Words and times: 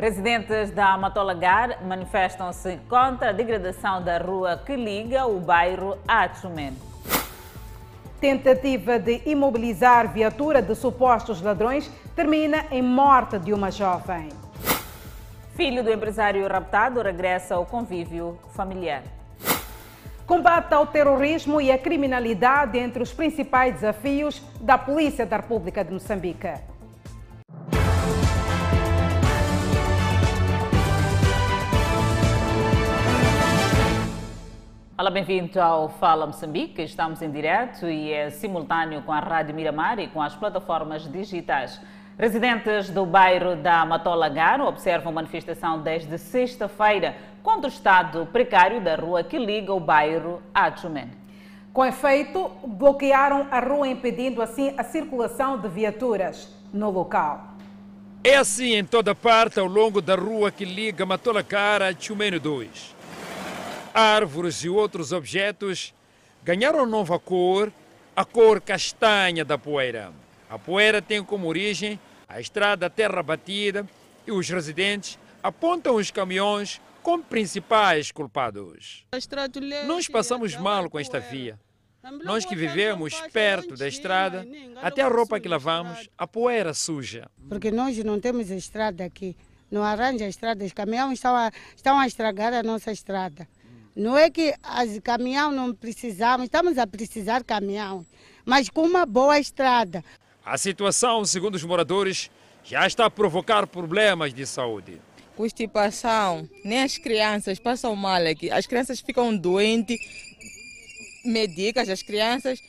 Residentes 0.00 0.70
da 0.70 0.96
Matolagar 0.96 1.84
manifestam-se 1.84 2.78
contra 2.88 3.30
a 3.30 3.32
degradação 3.32 4.00
da 4.00 4.16
rua 4.16 4.56
que 4.64 4.76
liga 4.76 5.26
o 5.26 5.40
bairro 5.40 5.98
a. 6.06 6.30
Tentativa 8.20 8.96
de 9.00 9.20
imobilizar 9.26 10.12
viatura 10.12 10.62
de 10.62 10.72
supostos 10.76 11.42
ladrões 11.42 11.90
termina 12.14 12.66
em 12.70 12.80
morte 12.80 13.40
de 13.40 13.52
uma 13.52 13.72
jovem. 13.72 14.28
Filho 15.56 15.82
do 15.82 15.90
empresário 15.90 16.46
raptado 16.46 17.02
regressa 17.02 17.56
ao 17.56 17.66
convívio 17.66 18.38
familiar. 18.54 19.02
Combate 20.24 20.74
ao 20.74 20.86
terrorismo 20.86 21.60
e 21.60 21.72
à 21.72 21.78
criminalidade 21.78 22.78
entre 22.78 23.02
os 23.02 23.12
principais 23.12 23.74
desafios 23.74 24.40
da 24.60 24.78
Polícia 24.78 25.26
da 25.26 25.38
República 25.38 25.82
de 25.82 25.92
Moçambique. 25.92 26.67
Olá, 35.00 35.12
bem-vindo 35.12 35.62
ao 35.62 35.88
Fala 35.88 36.26
Moçambique. 36.26 36.82
Estamos 36.82 37.22
em 37.22 37.30
direto 37.30 37.88
e 37.88 38.12
é 38.12 38.30
simultâneo 38.30 39.00
com 39.02 39.12
a 39.12 39.20
Rádio 39.20 39.54
Miramar 39.54 40.00
e 40.00 40.08
com 40.08 40.20
as 40.20 40.34
plataformas 40.34 41.08
digitais. 41.08 41.80
Residentes 42.18 42.90
do 42.90 43.06
bairro 43.06 43.54
da 43.54 43.86
Matola 43.86 44.28
Garo 44.28 44.66
observam 44.66 45.12
manifestação 45.12 45.80
desde 45.80 46.18
sexta-feira 46.18 47.14
contra 47.44 47.70
o 47.70 47.72
estado 47.72 48.26
precário 48.32 48.80
da 48.80 48.96
rua 48.96 49.22
que 49.22 49.38
liga 49.38 49.72
o 49.72 49.78
bairro 49.78 50.42
a 50.52 50.68
Tchumene. 50.68 51.12
Com 51.72 51.84
efeito, 51.84 52.50
bloquearam 52.66 53.46
a 53.52 53.60
rua 53.60 53.86
impedindo 53.86 54.42
assim 54.42 54.74
a 54.76 54.82
circulação 54.82 55.58
de 55.58 55.68
viaturas 55.68 56.52
no 56.74 56.90
local. 56.90 57.54
É 58.24 58.34
assim 58.34 58.74
em 58.74 58.84
toda 58.84 59.14
parte 59.14 59.60
ao 59.60 59.66
longo 59.66 60.02
da 60.02 60.16
rua 60.16 60.50
que 60.50 60.64
liga 60.64 61.06
Matola 61.06 61.44
Cara 61.44 61.90
a 61.90 61.94
Tchumene 61.94 62.40
2 62.40 62.97
árvores 63.98 64.62
e 64.62 64.68
outros 64.68 65.10
objetos 65.10 65.92
ganharam 66.44 66.86
nova 66.86 67.18
cor, 67.18 67.72
a 68.14 68.24
cor 68.24 68.60
castanha 68.60 69.44
da 69.44 69.58
poeira. 69.58 70.12
A 70.48 70.56
poeira 70.56 71.02
tem 71.02 71.22
como 71.24 71.48
origem 71.48 71.98
a 72.28 72.40
estrada 72.40 72.88
terra 72.88 73.22
batida 73.24 73.84
e 74.24 74.30
os 74.30 74.48
residentes 74.48 75.18
apontam 75.42 75.96
os 75.96 76.12
caminhões 76.12 76.80
como 77.02 77.24
principais 77.24 78.12
culpados. 78.12 79.04
Nós 79.86 80.06
passamos 80.06 80.54
mal 80.54 80.88
com 80.88 81.00
esta 81.00 81.18
via. 81.18 81.58
Nós 82.22 82.44
que 82.44 82.54
vivemos 82.54 83.20
perto 83.32 83.74
da 83.74 83.88
estrada, 83.88 84.46
até 84.80 85.02
a 85.02 85.08
roupa 85.08 85.40
que 85.40 85.48
lavamos, 85.48 86.08
a 86.16 86.26
poeira 86.26 86.72
suja. 86.72 87.28
Porque 87.48 87.72
nós 87.72 87.98
não 88.04 88.20
temos 88.20 88.48
estrada 88.48 89.04
aqui. 89.04 89.36
Não 89.70 89.82
arranja 89.82 90.26
estrada, 90.26 90.64
os 90.64 90.72
caminhões 90.72 91.14
estão 91.14 91.34
a, 91.34 91.50
estão 91.76 91.98
a 91.98 92.06
estragar 92.06 92.54
a 92.54 92.62
nossa 92.62 92.92
estrada. 92.92 93.46
Não 93.98 94.16
é 94.16 94.30
que 94.30 94.54
as 94.62 94.96
caminhão 95.00 95.50
não 95.50 95.74
precisamos, 95.74 96.44
estamos 96.44 96.78
a 96.78 96.86
precisar 96.86 97.40
de 97.40 97.44
caminhão, 97.46 98.06
mas 98.46 98.68
com 98.68 98.82
uma 98.82 99.04
boa 99.04 99.40
estrada. 99.40 100.04
A 100.44 100.56
situação, 100.56 101.24
segundo 101.24 101.56
os 101.56 101.64
moradores, 101.64 102.30
já 102.62 102.86
está 102.86 103.06
a 103.06 103.10
provocar 103.10 103.66
problemas 103.66 104.32
de 104.32 104.46
saúde. 104.46 105.00
Constipação, 105.36 106.48
nem 106.64 106.84
as 106.84 106.96
crianças 106.96 107.58
passam 107.58 107.96
mal 107.96 108.24
aqui. 108.24 108.48
As 108.52 108.68
crianças 108.68 109.00
ficam 109.00 109.36
doentes, 109.36 109.98
medicas 111.24 111.88
as 111.88 112.00
crianças 112.00 112.60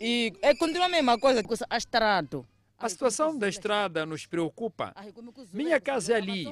e 0.00 0.32
é, 0.40 0.54
continua 0.54 0.86
a 0.86 0.88
mesma 0.88 1.18
coisa. 1.18 1.42
A 1.68 1.76
estrada. 1.76 2.44
A 2.78 2.88
situação 2.88 3.36
da 3.36 3.48
estrada 3.48 4.06
nos 4.06 4.26
preocupa. 4.26 4.94
Minha 5.52 5.80
casa 5.80 6.12
é 6.12 6.16
ali. 6.16 6.46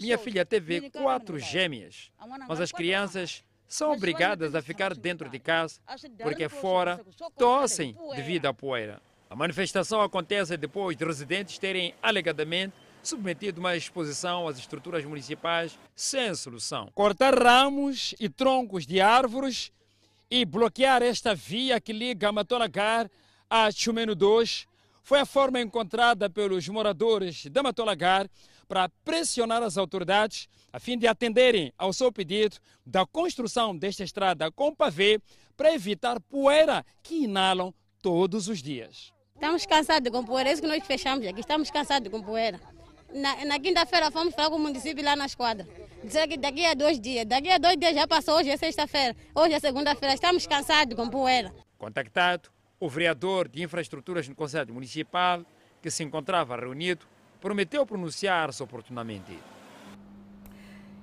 Minha 0.00 0.16
filha 0.16 0.46
teve 0.46 0.88
quatro 0.88 1.38
gêmeas, 1.38 2.10
mas 2.48 2.58
as 2.58 2.72
crianças 2.72 3.44
são 3.68 3.92
obrigadas 3.92 4.54
a 4.54 4.62
ficar 4.62 4.94
dentro 4.94 5.28
de 5.28 5.38
casa 5.38 5.80
porque 6.22 6.48
fora 6.48 7.04
tossem 7.36 7.96
devido 8.14 8.46
à 8.46 8.54
poeira. 8.54 9.00
A 9.28 9.34
manifestação 9.34 10.00
acontece 10.00 10.56
depois 10.56 10.96
de 10.96 11.04
residentes 11.04 11.58
terem 11.58 11.94
alegadamente 12.02 12.74
submetido 13.02 13.60
uma 13.60 13.76
exposição 13.76 14.48
às 14.48 14.58
estruturas 14.58 15.04
municipais 15.04 15.78
sem 15.94 16.34
solução. 16.34 16.90
Cortar 16.94 17.34
ramos 17.34 18.14
e 18.18 18.28
troncos 18.28 18.86
de 18.86 19.00
árvores 19.00 19.72
e 20.30 20.44
bloquear 20.44 21.02
esta 21.02 21.34
via 21.34 21.80
que 21.80 21.92
liga 21.92 22.32
Matolagar 22.32 23.08
a 23.48 23.70
Chumeno 23.70 24.14
2 24.14 24.66
foi 25.02 25.20
a 25.20 25.26
forma 25.26 25.60
encontrada 25.60 26.28
pelos 26.28 26.68
moradores 26.68 27.46
da 27.46 27.62
Matolagar 27.62 28.28
para 28.68 28.88
pressionar 29.04 29.62
as 29.62 29.76
autoridades 29.76 30.48
a 30.72 30.78
fim 30.78 30.98
de 30.98 31.06
atenderem 31.06 31.72
ao 31.78 31.92
seu 31.92 32.12
pedido 32.12 32.58
da 32.84 33.06
construção 33.06 33.76
desta 33.76 34.04
estrada 34.04 34.50
com 34.50 34.74
pavê 34.74 35.20
para 35.56 35.72
evitar 35.72 36.20
poeira 36.20 36.84
que 37.02 37.24
inalam 37.24 37.72
todos 38.02 38.48
os 38.48 38.62
dias. 38.62 39.12
Estamos 39.34 39.66
cansados 39.66 40.10
com 40.10 40.24
poeira, 40.24 40.50
é 40.50 40.52
isso 40.52 40.62
que 40.62 40.68
nós 40.68 40.84
fechamos 40.84 41.26
aqui, 41.26 41.40
estamos 41.40 41.70
cansados 41.70 42.08
com 42.10 42.22
poeira. 42.22 42.60
Na, 43.12 43.44
na 43.44 43.58
quinta-feira 43.58 44.10
fomos 44.10 44.34
falar 44.34 44.50
com 44.50 44.56
o 44.56 44.58
município 44.58 45.04
lá 45.04 45.16
na 45.16 45.26
esquadra. 45.26 45.66
Disseram 46.02 46.28
que 46.28 46.36
daqui 46.36 46.64
a 46.64 46.74
dois 46.74 47.00
dias, 47.00 47.24
daqui 47.24 47.50
a 47.50 47.58
dois 47.58 47.76
dias 47.76 47.94
já 47.94 48.06
passou, 48.06 48.36
hoje 48.36 48.50
é 48.50 48.56
sexta-feira, 48.56 49.16
hoje 49.34 49.54
é 49.54 49.60
segunda-feira, 49.60 50.14
estamos 50.14 50.46
cansados 50.46 50.94
com 50.94 51.08
poeira. 51.08 51.54
Contactado, 51.78 52.50
o 52.78 52.88
vereador 52.88 53.48
de 53.48 53.62
infraestruturas 53.62 54.28
no 54.28 54.34
Conselho 54.34 54.74
Municipal, 54.74 55.44
que 55.82 55.90
se 55.90 56.02
encontrava 56.02 56.56
reunido, 56.56 57.06
prometeu 57.40 57.86
pronunciar-se 57.86 58.62
oportunamente. 58.62 59.38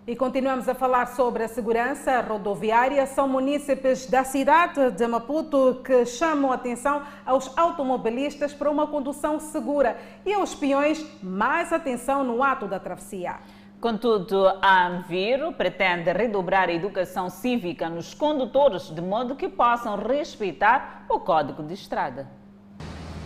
E 0.05 0.17
continuamos 0.17 0.67
a 0.67 0.75
falar 0.75 1.05
sobre 1.05 1.43
a 1.43 1.47
segurança 1.47 2.19
rodoviária. 2.19 3.05
São 3.05 3.25
munícipes 3.25 4.05
da 4.05 4.25
cidade 4.25 4.91
de 4.91 5.07
Maputo 5.07 5.81
que 5.81 6.05
chamam 6.05 6.51
a 6.51 6.55
atenção 6.55 7.03
aos 7.25 7.57
automobilistas 7.57 8.53
para 8.53 8.69
uma 8.69 8.85
condução 8.85 9.39
segura 9.39 9.97
e 10.25 10.33
aos 10.33 10.53
peões 10.53 11.05
mais 11.23 11.71
atenção 11.71 12.21
no 12.21 12.43
ato 12.43 12.67
da 12.67 12.81
travessia. 12.81 13.37
Contudo, 13.79 14.45
a 14.61 14.87
Anviro 14.87 15.53
pretende 15.53 16.11
redobrar 16.11 16.67
a 16.67 16.73
educação 16.73 17.29
cívica 17.29 17.89
nos 17.89 18.13
condutores 18.13 18.89
de 18.89 19.01
modo 19.01 19.37
que 19.37 19.47
possam 19.47 19.95
respeitar 19.95 21.05
o 21.07 21.17
código 21.17 21.63
de 21.63 21.75
estrada. 21.75 22.29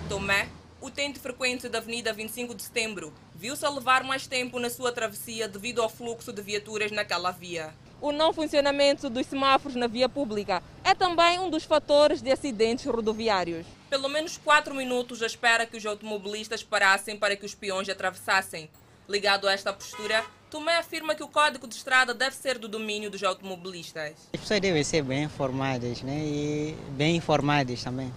Tomé 0.07 0.56
utente 0.81 1.19
frequente 1.19 1.67
da 1.67 1.79
Avenida 1.79 2.13
25 2.13 2.53
de 2.53 2.63
Setembro, 2.63 3.13
viu-se 3.35 3.65
a 3.65 3.69
levar 3.69 4.03
mais 4.03 4.27
tempo 4.27 4.59
na 4.59 4.69
sua 4.69 4.91
travessia 4.91 5.47
devido 5.47 5.81
ao 5.81 5.89
fluxo 5.89 6.31
de 6.31 6.41
viaturas 6.41 6.91
naquela 6.91 7.31
via. 7.31 7.73
O 7.99 8.11
não 8.11 8.31
funcionamento 8.31 9.09
dos 9.09 9.25
semáforos 9.25 9.75
na 9.75 9.87
via 9.87 10.07
pública 10.07 10.61
é 10.83 10.93
também 10.93 11.39
um 11.39 11.49
dos 11.49 11.63
fatores 11.63 12.21
de 12.21 12.31
acidentes 12.31 12.85
rodoviários. 12.85 13.65
Pelo 13.89 14.07
menos 14.07 14.37
quatro 14.37 14.75
minutos 14.75 15.23
à 15.23 15.25
espera 15.25 15.65
que 15.65 15.77
os 15.77 15.85
automobilistas 15.85 16.61
parassem 16.63 17.17
para 17.17 17.35
que 17.35 17.45
os 17.45 17.55
peões 17.55 17.89
atravessassem. 17.89 18.69
Ligado 19.09 19.47
a 19.47 19.53
esta 19.53 19.73
postura, 19.73 20.23
Tomé 20.49 20.77
afirma 20.77 21.15
que 21.15 21.23
o 21.23 21.27
código 21.27 21.67
de 21.67 21.75
estrada 21.75 22.13
deve 22.13 22.35
ser 22.35 22.57
do 22.57 22.67
domínio 22.67 23.09
dos 23.09 23.23
automobilistas. 23.23 24.13
As 24.33 24.39
pessoas 24.39 24.61
devem 24.61 24.83
ser 24.83 25.01
bem 25.01 25.23
informadas 25.23 26.01
né? 26.01 26.19
e 26.19 26.75
bem 26.91 27.15
informadas 27.15 27.83
também. 27.83 28.11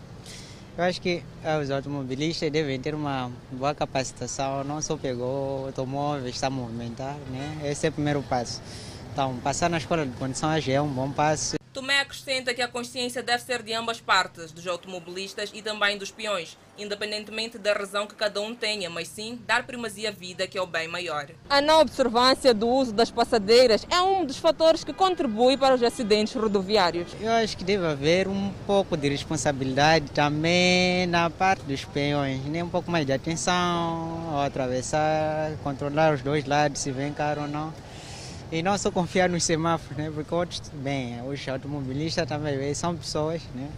Eu 0.78 0.84
acho 0.84 1.00
que 1.00 1.22
eh, 1.44 1.58
os 1.58 1.70
automobilistas 1.70 2.50
devem 2.50 2.80
ter 2.80 2.94
uma 2.94 3.30
boa 3.52 3.74
capacitação, 3.74 4.64
não 4.64 4.80
só 4.80 4.96
pegou 4.96 5.62
o 5.62 5.66
automóvel, 5.66 6.28
está 6.28 6.46
a 6.46 6.50
movimentar, 6.50 7.16
né? 7.30 7.58
Esse 7.64 7.86
é 7.86 7.90
o 7.90 7.92
primeiro 7.92 8.22
passo. 8.22 8.62
Então, 9.12 9.36
passar 9.38 9.68
na 9.68 9.78
escola 9.78 10.06
de 10.06 10.12
condição 10.16 10.58
já 10.60 10.72
é 10.72 10.80
um 10.80 10.88
bom 10.88 11.10
passo. 11.10 11.59
Tomé 11.72 12.00
acrescenta 12.00 12.52
que 12.52 12.60
a 12.60 12.66
consciência 12.66 13.22
deve 13.22 13.44
ser 13.44 13.62
de 13.62 13.72
ambas 13.72 14.00
partes, 14.00 14.50
dos 14.50 14.66
automobilistas 14.66 15.52
e 15.54 15.62
também 15.62 15.96
dos 15.96 16.10
peões, 16.10 16.58
independentemente 16.76 17.58
da 17.58 17.72
razão 17.72 18.08
que 18.08 18.14
cada 18.16 18.40
um 18.40 18.52
tenha, 18.52 18.90
mas 18.90 19.06
sim 19.06 19.38
dar 19.46 19.64
primazia 19.64 20.08
à 20.08 20.12
vida, 20.12 20.48
que 20.48 20.58
é 20.58 20.60
o 20.60 20.66
bem 20.66 20.88
maior. 20.88 21.28
A 21.48 21.60
não 21.60 21.80
observância 21.80 22.52
do 22.52 22.68
uso 22.68 22.92
das 22.92 23.12
passadeiras 23.12 23.86
é 23.88 24.02
um 24.02 24.24
dos 24.24 24.36
fatores 24.36 24.82
que 24.82 24.92
contribui 24.92 25.56
para 25.56 25.76
os 25.76 25.82
acidentes 25.84 26.34
rodoviários. 26.34 27.14
Eu 27.20 27.30
acho 27.30 27.56
que 27.56 27.62
deve 27.62 27.86
haver 27.86 28.26
um 28.26 28.52
pouco 28.66 28.96
de 28.96 29.08
responsabilidade 29.08 30.10
também 30.10 31.06
na 31.06 31.30
parte 31.30 31.62
dos 31.62 31.84
peões, 31.84 32.44
nem 32.46 32.64
um 32.64 32.68
pouco 32.68 32.90
mais 32.90 33.06
de 33.06 33.12
atenção 33.12 34.32
ao 34.32 34.40
atravessar, 34.40 35.52
controlar 35.62 36.14
os 36.14 36.20
dois 36.20 36.44
lados, 36.44 36.80
se 36.80 36.90
vem 36.90 37.12
caro 37.12 37.42
ou 37.42 37.48
não. 37.48 37.72
E 38.52 38.62
não 38.62 38.76
só 38.76 38.90
confiar 38.90 39.28
nos 39.28 39.44
semáforos, 39.44 39.96
né? 39.96 40.10
porque 40.12 40.34
outros, 40.34 40.60
bem, 40.74 41.22
os 41.22 41.48
automobilistas 41.48 42.28
também 42.28 42.74
são 42.74 42.96
pessoas, 42.96 43.40
né? 43.54 43.70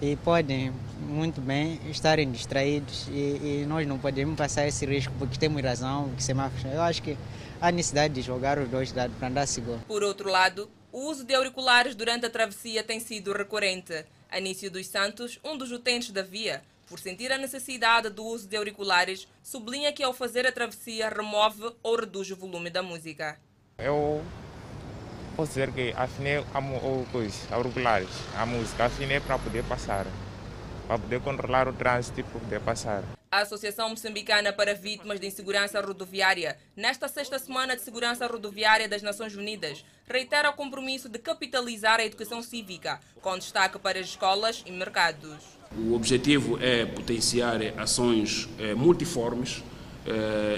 E 0.00 0.16
podem 0.16 0.72
muito 1.06 1.40
bem 1.42 1.78
estarem 1.90 2.32
distraídos 2.32 3.06
e, 3.08 3.60
e, 3.62 3.66
nós 3.68 3.86
não 3.86 3.98
podemos 3.98 4.34
passar 4.34 4.66
esse 4.66 4.84
risco 4.86 5.12
porque 5.18 5.38
temos 5.38 5.62
razão, 5.62 6.10
que 6.16 6.24
semáforos. 6.24 6.64
Eu 6.64 6.80
acho 6.80 7.02
que 7.02 7.16
há 7.60 7.70
necessidade 7.70 8.14
de 8.14 8.22
jogar 8.22 8.58
os 8.58 8.68
dois 8.68 8.92
lados 8.94 9.14
para 9.16 9.28
andar 9.28 9.46
seguro. 9.46 9.80
Por 9.86 10.02
outro 10.02 10.30
lado, 10.30 10.68
o 10.90 11.10
uso 11.10 11.22
de 11.22 11.34
auriculares 11.34 11.94
durante 11.94 12.24
a 12.24 12.30
travessia 12.30 12.82
tem 12.82 12.98
sido 12.98 13.32
recorrente. 13.32 14.04
Anício 14.30 14.70
dos 14.70 14.86
Santos, 14.86 15.38
um 15.44 15.56
dos 15.56 15.70
utentes 15.70 16.10
da 16.10 16.22
via, 16.22 16.62
Por 16.86 16.98
sentir 16.98 17.30
a 17.30 17.38
necessidade 17.38 18.10
do 18.10 18.24
uso 18.24 18.48
de 18.48 18.56
auriculares, 18.56 19.28
sublinha 19.42 19.92
que 19.92 20.02
ao 20.02 20.12
fazer 20.12 20.46
a 20.46 20.52
travessia 20.52 21.08
remove 21.08 21.72
ou 21.82 21.96
reduz 21.96 22.30
o 22.30 22.36
volume 22.36 22.70
da 22.70 22.82
música. 22.82 23.38
Eu 23.84 24.22
posso 25.34 25.48
dizer 25.48 25.72
que 25.72 25.92
afinei 25.96 26.38
os 26.38 27.52
auriculares, 27.52 28.08
a 28.38 28.46
música, 28.46 28.84
afinei 28.84 29.18
para 29.18 29.36
poder 29.36 29.64
passar, 29.64 30.06
para 30.86 30.98
poder 30.98 31.20
controlar 31.20 31.66
o 31.66 31.72
trânsito 31.72 32.20
e 32.20 32.22
poder 32.22 32.60
passar. 32.60 33.02
A 33.28 33.40
Associação 33.40 33.88
Moçambicana 33.88 34.52
para 34.52 34.74
Vítimas 34.74 35.18
de 35.18 35.26
Insegurança 35.26 35.80
Rodoviária, 35.80 36.56
nesta 36.76 37.08
sexta 37.08 37.38
semana 37.40 37.74
de 37.74 37.82
Segurança 37.82 38.26
Rodoviária 38.26 38.88
das 38.88 39.02
Nações 39.02 39.34
Unidas, 39.34 39.84
reitera 40.06 40.50
o 40.50 40.52
compromisso 40.52 41.08
de 41.08 41.18
capitalizar 41.18 41.98
a 41.98 42.04
educação 42.04 42.40
cívica, 42.40 43.00
com 43.20 43.36
destaque 43.36 43.78
para 43.80 43.98
as 43.98 44.06
escolas 44.06 44.62
e 44.64 44.70
mercados. 44.70 45.58
O 45.74 45.94
objetivo 45.94 46.56
é 46.62 46.84
potenciar 46.84 47.58
ações 47.78 48.48
multiformes, 48.76 49.64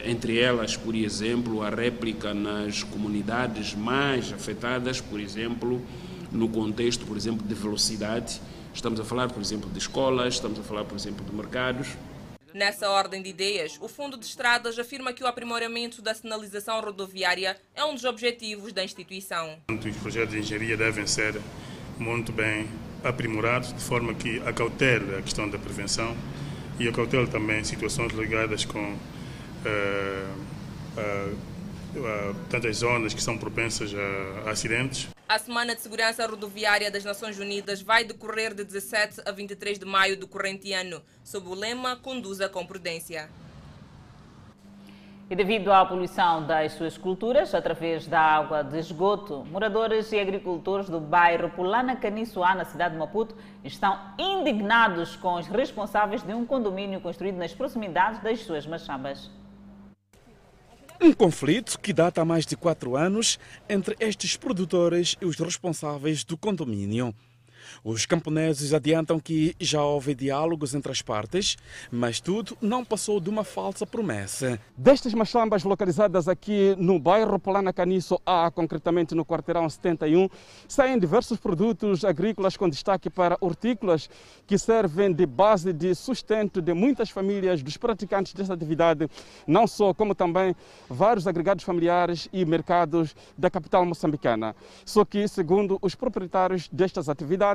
entre 0.05 0.39
elas, 0.39 0.77
por 0.77 0.95
exemplo, 0.95 1.63
a 1.63 1.71
réplica 1.71 2.33
nas 2.33 2.83
comunidades 2.83 3.75
mais 3.75 4.33
afetadas, 4.33 5.01
por 5.01 5.21
exemplo, 5.21 5.83
no 6.33 6.49
contexto, 6.49 7.05
por 7.05 7.17
exemplo, 7.17 7.47
de 7.47 7.55
velocidade. 7.55 8.41
Estamos 8.73 8.99
a 8.99 9.05
falar, 9.05 9.31
por 9.31 9.41
exemplo, 9.41 9.71
de 9.71 9.79
escolas, 9.79 10.35
estamos 10.35 10.59
a 10.59 10.63
falar, 10.63 10.85
por 10.85 10.97
exemplo, 10.97 11.25
de 11.25 11.35
mercados. 11.35 11.89
Nessa 12.53 12.89
ordem 12.89 13.21
de 13.21 13.31
ideias, 13.31 13.79
o 13.81 13.89
Fundo 13.89 14.17
de 14.17 14.25
Estradas 14.27 14.79
afirma 14.79 15.13
que 15.13 15.25
o 15.25 15.27
aprimoramento 15.27 16.01
da 16.01 16.15
sinalização 16.15 16.81
rodoviária 16.81 17.57
é 17.75 17.85
um 17.85 17.95
dos 17.95 18.05
objetivos 18.05 18.73
da 18.73 18.85
instituição. 18.85 19.59
Os 19.69 19.97
projetos 19.97 20.33
de 20.33 20.39
engenharia 20.39 20.77
devem 20.77 21.07
ser 21.07 21.41
muito 21.99 22.33
bem 22.33 22.69
aprimorados, 23.03 23.73
de 23.73 23.81
forma 23.81 24.15
que 24.15 24.41
acautele 24.47 25.17
a 25.17 25.23
questão 25.23 25.49
da 25.49 25.59
prevenção 25.59 26.17
e 26.79 26.89
acautele 26.89 27.27
também 27.27 27.63
situações 27.65 28.13
ligadas 28.13 28.65
com 28.65 28.97
tantas 32.51 32.77
zonas 32.79 33.15
que 33.15 33.23
são 33.23 33.39
propensas 33.39 33.93
a 34.47 34.51
acidentes. 34.51 35.09
A 35.29 35.39
Semana 35.39 35.75
de 35.75 35.81
Segurança 35.81 36.27
Rodoviária 36.27 36.91
das 36.91 37.05
Nações 37.05 37.39
Unidas 37.39 37.81
vai 37.81 38.05
decorrer 38.05 38.53
de 38.55 38.63
17 38.63 39.23
a 39.25 39.33
23 39.33 39.79
de 39.79 39.87
maio 39.87 40.19
do 40.19 40.29
corrente 40.29 40.73
ano, 40.73 41.03
sob 41.23 41.49
o 41.49 41.55
lema 41.55 41.97
Conduza 41.97 42.49
com 42.49 42.67
Prudência. 42.67 43.29
E 45.31 45.35
devido 45.35 45.73
à 45.73 45.87
poluição 45.87 46.47
das 46.47 46.73
suas 46.73 46.99
culturas, 46.99 47.55
através 47.55 48.07
da 48.07 48.21
água 48.21 48.63
de 48.63 48.79
esgoto, 48.79 49.43
moradores 49.47 50.13
e 50.13 50.21
agricultores 50.21 50.91
do 50.91 51.01
bairro 51.01 51.49
Pulana 51.49 51.97
Caniçoá, 51.97 52.55
na 52.55 52.67
cidade 52.67 52.93
de 52.93 53.01
Maputo, 53.01 53.35
estão 53.65 53.99
indignados 54.19 55.17
com 55.17 55.37
os 55.37 55.47
responsáveis 55.47 56.23
de 56.23 56.35
um 56.35 56.45
condomínio 56.45 57.01
construído 57.01 57.37
nas 57.37 57.55
proximidades 57.55 58.23
das 58.23 58.41
suas 58.41 58.67
machambas. 58.67 59.31
Um 61.01 61.13
conflito 61.13 61.79
que 61.81 61.93
data 61.93 62.23
há 62.23 62.25
mais 62.25 62.47
de 62.47 62.57
quatro 62.57 62.97
anos 62.97 63.39
entre 63.69 63.97
estes 63.99 64.37
produtores 64.37 65.17
e 65.21 65.25
os 65.27 65.37
responsáveis 65.37 66.25
do 66.25 66.37
condomínio. 66.37 67.15
Os 67.83 68.07
camponeses 68.07 68.73
adiantam 68.73 69.19
que 69.19 69.55
já 69.61 69.83
houve 69.83 70.15
diálogos 70.15 70.75
entre 70.75 70.91
as 70.91 71.03
partes, 71.03 71.57
mas 71.91 72.21
tudo 72.21 72.57
não 72.61 72.85
passou 72.85 73.21
de 73.21 73.31
uma 73.31 73.45
falsa 73.45 73.87
promessa. 73.87 74.59
Destas 74.77 75.15
machambas 75.15 75.65
localizadas 75.65 76.29
aqui 76.29 76.75
no 76.79 76.99
bairro 76.99 77.39
Polana 77.39 77.73
Caniço 77.73 78.21
A, 78.25 78.51
concretamente 78.51 79.15
no 79.15 79.25
quarteirão 79.25 79.69
71, 79.69 80.29
saem 80.69 80.99
diversos 80.99 81.39
produtos 81.39 82.05
agrícolas 82.05 82.57
com 82.57 82.69
destaque 82.69 83.09
para 83.09 83.37
hortícolas 83.41 84.09
que 84.47 84.59
servem 84.59 85.13
de 85.13 85.27
base 85.27 85.73
de 85.73 85.95
sustento 85.95 86.61
de 86.61 86.75
muitas 86.75 87.11
famílias 87.11 87.63
dos 87.63 87.77
praticantes 87.77 88.35
desta 88.35 88.55
atividade, 88.55 89.09
não 89.47 89.67
só 89.67 89.95
como 89.95 90.15
também 90.15 90.55
vários 90.89 91.27
agregados 91.27 91.65
familiares 91.65 92.29
e 92.33 92.45
mercados 92.45 93.15
da 93.37 93.51
capital 93.51 93.85
moçambicana. 93.85 94.55
Só 94.85 95.05
que, 95.05 95.27
segundo 95.29 95.79
os 95.81 95.95
proprietários 95.95 96.69
destas 96.73 97.09
atividades, 97.09 97.54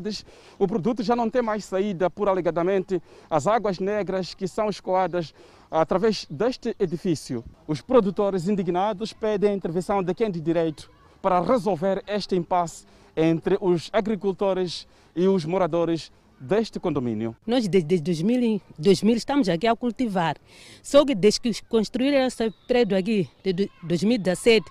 o 0.58 0.68
produto 0.68 1.04
já 1.04 1.16
não 1.16 1.30
tem 1.30 1.42
mais 1.42 1.66
saída 1.66 2.10
por 2.10 2.30
alegadamente 2.30 3.02
as 3.30 3.48
águas 3.48 3.80
negras 3.80 4.34
que 4.34 4.48
são 4.48 4.70
escoadas 4.70 5.34
através 5.70 6.26
deste 6.30 6.76
edifício. 6.80 7.44
Os 7.68 7.82
produtores 7.82 8.48
indignados 8.48 9.14
pedem 9.14 9.52
a 9.52 9.54
intervenção 9.54 10.02
de 10.02 10.14
quem 10.14 10.32
de 10.32 10.40
direito 10.40 10.90
para 11.22 11.42
resolver 11.42 12.04
este 12.08 12.36
impasse 12.36 12.86
entre 13.16 13.58
os 13.60 13.90
agricultores 13.92 14.88
e 15.16 15.28
os 15.28 15.46
moradores 15.46 16.12
deste 16.40 16.80
condomínio. 16.80 17.36
Nós 17.46 17.68
desde 17.68 18.00
2000, 18.00 18.62
2000 18.78 19.16
estamos 19.18 19.50
aqui 19.50 19.68
a 19.68 19.76
cultivar. 19.76 20.38
Só 20.82 21.06
que 21.06 21.14
desde 21.14 21.42
que 21.42 21.64
construíram 21.64 22.26
esse 22.26 22.50
prédio 22.68 22.98
aqui, 22.98 23.30
de 23.44 23.70
2017, 23.84 24.66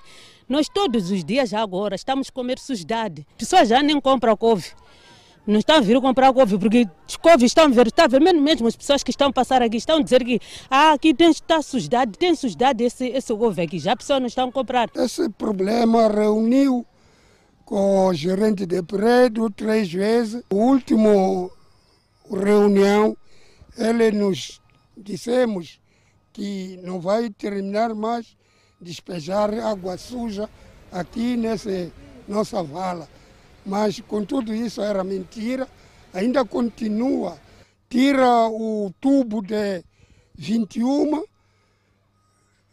nós 0.48 0.66
todos 0.68 1.10
os 1.10 1.22
dias 1.22 1.52
agora 1.52 1.94
estamos 1.94 2.30
com 2.30 2.40
comer 2.40 2.58
sujidade. 2.58 3.26
Pessoas 3.36 3.68
já 3.68 3.82
nem 3.82 4.00
compram 4.00 4.34
couve 4.36 4.70
não 5.48 5.58
estão 5.58 5.76
a 5.76 5.80
vir 5.80 5.98
comprar 5.98 6.30
couve, 6.30 6.58
porque 6.58 6.86
os 7.08 7.16
couves 7.16 7.44
estão 7.44 7.64
a 7.64 7.68
ver, 7.68 7.86
está 7.86 8.04
a 8.04 8.06
ver 8.06 8.20
mesmo, 8.20 8.42
mesmo 8.42 8.68
as 8.68 8.76
pessoas 8.76 9.02
que 9.02 9.10
estão 9.10 9.28
a 9.28 9.32
passar 9.32 9.62
aqui, 9.62 9.78
estão 9.78 9.96
a 9.96 10.02
dizer 10.02 10.22
que 10.22 10.38
ah, 10.68 10.92
aqui 10.92 11.14
tem 11.14 11.30
está 11.30 11.62
sujidade, 11.62 12.18
tem 12.18 12.34
sujidade 12.34 12.84
esse, 12.84 13.06
esse 13.06 13.34
couve 13.34 13.62
aqui, 13.62 13.78
já 13.78 13.92
as 13.92 13.98
pessoas 13.98 14.20
não 14.20 14.26
estão 14.26 14.50
a 14.50 14.52
comprar. 14.52 14.90
Esse 14.94 15.26
problema 15.30 16.06
reuniu 16.06 16.84
com 17.64 18.08
o 18.08 18.14
gerente 18.14 18.66
de 18.66 18.82
prédio 18.82 19.48
três 19.48 19.90
vezes. 19.90 20.42
O 20.50 20.56
último 20.56 21.50
reunião, 22.30 23.16
ele 23.76 24.10
nos 24.12 24.60
dissemos 24.94 25.80
que 26.30 26.78
não 26.82 27.00
vai 27.00 27.30
terminar 27.30 27.94
mais 27.94 28.36
despejar 28.78 29.52
água 29.54 29.96
suja 29.96 30.48
aqui 30.92 31.38
nessa 31.38 31.90
nossa 32.28 32.62
vala 32.62 33.08
mas 33.68 34.00
com 34.00 34.24
tudo 34.24 34.54
isso 34.54 34.80
era 34.80 35.04
mentira, 35.04 35.68
ainda 36.12 36.44
continua. 36.44 37.38
Tira 37.88 38.48
o 38.48 38.92
tubo 38.98 39.42
de 39.42 39.84
21 40.34 41.22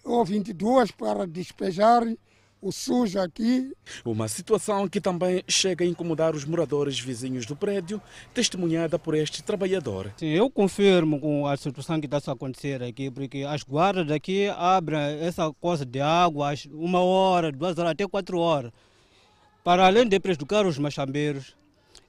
ou 0.05 0.25
22 0.25 0.91
para 0.91 1.27
despejar 1.27 2.03
o 2.61 2.71
sujo 2.71 3.19
aqui. 3.19 3.71
Uma 4.03 4.27
situação 4.27 4.87
que 4.87 5.01
também 5.01 5.43
chega 5.47 5.83
a 5.83 5.87
incomodar 5.87 6.33
os 6.33 6.45
moradores 6.45 6.99
vizinhos 6.99 7.45
do 7.45 7.55
prédio, 7.55 8.01
testemunhada 8.33 8.97
por 8.97 9.13
este 9.15 9.43
trabalhador. 9.43 10.11
Sim, 10.17 10.27
eu 10.27 10.49
confirmo 10.49 11.19
com 11.19 11.45
a 11.45 11.55
situação 11.57 11.99
que 11.99 12.07
está 12.07 12.19
a 12.31 12.33
acontecer 12.33 12.81
aqui, 12.81 13.11
porque 13.11 13.43
as 13.43 13.63
guardas 13.63 14.07
daqui 14.07 14.47
abrem 14.57 14.99
essa 15.19 15.51
coisa 15.53 15.85
de 15.85 15.99
água 15.99 16.53
uma 16.71 17.01
hora, 17.01 17.51
duas 17.51 17.77
horas, 17.77 17.91
até 17.91 18.07
quatro 18.07 18.39
horas. 18.39 18.71
Para 19.65 19.87
além 19.87 20.07
de 20.07 20.19
prejudicar 20.19 20.63
os 20.67 20.77
machambeiros, 20.77 21.55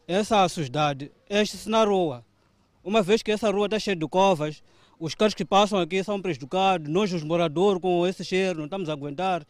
essa 0.06 0.46
sujidade 0.46 1.10
enche-se 1.30 1.70
na 1.70 1.84
rua. 1.84 2.22
Uma 2.84 3.02
vez 3.02 3.22
que 3.22 3.32
essa 3.32 3.50
rua 3.50 3.64
está 3.64 3.78
cheia 3.78 3.96
de 3.96 4.06
covas, 4.06 4.62
os 5.00 5.14
carros 5.14 5.32
que 5.32 5.42
passam 5.42 5.78
aqui 5.78 6.04
são 6.04 6.20
prejudicados, 6.20 6.86
nós 6.86 7.14
os 7.14 7.22
moradores 7.22 7.80
com 7.80 8.06
esse 8.06 8.22
cheiro 8.22 8.58
não 8.58 8.66
estamos 8.66 8.90
a 8.90 8.92
aguentar, 8.92 9.42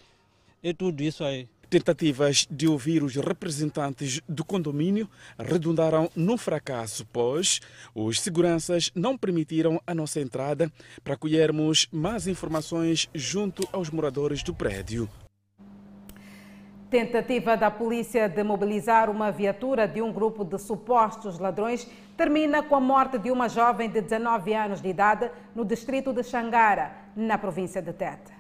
é 0.63 0.73
tudo 0.73 1.03
isso 1.03 1.25
aí. 1.25 1.49
Tentativas 1.69 2.47
de 2.49 2.69
ouvir 2.69 3.03
os 3.03 3.17
representantes 3.17 4.21
do 4.29 4.45
condomínio 4.45 5.11
redundaram 5.37 6.09
no 6.15 6.39
fracasso, 6.39 7.05
pois 7.13 7.59
os 7.93 8.21
seguranças 8.21 8.89
não 8.95 9.19
permitiram 9.19 9.83
a 9.85 9.93
nossa 9.93 10.21
entrada 10.21 10.73
para 11.03 11.17
colhermos 11.17 11.89
mais 11.91 12.29
informações 12.29 13.09
junto 13.13 13.69
aos 13.73 13.91
moradores 13.91 14.45
do 14.45 14.55
prédio. 14.55 15.11
Tentativa 16.89 17.57
da 17.57 17.69
polícia 17.69 18.29
de 18.29 18.45
mobilizar 18.45 19.11
uma 19.11 19.33
viatura 19.33 19.89
de 19.89 20.01
um 20.01 20.13
grupo 20.13 20.45
de 20.45 20.57
supostos 20.57 21.37
ladrões 21.37 21.91
termina 22.17 22.63
com 22.63 22.77
a 22.77 22.81
morte 22.81 23.19
de 23.19 23.31
uma 23.31 23.49
jovem 23.49 23.91
de 23.91 24.01
19 24.01 24.55
anos 24.55 24.81
de 24.81 24.89
idade 24.89 25.29
no 25.53 25.65
distrito 25.65 26.13
de 26.13 26.23
Xangara, 26.23 26.93
na 27.17 27.37
província 27.37 27.83
de 27.83 27.93
Tete. 27.93 28.36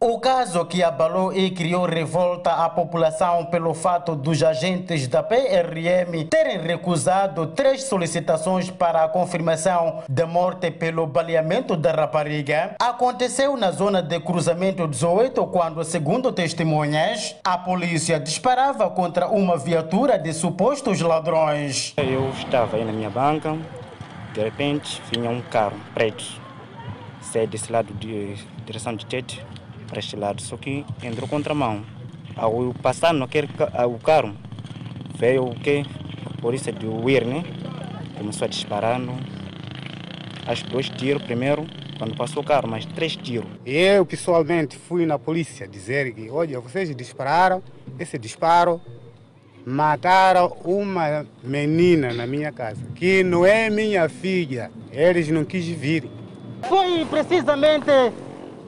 O 0.00 0.20
caso 0.20 0.64
que 0.64 0.80
abalou 0.80 1.32
e 1.32 1.50
criou 1.50 1.84
revolta 1.84 2.52
à 2.52 2.70
população 2.70 3.46
pelo 3.46 3.74
fato 3.74 4.14
dos 4.14 4.44
agentes 4.44 5.08
da 5.08 5.24
PRM 5.24 6.24
terem 6.30 6.60
recusado 6.60 7.48
três 7.48 7.82
solicitações 7.82 8.70
para 8.70 9.02
a 9.02 9.08
confirmação 9.08 10.04
da 10.08 10.24
morte 10.24 10.70
pelo 10.70 11.04
baleamento 11.04 11.76
da 11.76 11.90
rapariga 11.90 12.76
aconteceu 12.78 13.56
na 13.56 13.72
zona 13.72 14.00
de 14.00 14.20
cruzamento 14.20 14.86
18 14.86 15.44
quando, 15.48 15.82
segundo 15.82 16.30
testemunhas, 16.30 17.34
a 17.42 17.58
polícia 17.58 18.20
disparava 18.20 18.88
contra 18.90 19.26
uma 19.26 19.56
viatura 19.56 20.16
de 20.16 20.32
supostos 20.32 21.00
ladrões. 21.00 21.92
Eu 21.96 22.30
estava 22.30 22.76
aí 22.76 22.84
na 22.84 22.92
minha 22.92 23.10
banca, 23.10 23.58
de 24.32 24.44
repente 24.44 25.02
vinha 25.10 25.28
um 25.28 25.40
carro 25.40 25.76
preto, 25.92 26.24
sai 27.20 27.48
desse 27.48 27.72
lado 27.72 27.92
de 27.94 28.36
direção 28.64 28.94
de 28.94 29.04
Tete 29.04 29.44
para 29.88 29.98
este 29.98 30.14
lado, 30.14 30.40
só 30.42 30.56
que 30.56 30.84
entrou 31.02 31.26
contramão. 31.26 31.82
Ao 32.36 32.72
passar 32.80 33.12
naquele 33.12 33.48
o 33.88 33.98
carro, 33.98 34.32
veio 35.16 35.46
o 35.46 35.54
que? 35.54 35.84
A 36.24 36.40
polícia 36.40 36.72
de 36.72 36.86
Weir, 36.86 37.26
né? 37.26 37.42
Começou 38.16 38.44
a 38.44 38.48
disparar. 38.48 39.00
Acho 40.46 40.64
que 40.64 40.70
dois 40.70 40.88
tiros 40.88 41.22
primeiro, 41.22 41.66
quando 41.98 42.16
passou 42.16 42.42
o 42.42 42.46
carro, 42.46 42.68
mas 42.68 42.86
três 42.86 43.16
tiros. 43.16 43.50
Eu 43.66 44.06
pessoalmente 44.06 44.76
fui 44.76 45.04
na 45.04 45.18
polícia 45.18 45.66
dizer 45.66 46.14
que, 46.14 46.30
olha, 46.30 46.60
vocês 46.60 46.94
dispararam, 46.94 47.62
esse 47.98 48.16
disparo 48.18 48.80
mataram 49.66 50.56
uma 50.64 51.26
menina 51.42 52.14
na 52.14 52.26
minha 52.26 52.52
casa, 52.52 52.80
que 52.94 53.22
não 53.24 53.44
é 53.44 53.68
minha 53.68 54.08
filha. 54.08 54.70
Eles 54.92 55.28
não 55.28 55.44
quis 55.44 55.66
vir. 55.66 56.08
Foi 56.68 57.04
precisamente 57.04 57.90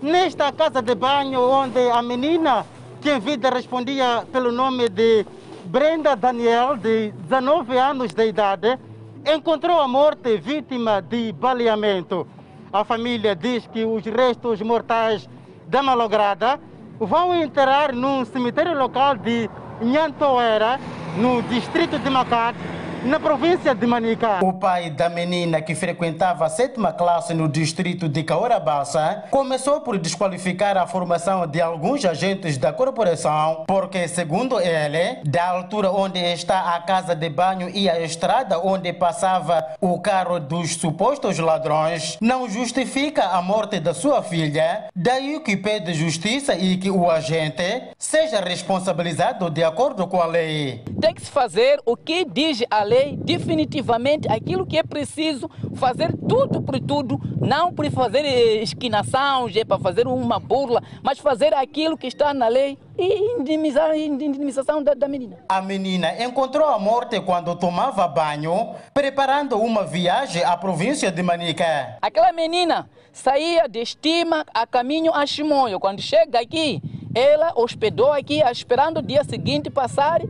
nesta 0.02 0.52
casa 0.52 0.80
de 0.80 0.94
banho 0.94 1.40
onde 1.40 1.90
a 1.90 2.00
menina 2.02 2.64
que 3.00 3.10
em 3.10 3.20
vida 3.20 3.50
respondia 3.50 4.24
pelo 4.32 4.50
nome 4.50 4.88
de 4.88 5.26
Brenda 5.64 6.16
Daniel, 6.16 6.76
de 6.76 7.12
19 7.12 7.78
anos 7.78 8.12
de 8.12 8.26
idade, 8.26 8.78
encontrou 9.24 9.80
a 9.80 9.88
morte 9.88 10.36
vítima 10.38 11.00
de 11.00 11.32
baleamento. 11.32 12.26
A 12.72 12.84
família 12.84 13.34
diz 13.34 13.66
que 13.66 13.84
os 13.84 14.04
restos 14.04 14.60
mortais 14.62 15.28
da 15.66 15.82
malograda 15.82 16.58
vão 16.98 17.34
enterrar 17.34 17.94
num 17.94 18.24
cemitério 18.24 18.76
local 18.76 19.16
de 19.16 19.48
Nhantoera, 19.80 20.78
no 21.16 21.42
distrito 21.42 21.98
de 21.98 22.10
Macat, 22.10 22.56
na 23.04 23.18
província 23.18 23.74
de 23.74 23.86
Manica. 23.86 24.40
O 24.44 24.52
pai 24.52 24.90
da 24.90 25.08
menina 25.08 25.62
que 25.62 25.74
frequentava 25.74 26.44
a 26.44 26.48
sétima 26.50 26.92
classe 26.92 27.32
no 27.32 27.48
distrito 27.48 28.08
de 28.08 28.22
Caorabassa 28.22 29.24
começou 29.30 29.80
por 29.80 29.98
desqualificar 29.98 30.76
a 30.76 30.86
formação 30.86 31.46
de 31.46 31.60
alguns 31.60 32.04
agentes 32.04 32.58
da 32.58 32.72
corporação, 32.72 33.64
porque, 33.66 34.06
segundo 34.06 34.60
ele, 34.60 35.20
da 35.24 35.48
altura 35.48 35.90
onde 35.90 36.18
está 36.18 36.74
a 36.74 36.80
casa 36.80 37.14
de 37.14 37.28
banho 37.30 37.70
e 37.70 37.88
a 37.88 38.00
estrada 38.00 38.58
onde 38.58 38.92
passava 38.92 39.66
o 39.80 39.98
carro 40.00 40.38
dos 40.38 40.74
supostos 40.76 41.38
ladrões, 41.38 42.18
não 42.20 42.48
justifica 42.48 43.28
a 43.28 43.40
morte 43.40 43.80
da 43.80 43.94
sua 43.94 44.22
filha, 44.22 44.88
daí 44.94 45.40
que 45.40 45.56
pede 45.56 45.94
justiça 45.94 46.54
e 46.54 46.76
que 46.76 46.90
o 46.90 47.10
agente 47.10 47.62
seja 47.98 48.40
responsabilizado 48.40 49.48
de 49.48 49.64
acordo 49.64 50.06
com 50.06 50.20
a 50.20 50.26
lei. 50.26 50.84
Tem 51.00 51.14
que 51.14 51.22
se 51.22 51.30
fazer 51.30 51.80
o 51.86 51.96
que 51.96 52.24
diz 52.24 52.62
a 52.70 52.82
lei 52.82 52.89
definitivamente 53.16 54.28
aquilo 54.28 54.66
que 54.66 54.78
é 54.78 54.82
preciso 54.82 55.48
fazer 55.74 56.12
tudo 56.28 56.60
por 56.60 56.78
tudo, 56.80 57.20
não 57.40 57.72
por 57.72 57.88
fazer 57.90 58.24
esquinação, 58.62 59.46
para 59.66 59.78
fazer 59.78 60.06
uma 60.06 60.38
burla, 60.38 60.82
mas 61.02 61.18
fazer 61.18 61.54
aquilo 61.54 61.96
que 61.96 62.06
está 62.06 62.34
na 62.34 62.48
lei 62.48 62.76
e 62.98 63.38
indemnizar 63.38 63.90
a 63.90 63.96
indemnização 63.96 64.82
da, 64.82 64.94
da 64.94 65.08
menina. 65.08 65.38
A 65.48 65.62
menina 65.62 66.22
encontrou 66.22 66.68
a 66.68 66.78
morte 66.78 67.20
quando 67.20 67.54
tomava 67.56 68.06
banho, 68.08 68.74
preparando 68.92 69.58
uma 69.58 69.84
viagem 69.84 70.42
à 70.42 70.56
província 70.56 71.10
de 71.10 71.22
Manica. 71.22 71.98
Aquela 72.02 72.32
menina 72.32 72.88
saía 73.12 73.68
de 73.68 73.80
estima 73.80 74.44
a 74.52 74.66
caminho 74.66 75.14
a 75.14 75.24
Chimoio. 75.26 75.80
Quando 75.80 76.00
chega 76.00 76.40
aqui, 76.40 76.82
ela 77.14 77.52
hospedou 77.56 78.12
aqui, 78.12 78.40
esperando 78.42 78.98
o 78.98 79.02
dia 79.02 79.24
seguinte 79.24 79.70
passar 79.70 80.20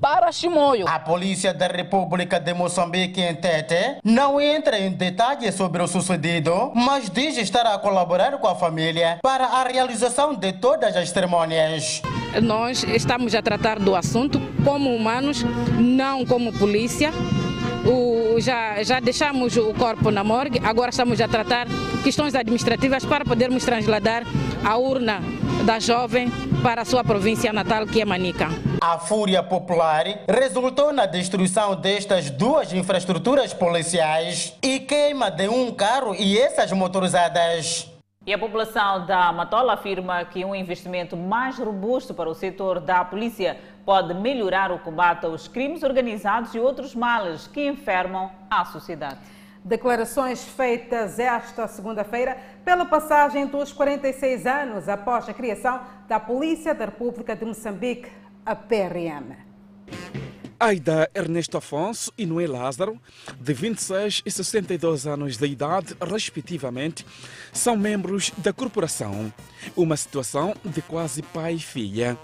para 0.00 0.32
Chimoio. 0.32 0.88
A 0.88 0.98
Polícia 0.98 1.52
da 1.52 1.66
República 1.66 2.40
de 2.40 2.54
Moçambique, 2.54 3.20
em 3.20 3.34
Tete, 3.34 3.98
não 4.02 4.40
entra 4.40 4.78
em 4.78 4.90
detalhes 4.90 5.54
sobre 5.54 5.82
o 5.82 5.86
sucedido, 5.86 6.72
mas 6.74 7.10
diz 7.10 7.36
estar 7.36 7.66
a 7.66 7.78
colaborar 7.78 8.38
com 8.38 8.48
a 8.48 8.54
família 8.54 9.18
para 9.22 9.44
a 9.44 9.64
realização 9.64 10.34
de 10.34 10.52
todas 10.54 10.96
as 10.96 11.10
cerimônias. 11.10 12.00
Nós 12.42 12.82
estamos 12.84 13.34
a 13.34 13.42
tratar 13.42 13.78
do 13.78 13.94
assunto 13.94 14.40
como 14.64 14.94
humanos, 14.94 15.44
não 15.78 16.24
como 16.24 16.52
polícia. 16.52 17.12
O, 17.84 18.38
já, 18.40 18.82
já 18.82 19.00
deixamos 19.00 19.56
o 19.56 19.72
corpo 19.72 20.10
na 20.10 20.22
morgue, 20.22 20.60
agora 20.62 20.90
estamos 20.90 21.20
a 21.20 21.26
tratar 21.26 21.66
questões 22.04 22.34
administrativas 22.34 23.04
para 23.04 23.24
podermos 23.24 23.64
transladar 23.64 24.24
a 24.64 24.76
urna 24.76 25.20
da 25.64 25.78
jovem 25.78 26.30
para 26.62 26.82
a 26.82 26.84
sua 26.84 27.02
província 27.02 27.52
natal, 27.52 27.86
que 27.86 28.02
é 28.02 28.04
Manica. 28.04 28.48
A 28.82 28.98
fúria 28.98 29.42
popular 29.42 30.04
resultou 30.28 30.92
na 30.92 31.06
destruição 31.06 31.74
destas 31.74 32.28
duas 32.30 32.72
infraestruturas 32.72 33.54
policiais 33.54 34.54
e 34.62 34.80
queima 34.80 35.30
de 35.30 35.48
um 35.48 35.72
carro 35.72 36.14
e 36.14 36.38
essas 36.38 36.72
motorizadas. 36.72 37.90
E 38.26 38.34
a 38.34 38.38
população 38.38 39.06
da 39.06 39.32
Matola 39.32 39.72
afirma 39.72 40.22
que 40.26 40.44
um 40.44 40.54
investimento 40.54 41.16
mais 41.16 41.58
robusto 41.58 42.12
para 42.12 42.28
o 42.28 42.34
setor 42.34 42.78
da 42.78 43.02
polícia 43.02 43.56
pode 43.84 44.14
melhorar 44.14 44.70
o 44.70 44.78
combate 44.78 45.26
aos 45.26 45.48
crimes 45.48 45.82
organizados 45.82 46.54
e 46.54 46.58
outros 46.58 46.94
males 46.94 47.46
que 47.46 47.66
enfermam 47.66 48.30
a 48.48 48.64
sociedade. 48.64 49.18
Declarações 49.64 50.42
feitas 50.42 51.18
esta 51.18 51.66
segunda-feira 51.68 52.38
pela 52.64 52.86
passagem 52.86 53.46
dos 53.46 53.72
46 53.72 54.46
anos 54.46 54.88
após 54.88 55.28
a 55.28 55.34
criação 55.34 55.80
da 56.08 56.18
Polícia 56.18 56.74
da 56.74 56.86
República 56.86 57.36
de 57.36 57.44
Moçambique, 57.44 58.10
a 58.46 58.56
PRM. 58.56 59.36
Aida 60.58 61.10
Ernesto 61.14 61.56
Afonso 61.56 62.12
e 62.18 62.26
Noé 62.26 62.46
Lázaro, 62.46 63.00
de 63.38 63.52
26 63.54 64.22
e 64.26 64.30
62 64.30 65.06
anos 65.06 65.38
de 65.38 65.46
idade, 65.46 65.96
respectivamente, 66.00 67.04
são 67.50 67.76
membros 67.76 68.30
da 68.36 68.52
corporação. 68.52 69.32
Uma 69.74 69.96
situação 69.96 70.54
de 70.62 70.82
quase 70.82 71.22
pai 71.22 71.54
e 71.54 71.58
filha. 71.58 72.18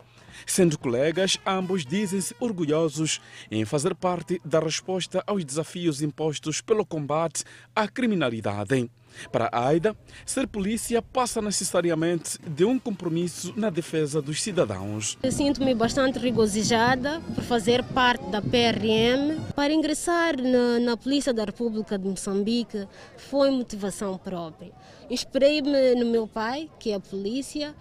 Sendo 0.44 0.78
colegas, 0.78 1.38
ambos 1.46 1.86
dizem-se 1.86 2.34
orgulhosos 2.40 3.20
em 3.50 3.64
fazer 3.64 3.94
parte 3.94 4.40
da 4.44 4.58
resposta 4.58 5.22
aos 5.26 5.44
desafios 5.44 6.02
impostos 6.02 6.60
pelo 6.60 6.84
combate 6.84 7.44
à 7.74 7.88
criminalidade. 7.88 8.90
Para 9.32 9.48
Aida, 9.52 9.96
ser 10.24 10.46
polícia 10.46 11.00
passa 11.00 11.40
necessariamente 11.40 12.38
de 12.46 12.64
um 12.64 12.78
compromisso 12.78 13.52
na 13.56 13.70
defesa 13.70 14.20
dos 14.20 14.42
cidadãos. 14.42 15.16
Eu 15.22 15.32
sinto-me 15.32 15.74
bastante 15.74 16.18
regozijada 16.18 17.20
por 17.34 17.42
fazer 17.44 17.82
parte 17.82 18.28
da 18.30 18.42
PRM. 18.42 19.40
Para 19.54 19.72
ingressar 19.72 20.36
na, 20.40 20.78
na 20.80 20.96
Polícia 20.96 21.32
da 21.32 21.44
República 21.44 21.98
de 21.98 22.06
Moçambique 22.06 22.86
foi 23.16 23.50
motivação 23.50 24.18
própria. 24.18 24.72
Inspirei-me 25.08 25.94
no 25.94 26.06
meu 26.06 26.26
pai, 26.26 26.68
que 26.78 26.92
é 26.92 26.98
polícia. 26.98 27.74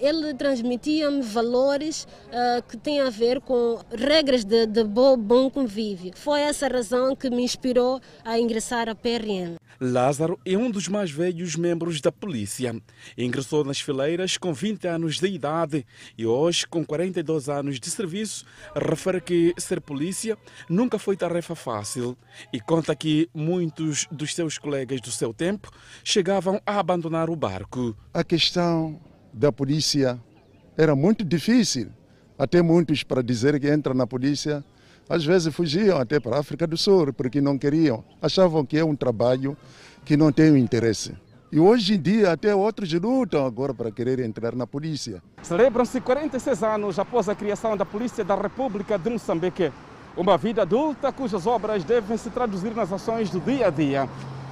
Ele 0.00 0.34
transmitia-me 0.34 1.22
valores 1.22 2.06
que 2.68 2.76
têm 2.76 3.00
a 3.00 3.10
ver 3.10 3.40
com 3.40 3.80
regras 3.90 4.44
de, 4.44 4.66
de 4.66 4.84
bom 4.84 5.50
convívio. 5.50 6.12
Foi 6.16 6.40
essa 6.40 6.68
razão 6.68 7.16
que 7.16 7.30
me 7.30 7.42
inspirou 7.42 8.00
a 8.24 8.38
ingressar 8.38 8.88
à 8.88 8.94
PRM. 8.94 9.56
Lázaro 9.80 10.38
é 10.44 10.56
um 10.56 10.70
dos 10.70 10.88
mais 10.88 11.10
velhos 11.10 11.56
membros 11.56 12.00
da 12.00 12.12
polícia. 12.12 12.74
Ingressou 13.18 13.64
nas 13.64 13.80
fileiras 13.80 14.36
com 14.36 14.52
20 14.52 14.86
anos 14.86 15.18
de 15.18 15.26
idade 15.26 15.84
e 16.16 16.24
hoje, 16.26 16.66
com 16.66 16.84
42 16.84 17.48
anos 17.48 17.80
de 17.80 17.90
serviço, 17.90 18.44
refere 18.74 19.20
que 19.20 19.54
ser 19.58 19.80
polícia 19.80 20.38
nunca 20.68 20.98
foi 20.98 21.16
tarefa 21.16 21.54
fácil 21.54 22.16
e 22.52 22.60
conta 22.60 22.94
que 22.94 23.28
muitos 23.34 24.06
dos 24.10 24.34
seus 24.34 24.58
colegas 24.58 25.00
do 25.00 25.10
seu 25.10 25.34
tempo 25.34 25.70
chegavam 26.02 26.60
a 26.64 26.78
abandonar 26.78 27.28
o 27.28 27.36
barco. 27.36 27.96
A 28.12 28.22
questão 28.22 29.00
da 29.34 29.50
polícia 29.50 30.18
era 30.76 30.94
muito 30.94 31.24
difícil. 31.24 31.88
Até 32.38 32.62
muitos 32.62 33.02
para 33.02 33.22
dizer 33.22 33.58
que 33.60 33.68
entra 33.68 33.92
na 33.92 34.06
polícia 34.06 34.64
às 35.08 35.24
vezes 35.24 35.54
fugiam 35.54 35.98
até 35.98 36.18
para 36.18 36.36
a 36.36 36.40
África 36.40 36.66
do 36.66 36.78
Sul 36.78 37.12
porque 37.12 37.40
não 37.40 37.58
queriam, 37.58 38.02
achavam 38.22 38.64
que 38.64 38.78
é 38.78 38.84
um 38.84 38.96
trabalho 38.96 39.56
que 40.04 40.16
não 40.16 40.32
tem 40.32 40.56
interesse. 40.56 41.14
E 41.52 41.60
hoje 41.60 41.94
em 41.94 42.00
dia 42.00 42.32
até 42.32 42.54
outros 42.54 42.92
lutam 42.92 43.44
agora 43.44 43.74
para 43.74 43.90
querer 43.90 44.18
entrar 44.20 44.54
na 44.54 44.66
polícia. 44.66 45.22
Celebram-se 45.42 46.00
46 46.00 46.62
anos 46.62 46.98
após 46.98 47.28
a 47.28 47.34
criação 47.34 47.76
da 47.76 47.84
Polícia 47.84 48.24
da 48.24 48.34
República 48.34 48.98
de 48.98 49.10
Moçambique. 49.10 49.70
Uma 50.16 50.36
vida 50.36 50.62
adulta 50.62 51.12
cujas 51.12 51.46
obras 51.46 51.84
devem 51.84 52.16
se 52.16 52.30
traduzir 52.30 52.74
nas 52.74 52.92
ações 52.92 53.30
do 53.30 53.40
dia 53.40 53.68
a 53.68 53.70
dia. 53.70 54.08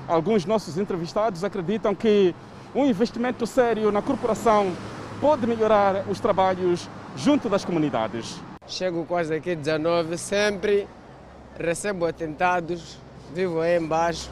Alguns 0.06 0.44
nossos 0.44 0.76
entrevistados 0.76 1.42
acreditam 1.42 1.94
que 1.94 2.34
um 2.74 2.86
investimento 2.86 3.46
sério 3.46 3.92
na 3.92 4.00
corporação 4.00 4.72
pode 5.20 5.46
melhorar 5.46 6.04
os 6.08 6.18
trabalhos 6.18 6.88
junto 7.16 7.48
das 7.48 7.64
comunidades. 7.64 8.40
Chego 8.66 9.04
quase 9.04 9.34
aqui 9.34 9.54
19, 9.54 10.16
sempre 10.16 10.88
recebo 11.58 12.06
atentados, 12.06 12.98
vivo 13.34 13.60
aí 13.60 13.78
embaixo, 13.78 14.30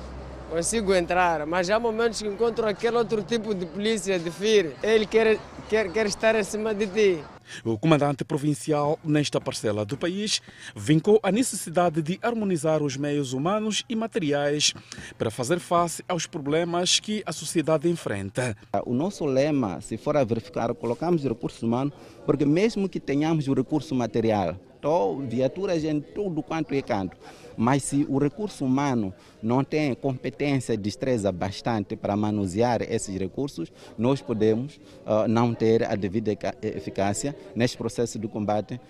consigo 0.51 0.95
entrar, 0.95 1.47
mas 1.47 1.69
há 1.69 1.79
momentos 1.79 2.23
que 2.23 2.29
encontro 2.29 2.67
aquele 2.67 2.97
outro 2.97 3.23
tipo 3.23 3.55
de 3.55 3.67
polícia 3.67 4.19
de 4.19 4.31
FIR, 4.31 4.73
ele 4.83 5.07
quer, 5.07 5.39
quer, 5.69 5.93
quer 5.93 6.07
estar 6.07 6.35
em 6.35 6.43
cima 6.43 6.75
de 6.75 6.87
ti. 6.87 7.25
O 7.64 7.78
comandante 7.78 8.25
provincial 8.25 8.99
nesta 9.04 9.40
parcela 9.40 9.85
do 9.85 9.97
país 9.97 10.40
vincou 10.75 11.21
a 11.23 11.33
necessidade 11.33 12.02
de 12.02 12.19
harmonizar 12.23 12.83
os 12.83 12.97
meios 12.97 13.33
humanos 13.33 13.85
e 13.88 13.97
materiais 13.97 14.75
para 15.19 15.30
fazer 15.30 15.59
face 15.59 16.04
aos 16.09 16.26
problemas 16.26 17.00
que 17.00 17.23
a 17.26 17.33
sociedade 17.33 17.88
enfrenta. 17.88 18.57
O 18.85 18.95
nosso 18.95 19.25
lema, 19.25 19.80
se 19.80 19.97
for 19.97 20.16
a 20.16 20.25
verificar, 20.25 20.75
colocamos 20.75 21.25
recursos 21.25 21.62
humanos, 21.62 21.95
porque 22.26 22.45
mesmo 22.45 22.88
que 22.88 23.00
tenhamos 23.00 23.49
o 23.49 23.54
recurso 23.54 23.95
material, 23.95 24.57
então, 24.80 25.19
viaturas 25.28 25.85
em 25.85 26.00
tudo 26.00 26.42
quanto 26.42 26.73
é 26.73 26.80
canto, 26.80 27.14
mas 27.54 27.83
se 27.83 28.07
o 28.09 28.16
recurso 28.16 28.64
humano 28.64 29.12
não 29.42 29.62
tem 29.62 29.95
competência 29.95 30.73
e 30.73 30.76
destreza 30.78 31.30
bastante 31.30 31.95
para 31.95 32.16
manusear 32.16 32.80
esses 32.80 33.14
recursos, 33.14 33.71
nós 33.99 34.23
podemos 34.23 34.80
uh, 35.04 35.28
não 35.28 35.52
ter 35.52 35.85
a 35.85 35.95
devida 35.95 36.33
eficácia 36.62 37.37
neste 37.55 37.77
processo 37.77 38.19
de 38.19 38.29
combate 38.29 38.75
uh, 38.75 38.81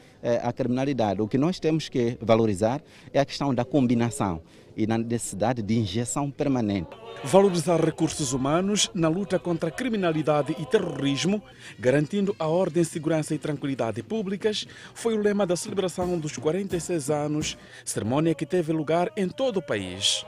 à 0.42 0.52
criminalidade. 0.52 1.20
O 1.20 1.28
que 1.28 1.38
nós 1.38 1.58
temos 1.58 1.88
que 1.88 2.16
valorizar 2.20 2.82
é 3.12 3.20
a 3.20 3.24
questão 3.24 3.54
da 3.54 3.64
combinação 3.64 4.42
e 4.76 4.86
na 4.86 4.96
necessidade 4.96 5.62
de 5.62 5.78
injeção 5.78 6.30
permanente. 6.30 6.90
Valorizar 7.24 7.84
recursos 7.84 8.32
humanos 8.32 8.90
na 8.94 9.08
luta 9.08 9.38
contra 9.38 9.68
a 9.68 9.72
criminalidade 9.72 10.56
e 10.58 10.64
terrorismo, 10.64 11.42
garantindo 11.78 12.34
a 12.38 12.46
ordem, 12.46 12.82
segurança 12.82 13.34
e 13.34 13.38
tranquilidade 13.38 14.02
públicas, 14.02 14.66
foi 14.94 15.14
o 15.14 15.20
lema 15.20 15.46
da 15.46 15.56
celebração 15.56 16.18
dos 16.18 16.36
46 16.36 17.10
anos, 17.10 17.58
cerimônia 17.84 18.34
que 18.34 18.46
teve 18.46 18.72
lugar 18.72 19.10
em 19.16 19.28
todo 19.28 19.58
o 19.58 19.62
país. 19.62 20.24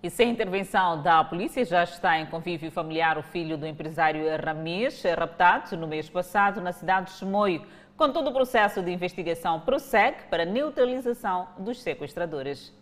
E 0.00 0.08
sem 0.08 0.30
intervenção 0.30 1.02
da 1.02 1.24
polícia, 1.24 1.64
já 1.64 1.82
está 1.82 2.20
em 2.20 2.26
convívio 2.26 2.70
familiar 2.70 3.18
o 3.18 3.22
filho 3.22 3.58
do 3.58 3.66
empresário 3.66 4.26
Ramis, 4.40 5.02
raptado 5.02 5.76
no 5.76 5.88
mês 5.88 6.08
passado 6.08 6.60
na 6.60 6.72
cidade 6.72 7.10
de 7.10 7.18
Chimoio. 7.18 7.66
Contudo, 7.96 8.30
o 8.30 8.32
processo 8.32 8.80
de 8.80 8.92
investigação 8.92 9.58
prossegue 9.58 10.18
para 10.30 10.44
neutralização 10.44 11.48
dos 11.58 11.82
sequestradores. 11.82 12.72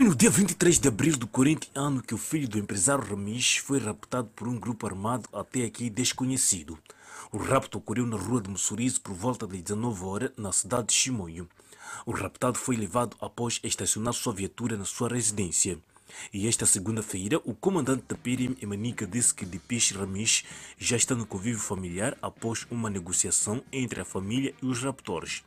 No 0.00 0.16
dia 0.16 0.30
23 0.30 0.80
de 0.80 0.88
abril 0.88 1.16
do 1.16 1.28
corrente 1.28 1.70
ano 1.76 2.02
que 2.02 2.12
o 2.12 2.18
filho 2.18 2.48
do 2.48 2.58
empresário 2.58 3.04
Ramis 3.04 3.58
foi 3.58 3.78
raptado 3.78 4.28
por 4.34 4.48
um 4.48 4.58
grupo 4.58 4.84
armado 4.84 5.28
até 5.32 5.62
aqui 5.64 5.88
desconhecido. 5.88 6.76
O 7.30 7.36
rapto 7.38 7.78
ocorreu 7.78 8.04
na 8.04 8.16
rua 8.16 8.42
de 8.42 8.50
Mussurizo 8.50 9.00
por 9.00 9.14
volta 9.14 9.46
de 9.46 9.62
19 9.62 10.04
horas 10.04 10.32
na 10.36 10.50
cidade 10.50 10.88
de 10.88 10.94
Chimoio. 10.94 11.48
O 12.04 12.10
raptado 12.10 12.58
foi 12.58 12.74
levado 12.74 13.16
após 13.20 13.60
estacionar 13.62 14.12
sua 14.12 14.32
viatura 14.32 14.76
na 14.76 14.84
sua 14.84 15.08
residência. 15.08 15.78
E 16.32 16.46
esta 16.46 16.66
segunda-feira, 16.66 17.40
o 17.44 17.54
comandante 17.54 18.04
da 18.08 18.16
PRM 18.16 18.56
Emanica 18.62 19.06
disse 19.06 19.34
que 19.34 19.46
Dipish 19.46 19.92
Ramis 19.92 20.44
já 20.78 20.96
está 20.96 21.14
no 21.14 21.26
convívio 21.26 21.60
familiar 21.60 22.16
após 22.20 22.66
uma 22.70 22.90
negociação 22.90 23.62
entre 23.72 24.00
a 24.00 24.04
família 24.04 24.54
e 24.62 24.66
os 24.66 24.82
raptores. 24.82 25.42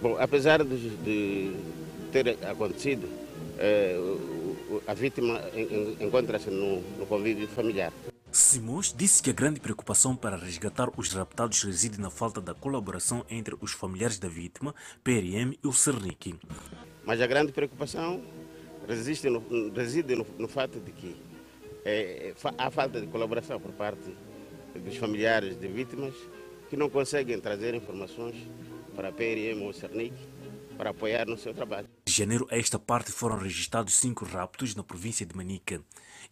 Bom, 0.00 0.16
apesar 0.18 0.64
de, 0.64 0.90
de 0.96 1.52
ter 2.12 2.38
acontecido, 2.46 3.08
eh, 3.58 3.96
a 4.86 4.94
vítima 4.94 5.40
encontra-se 6.00 6.50
no, 6.50 6.80
no 6.98 7.06
convívio 7.06 7.48
familiar. 7.48 7.92
Simões 8.30 8.92
disse 8.92 9.22
que 9.22 9.30
a 9.30 9.32
grande 9.32 9.60
preocupação 9.60 10.16
para 10.16 10.36
resgatar 10.36 10.90
os 10.96 11.12
raptados 11.12 11.62
reside 11.62 12.00
na 12.00 12.10
falta 12.10 12.40
da 12.40 12.52
colaboração 12.52 13.24
entre 13.30 13.56
os 13.60 13.70
familiares 13.70 14.18
da 14.18 14.26
vítima, 14.26 14.74
PRM 15.04 15.54
e 15.62 15.68
o 15.68 15.72
Cernic. 15.72 16.34
Mas 17.04 17.20
a 17.20 17.28
grande 17.28 17.52
preocupação 17.52 18.20
resiste 18.86 19.28
no, 19.28 19.42
reside 19.74 20.14
no, 20.14 20.26
no 20.38 20.48
fato 20.48 20.80
de 20.80 20.92
que 20.92 21.16
é, 21.84 22.34
há 22.58 22.70
falta 22.70 23.00
de 23.00 23.06
colaboração 23.06 23.60
por 23.60 23.72
parte 23.72 24.14
dos 24.74 24.96
familiares 24.96 25.58
de 25.58 25.68
vítimas 25.68 26.14
que 26.70 26.76
não 26.76 26.88
conseguem 26.88 27.38
trazer 27.40 27.74
informações 27.74 28.34
para 28.96 29.08
a 29.08 29.12
PRM 29.12 29.62
ou 29.62 29.72
Cernic 29.72 30.14
para 30.76 30.90
apoiar 30.90 31.26
no 31.26 31.38
seu 31.38 31.54
trabalho. 31.54 31.88
De 32.04 32.12
janeiro 32.12 32.46
a 32.50 32.56
esta 32.56 32.78
parte 32.78 33.12
foram 33.12 33.38
registrados 33.38 33.94
cinco 33.94 34.24
raptos 34.24 34.74
na 34.74 34.82
província 34.82 35.24
de 35.24 35.36
Manica 35.36 35.80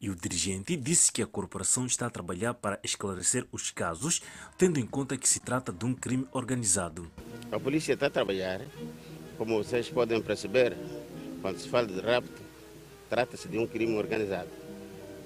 e 0.00 0.10
o 0.10 0.16
dirigente 0.16 0.76
disse 0.76 1.12
que 1.12 1.22
a 1.22 1.26
corporação 1.26 1.86
está 1.86 2.06
a 2.06 2.10
trabalhar 2.10 2.54
para 2.54 2.80
esclarecer 2.82 3.46
os 3.52 3.70
casos, 3.70 4.20
tendo 4.58 4.80
em 4.80 4.86
conta 4.86 5.16
que 5.16 5.28
se 5.28 5.38
trata 5.38 5.72
de 5.72 5.84
um 5.84 5.94
crime 5.94 6.26
organizado. 6.32 7.08
A 7.52 7.60
polícia 7.60 7.92
está 7.92 8.06
a 8.06 8.10
trabalhar, 8.10 8.60
como 9.38 9.62
vocês 9.62 9.88
podem 9.88 10.20
perceber, 10.20 10.76
quando 11.42 11.58
se 11.58 11.68
fala 11.68 11.86
de 11.86 12.00
rapto, 12.00 12.40
trata-se 13.10 13.48
de 13.48 13.58
um 13.58 13.66
crime 13.66 13.96
organizado. 13.98 14.48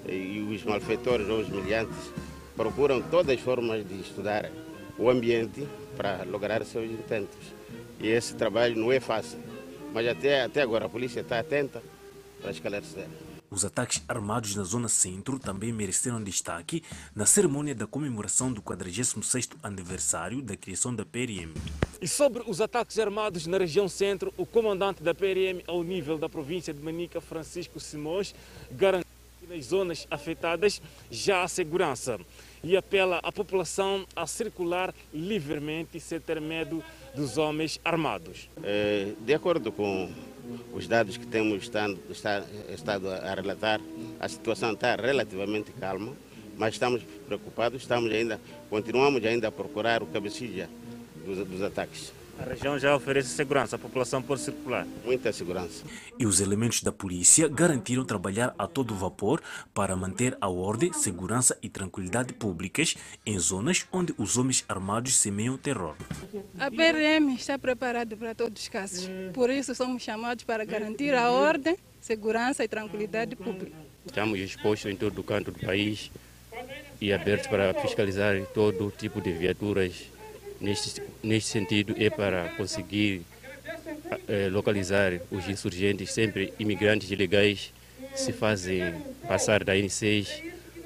E 0.08 0.40
os 0.50 0.64
malfeitores 0.64 1.28
ou 1.28 1.40
os 1.40 1.48
miliantes 1.48 2.10
procuram 2.56 3.02
todas 3.02 3.36
as 3.36 3.40
formas 3.40 3.86
de 3.86 4.00
estudar 4.00 4.50
o 4.98 5.10
ambiente 5.10 5.66
para 5.96 6.24
lograr 6.24 6.64
seus 6.64 6.90
intentos. 6.90 7.54
E 8.00 8.08
esse 8.08 8.34
trabalho 8.34 8.76
não 8.76 8.90
é 8.90 8.98
fácil, 8.98 9.38
mas 9.92 10.08
até, 10.08 10.42
até 10.42 10.62
agora 10.62 10.86
a 10.86 10.88
polícia 10.88 11.20
está 11.20 11.38
atenta 11.38 11.82
para 12.40 12.50
esclarecer. 12.50 13.06
Os 13.50 13.64
ataques 13.64 14.02
armados 14.08 14.56
na 14.56 14.64
zona 14.64 14.88
centro 14.88 15.38
também 15.38 15.72
mereceram 15.72 16.22
destaque 16.22 16.82
na 17.14 17.24
cerimônia 17.24 17.74
da 17.74 17.86
comemoração 17.86 18.52
do 18.52 18.60
46º 18.60 19.56
aniversário 19.62 20.42
da 20.42 20.56
criação 20.56 20.94
da 20.94 21.04
PRM. 21.04 21.54
E 22.00 22.08
sobre 22.08 22.42
os 22.46 22.60
ataques 22.60 22.98
armados 22.98 23.46
na 23.46 23.58
região 23.58 23.88
centro, 23.88 24.34
o 24.36 24.44
comandante 24.44 25.02
da 25.02 25.14
PRM 25.14 25.62
ao 25.66 25.82
nível 25.84 26.18
da 26.18 26.28
província 26.28 26.74
de 26.74 26.82
Manica, 26.82 27.20
Francisco 27.20 27.78
Simões, 27.78 28.34
garantiu 28.72 29.06
que 29.40 29.54
nas 29.54 29.66
zonas 29.66 30.06
afetadas 30.10 30.82
já 31.10 31.44
há 31.44 31.48
segurança 31.48 32.18
e 32.64 32.76
apela 32.76 33.20
à 33.22 33.30
população 33.30 34.04
a 34.16 34.26
circular 34.26 34.92
livremente 35.14 36.00
sem 36.00 36.18
ter 36.18 36.40
medo 36.40 36.82
dos 37.14 37.38
homens 37.38 37.80
armados. 37.84 38.48
É, 38.62 39.12
de 39.20 39.32
acordo 39.32 39.70
com 39.70 40.10
os 40.72 40.86
dados 40.86 41.16
que 41.16 41.26
temos 41.26 41.64
estado, 41.64 41.98
estado 42.68 43.10
a 43.10 43.34
relatar, 43.34 43.80
a 44.20 44.28
situação 44.28 44.72
está 44.72 44.96
relativamente 44.96 45.72
calma, 45.72 46.12
mas 46.56 46.74
estamos 46.74 47.02
preocupados, 47.26 47.82
estamos 47.82 48.10
ainda, 48.12 48.40
continuamos 48.70 49.24
ainda 49.24 49.48
a 49.48 49.52
procurar 49.52 50.02
o 50.02 50.06
cabecilha 50.06 50.68
dos, 51.24 51.46
dos 51.46 51.62
ataques. 51.62 52.12
A 52.38 52.44
região 52.44 52.78
já 52.78 52.94
oferece 52.94 53.30
segurança, 53.30 53.76
a 53.76 53.78
população 53.78 54.22
pode 54.22 54.42
circular. 54.42 54.86
Muita 55.04 55.32
segurança. 55.32 55.84
E 56.18 56.26
os 56.26 56.40
elementos 56.40 56.82
da 56.82 56.92
polícia 56.92 57.48
garantiram 57.48 58.04
trabalhar 58.04 58.54
a 58.58 58.66
todo 58.66 58.94
vapor 58.94 59.40
para 59.72 59.96
manter 59.96 60.36
a 60.40 60.48
ordem, 60.48 60.92
segurança 60.92 61.56
e 61.62 61.68
tranquilidade 61.68 62.34
públicas 62.34 62.94
em 63.24 63.38
zonas 63.38 63.86
onde 63.90 64.14
os 64.18 64.36
homens 64.36 64.64
armados 64.68 65.16
semeiam 65.16 65.56
terror. 65.56 65.96
A 66.58 66.70
PRM 66.70 67.34
está 67.34 67.58
preparada 67.58 68.16
para 68.16 68.34
todos 68.34 68.62
os 68.62 68.68
casos. 68.68 69.08
Por 69.32 69.48
isso 69.48 69.74
somos 69.74 70.02
chamados 70.02 70.44
para 70.44 70.64
garantir 70.64 71.14
a 71.14 71.30
ordem, 71.30 71.76
segurança 72.00 72.62
e 72.62 72.68
tranquilidade 72.68 73.34
pública. 73.34 73.76
Estamos 74.04 74.38
expostos 74.38 74.92
em 74.92 74.96
todo 74.96 75.18
o 75.18 75.24
canto 75.24 75.50
do 75.50 75.58
país 75.58 76.10
e 77.00 77.12
abertos 77.12 77.46
para 77.46 77.74
fiscalizar 77.74 78.40
todo 78.54 78.92
tipo 78.96 79.20
de 79.20 79.32
viaturas 79.32 80.15
neste, 80.60 81.02
neste 81.22 81.50
sentido 81.50 81.94
é 81.98 82.10
para 82.10 82.50
conseguir 82.56 83.22
é, 84.28 84.48
localizar 84.48 85.20
os 85.30 85.48
insurgentes, 85.48 86.12
sempre 86.12 86.52
imigrantes 86.58 87.10
ilegais, 87.10 87.72
se 88.14 88.32
fazem 88.32 88.80
passar 89.26 89.64
da 89.64 89.74
N6 89.74 90.42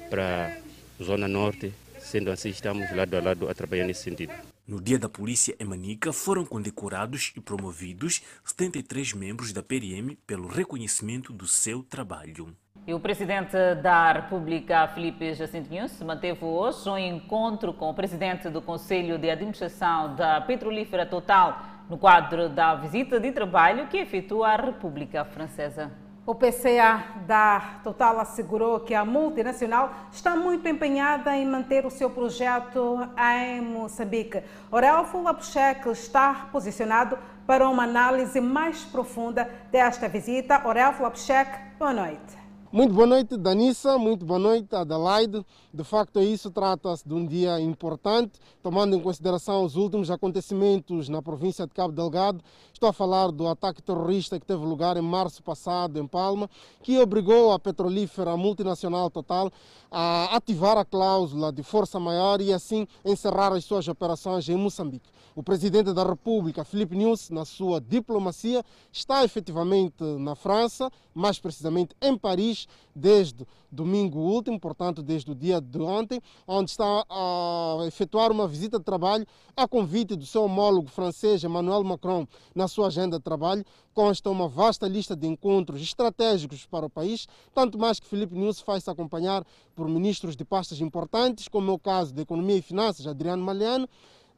para 0.09 0.57
a 0.99 1.03
Zona 1.03 1.27
Norte. 1.27 1.73
Sendo 1.99 2.31
assim, 2.31 2.49
estamos 2.49 2.93
lado 2.95 3.15
a 3.15 3.21
lado 3.21 3.49
a 3.49 3.53
trabalhar 3.53 3.85
nesse 3.85 4.03
sentido. 4.03 4.33
No 4.67 4.81
Dia 4.81 4.97
da 4.97 5.09
Polícia 5.09 5.55
em 5.59 5.65
Manica 5.65 6.11
foram 6.11 6.45
condecorados 6.45 7.31
e 7.35 7.41
promovidos 7.41 8.21
73 8.45 9.13
membros 9.13 9.51
da 9.51 9.61
PRM 9.61 10.15
pelo 10.25 10.47
reconhecimento 10.47 11.31
do 11.33 11.47
seu 11.47 11.83
trabalho. 11.83 12.55
E 12.87 12.95
o 12.95 12.99
presidente 12.99 13.55
da 13.83 14.11
República, 14.11 14.87
Felipe 14.87 15.35
Jacinto 15.35 15.71
Nunes, 15.71 16.01
manteve 16.01 16.43
hoje 16.43 16.89
um 16.89 16.97
encontro 16.97 17.71
com 17.73 17.91
o 17.91 17.93
presidente 17.93 18.49
do 18.49 18.59
Conselho 18.59 19.19
de 19.19 19.29
Administração 19.29 20.15
da 20.15 20.41
Petrolífera 20.41 21.05
Total 21.05 21.59
no 21.87 21.95
quadro 21.95 22.49
da 22.49 22.73
visita 22.73 23.19
de 23.19 23.31
trabalho 23.31 23.85
que 23.85 23.97
efetua 23.97 24.47
a 24.47 24.55
República 24.55 25.23
Francesa. 25.23 25.91
O 26.25 26.33
PCA 26.33 27.03
da 27.27 27.81
Total 27.83 28.19
assegurou 28.19 28.79
que 28.79 28.95
a 28.95 29.05
multinacional 29.05 29.93
está 30.11 30.35
muito 30.35 30.67
empenhada 30.67 31.37
em 31.37 31.45
manter 31.45 31.85
o 31.85 31.89
seu 31.91 32.09
projeto 32.09 32.97
em 33.35 33.61
Moçambique. 33.61 34.41
Orelfo 34.71 35.21
Lapuchek 35.21 35.87
está 35.89 36.47
posicionado 36.51 37.17
para 37.45 37.69
uma 37.69 37.83
análise 37.83 38.41
mais 38.41 38.83
profunda 38.83 39.47
desta 39.71 40.09
visita. 40.09 40.67
Orelfo 40.67 41.03
Lapuchek, 41.03 41.51
boa 41.77 41.93
noite. 41.93 42.40
Muito 42.73 42.93
boa 42.93 43.05
noite, 43.05 43.35
Danissa. 43.35 43.97
Muito 43.97 44.25
boa 44.25 44.39
noite, 44.39 44.73
Adelaide. 44.73 45.45
De 45.73 45.83
facto, 45.83 46.19
é 46.19 46.23
isso 46.23 46.49
trata-se 46.49 47.05
de 47.05 47.13
um 47.13 47.27
dia 47.27 47.59
importante, 47.59 48.39
tomando 48.63 48.95
em 48.95 48.99
consideração 49.01 49.65
os 49.65 49.75
últimos 49.75 50.09
acontecimentos 50.09 51.09
na 51.09 51.21
província 51.21 51.67
de 51.67 51.73
Cabo 51.73 51.91
Delgado. 51.91 52.41
Estou 52.71 52.87
a 52.87 52.93
falar 52.93 53.29
do 53.29 53.45
ataque 53.45 53.81
terrorista 53.81 54.39
que 54.39 54.45
teve 54.45 54.63
lugar 54.63 54.95
em 54.95 55.01
março 55.01 55.43
passado 55.43 55.99
em 55.99 56.07
Palma, 56.07 56.49
que 56.81 56.97
obrigou 56.97 57.51
a 57.51 57.59
petrolífera 57.59 58.37
multinacional 58.37 59.09
Total 59.09 59.51
a 59.91 60.33
ativar 60.37 60.77
a 60.77 60.85
cláusula 60.85 61.51
de 61.51 61.61
força 61.63 61.99
maior 61.99 62.39
e 62.39 62.53
assim 62.53 62.87
encerrar 63.03 63.51
as 63.51 63.65
suas 63.65 63.85
operações 63.89 64.47
em 64.47 64.55
Moçambique. 64.55 65.09
O 65.35 65.43
presidente 65.43 65.93
da 65.93 66.03
República, 66.03 66.63
Filipe 66.63 66.95
Nunes, 66.95 67.29
na 67.29 67.45
sua 67.45 67.79
diplomacia, 67.79 68.63
está 68.91 69.23
efetivamente 69.23 70.03
na 70.19 70.35
França, 70.35 70.91
mais 71.13 71.39
precisamente 71.39 71.95
em 72.01 72.17
Paris, 72.17 72.60
desde 72.95 73.45
domingo 73.71 74.19
último, 74.19 74.59
portanto, 74.59 75.01
desde 75.01 75.31
o 75.31 75.35
dia 75.35 75.61
de 75.61 75.79
ontem, 75.79 76.21
onde 76.47 76.71
está 76.71 77.05
a 77.09 77.77
efetuar 77.87 78.31
uma 78.31 78.47
visita 78.47 78.77
de 78.77 78.83
trabalho 78.83 79.25
a 79.55 79.67
convite 79.67 80.15
do 80.15 80.25
seu 80.25 80.43
homólogo 80.43 80.87
francês, 80.87 81.43
Emmanuel 81.43 81.83
Macron, 81.83 82.27
na 82.53 82.67
sua 82.67 82.87
agenda 82.87 83.17
de 83.17 83.23
trabalho. 83.23 83.65
Consta 83.93 84.29
uma 84.29 84.47
vasta 84.47 84.87
lista 84.87 85.15
de 85.15 85.27
encontros 85.27 85.81
estratégicos 85.81 86.65
para 86.65 86.85
o 86.85 86.89
país, 86.89 87.27
tanto 87.53 87.77
mais 87.77 87.99
que 87.99 88.07
Filipe 88.07 88.33
Nunes 88.33 88.61
faz-se 88.61 88.89
acompanhar 88.89 89.45
por 89.75 89.87
ministros 89.87 90.35
de 90.35 90.45
pastas 90.45 90.79
importantes, 90.79 91.47
como 91.47 91.71
é 91.71 91.73
o 91.73 91.79
caso 91.79 92.13
de 92.13 92.21
Economia 92.21 92.57
e 92.57 92.61
Finanças, 92.61 93.05
Adriano 93.05 93.43
Maliano, 93.43 93.87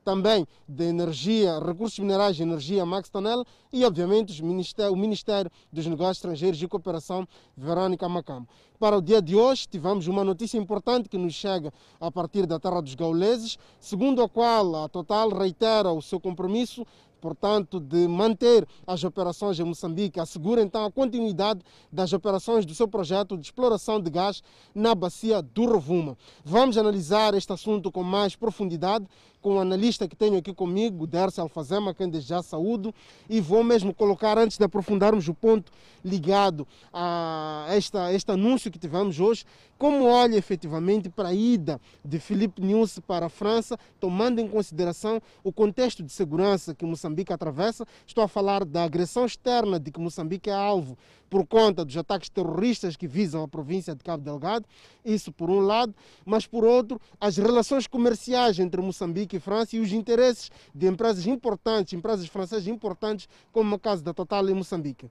também 0.04 0.48
de 0.68 0.84
Energia, 0.84 1.60
Recursos 1.60 1.98
Minerais 2.00 2.38
e 2.38 2.44
Energia, 2.44 2.86
Max 2.86 3.10
Tonel, 3.10 3.46
e, 3.72 3.84
obviamente, 3.86 4.42
o 4.42 4.96
Ministério 4.96 5.52
dos 5.72 5.86
Negócios 5.86 6.18
Estrangeiros 6.18 6.62
e 6.62 6.68
Cooperação, 6.68 7.28
Verônica 7.56 8.08
Macambo. 8.08 8.48
Para 8.80 8.98
o 8.98 9.02
dia 9.02 9.22
de 9.22 9.36
hoje, 9.36 9.68
tivemos 9.68 10.08
uma 10.08 10.24
notícia 10.24 10.58
importante 10.58 11.08
que 11.08 11.18
nos 11.18 11.34
chega 11.34 11.72
a 12.00 12.12
partir 12.12 12.46
da 12.46 12.60
terra 12.60 12.82
dos 12.82 12.96
gauleses, 12.96 13.58
segundo 13.80 14.22
a 14.22 14.30
qual 14.30 14.84
a 14.84 14.90
Total 14.90 15.30
reitera 15.30 15.92
o 15.92 16.02
seu 16.02 16.20
compromisso 16.20 16.86
portanto, 17.24 17.80
de 17.80 18.06
manter 18.06 18.68
as 18.86 19.02
operações 19.06 19.58
em 19.58 19.64
Moçambique, 19.64 20.20
assegura 20.20 20.62
então 20.62 20.84
a 20.84 20.92
continuidade 20.92 21.62
das 21.90 22.12
operações 22.12 22.66
do 22.66 22.76
seu 22.76 22.86
projeto 22.86 23.38
de 23.38 23.46
exploração 23.46 23.98
de 23.98 24.12
gás 24.12 24.44
na 24.76 24.94
bacia 24.94 25.42
do 25.42 25.64
Rovuma. 25.64 26.18
Vamos 26.44 26.78
analisar 26.78 27.34
este 27.34 27.54
assunto 27.54 27.90
com 27.90 28.04
mais 28.04 28.36
profundidade 28.36 29.06
com 29.44 29.58
o 29.58 29.60
analista 29.60 30.08
que 30.08 30.16
tenho 30.16 30.38
aqui 30.38 30.54
comigo, 30.54 31.06
Dercy 31.06 31.42
Alfazema, 31.42 31.94
quem 31.94 32.10
desde 32.10 32.30
já 32.30 32.42
saúdo, 32.42 32.96
e 33.30 33.42
vou 33.42 33.62
mesmo 33.62 33.94
colocar, 33.94 34.38
antes 34.38 34.58
de 34.58 34.64
aprofundarmos 34.64 35.28
o 35.28 35.34
ponto 35.34 35.70
ligado 36.04 36.66
a 36.94 37.66
esta, 37.70 38.14
este 38.14 38.32
anúncio 38.32 38.72
que 38.72 38.80
tivemos 38.80 39.20
hoje, 39.20 39.44
como 39.78 40.06
olha 40.06 40.38
efetivamente 40.38 41.10
para 41.10 41.30
a 41.30 41.34
ida 41.34 41.80
de 42.06 42.20
Filipe 42.20 42.62
Nunes 42.62 43.00
para 43.00 43.26
a 43.26 43.30
França, 43.30 43.78
tomando 44.00 44.40
em 44.40 44.48
consideração 44.48 45.22
o 45.44 45.52
contexto 45.52 46.02
de 46.02 46.12
segurança 46.12 46.74
que 46.74 46.86
Moçambique 46.86 47.34
atravessa. 47.34 47.86
Estou 48.08 48.24
a 48.24 48.30
falar 48.30 48.64
da 48.64 48.86
agressão 48.86 49.26
externa 49.26 49.78
de 49.78 49.92
que 49.92 50.00
Moçambique 50.00 50.50
é 50.50 50.54
alvo 50.54 50.98
por 51.30 51.48
conta 51.48 51.84
dos 51.84 51.98
ataques 51.98 52.30
terroristas 52.30 52.96
que 52.96 53.08
visam 53.08 53.42
a 53.42 53.48
província 53.48 53.96
de 53.96 54.04
Cabo 54.04 54.24
Delgado, 54.24 54.68
isso 55.04 55.32
por 55.32 55.50
um 55.50 55.60
lado, 55.60 55.94
mas 56.24 56.46
por 56.46 56.64
outro, 56.64 57.02
as 57.20 57.38
relações 57.38 57.88
comerciais 57.88 58.60
entre 58.60 58.80
Moçambique 58.80 59.33
e 59.36 59.40
França 59.40 59.76
e 59.76 59.80
os 59.80 59.92
interesses 59.92 60.52
de 60.74 60.88
empresas 60.88 61.26
importantes, 61.28 61.94
empresas 61.94 62.28
francesas 62.28 62.68
importantes, 62.68 63.28
como 63.52 63.76
o 63.76 63.80
caso 63.80 64.04
da 64.04 64.14
Total 64.14 64.48
em 64.50 64.54
Moçambique. 64.54 65.10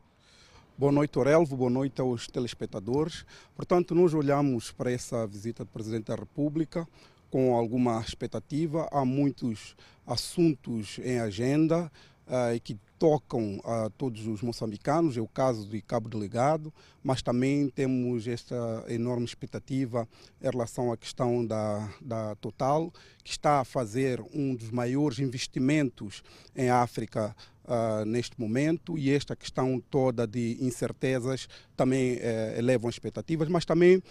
Boa 0.76 0.90
noite, 0.90 1.18
Orelvo. 1.18 1.56
Boa 1.56 1.70
noite 1.70 2.00
aos 2.00 2.26
telespectadores. 2.26 3.24
Portanto, 3.54 3.94
nós 3.94 4.14
olhamos 4.14 4.72
para 4.72 4.90
essa 4.90 5.26
visita 5.26 5.64
do 5.64 5.70
Presidente 5.70 6.06
da 6.06 6.16
República 6.16 6.88
com 7.30 7.54
alguma 7.54 8.00
expectativa. 8.00 8.88
Há 8.90 9.04
muitos 9.04 9.76
assuntos 10.06 10.98
em 11.02 11.18
agenda 11.20 11.90
uh, 12.26 12.60
que 12.62 12.78
tocam 13.02 13.60
a 13.64 13.90
todos 13.98 14.28
os 14.28 14.42
moçambicanos, 14.42 15.16
é 15.16 15.20
o 15.20 15.26
caso 15.26 15.68
de 15.68 15.82
Cabo 15.82 16.08
Delegado, 16.08 16.72
mas 17.02 17.20
também 17.20 17.68
temos 17.68 18.28
esta 18.28 18.54
enorme 18.86 19.24
expectativa 19.24 20.08
em 20.40 20.48
relação 20.48 20.92
à 20.92 20.96
questão 20.96 21.44
da, 21.44 21.88
da 22.00 22.36
Total, 22.36 22.92
que 23.24 23.32
está 23.32 23.58
a 23.58 23.64
fazer 23.64 24.22
um 24.32 24.54
dos 24.54 24.70
maiores 24.70 25.18
investimentos 25.18 26.22
em 26.54 26.70
África 26.70 27.34
Uh, 27.64 28.04
neste 28.04 28.40
momento 28.40 28.98
e 28.98 29.12
esta 29.12 29.36
questão 29.36 29.80
toda 29.88 30.26
de 30.26 30.58
incertezas 30.60 31.48
também 31.76 32.16
uh, 32.16 32.58
elevam 32.58 32.90
expectativas, 32.90 33.48
mas 33.48 33.64
também 33.64 33.98
uh, 33.98 34.02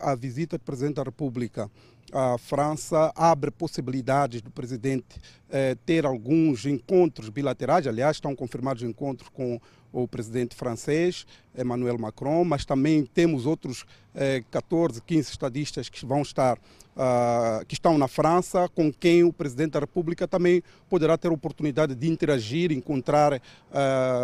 a 0.00 0.14
visita 0.14 0.56
do 0.56 0.62
Presidente 0.62 0.94
da 0.94 1.02
República 1.02 1.68
a 2.12 2.36
França 2.38 3.12
abre 3.14 3.50
possibilidades 3.50 4.40
do 4.42 4.50
presidente 4.50 5.20
eh, 5.50 5.76
ter 5.86 6.04
alguns 6.04 6.66
encontros 6.66 7.28
bilaterais, 7.28 7.86
aliás, 7.86 8.16
estão 8.16 8.34
confirmados 8.34 8.82
encontros 8.82 9.28
com 9.28 9.60
o 9.92 10.08
presidente 10.08 10.56
francês, 10.56 11.26
Emmanuel 11.56 11.98
Macron, 11.98 12.44
mas 12.44 12.64
também 12.64 13.04
temos 13.04 13.46
outros 13.46 13.84
eh, 14.14 14.44
14, 14.50 15.00
15 15.00 15.30
estadistas 15.30 15.88
que 15.88 16.04
vão 16.04 16.20
estar, 16.20 16.58
uh, 16.58 17.64
que 17.66 17.72
estão 17.72 17.96
na 17.96 18.06
França, 18.06 18.68
com 18.68 18.92
quem 18.92 19.24
o 19.24 19.32
presidente 19.32 19.72
da 19.72 19.80
República 19.80 20.28
também 20.28 20.62
poderá 20.90 21.16
ter 21.16 21.32
oportunidade 21.32 21.94
de 21.94 22.10
interagir, 22.10 22.72
encontrar 22.72 23.32
uh, 23.34 23.40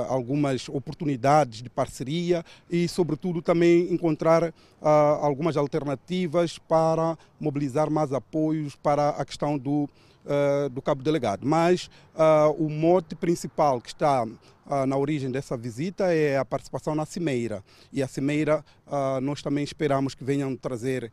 algumas 0.09 0.68
oportunidades 0.68 1.62
de 1.62 1.70
parceria 1.70 2.44
e, 2.70 2.87
sobretudo, 2.87 3.40
também 3.40 3.90
encontrar 3.90 4.44
uh, 4.44 4.54
algumas 5.22 5.57
alternativas 5.57 6.59
para 6.59 7.16
mobilizar 7.40 7.90
mais 7.90 8.12
apoios 8.12 8.76
para 8.76 9.11
a 9.11 9.24
questão 9.24 9.57
do 9.59 9.88
do 10.72 10.83
cabo 10.83 11.02
delegado. 11.02 11.46
Mas 11.46 11.88
o 12.59 12.68
mote 12.68 13.14
principal 13.14 13.81
que 13.81 13.88
está 13.88 14.26
uh, 14.68 14.87
na 14.87 14.96
origem 14.96 15.31
dessa 15.31 15.57
visita 15.57 16.12
é 16.14 16.38
a 16.38 16.44
participação 16.44 16.94
na 16.94 17.04
Cimeira. 17.04 17.64
E 17.92 18.02
a 18.02 18.09
Cimeira 18.09 18.64
nós 19.22 19.42
também 19.42 19.64
esperamos 19.64 20.14
que 20.14 20.24
venham 20.24 20.57
trazer 20.57 21.12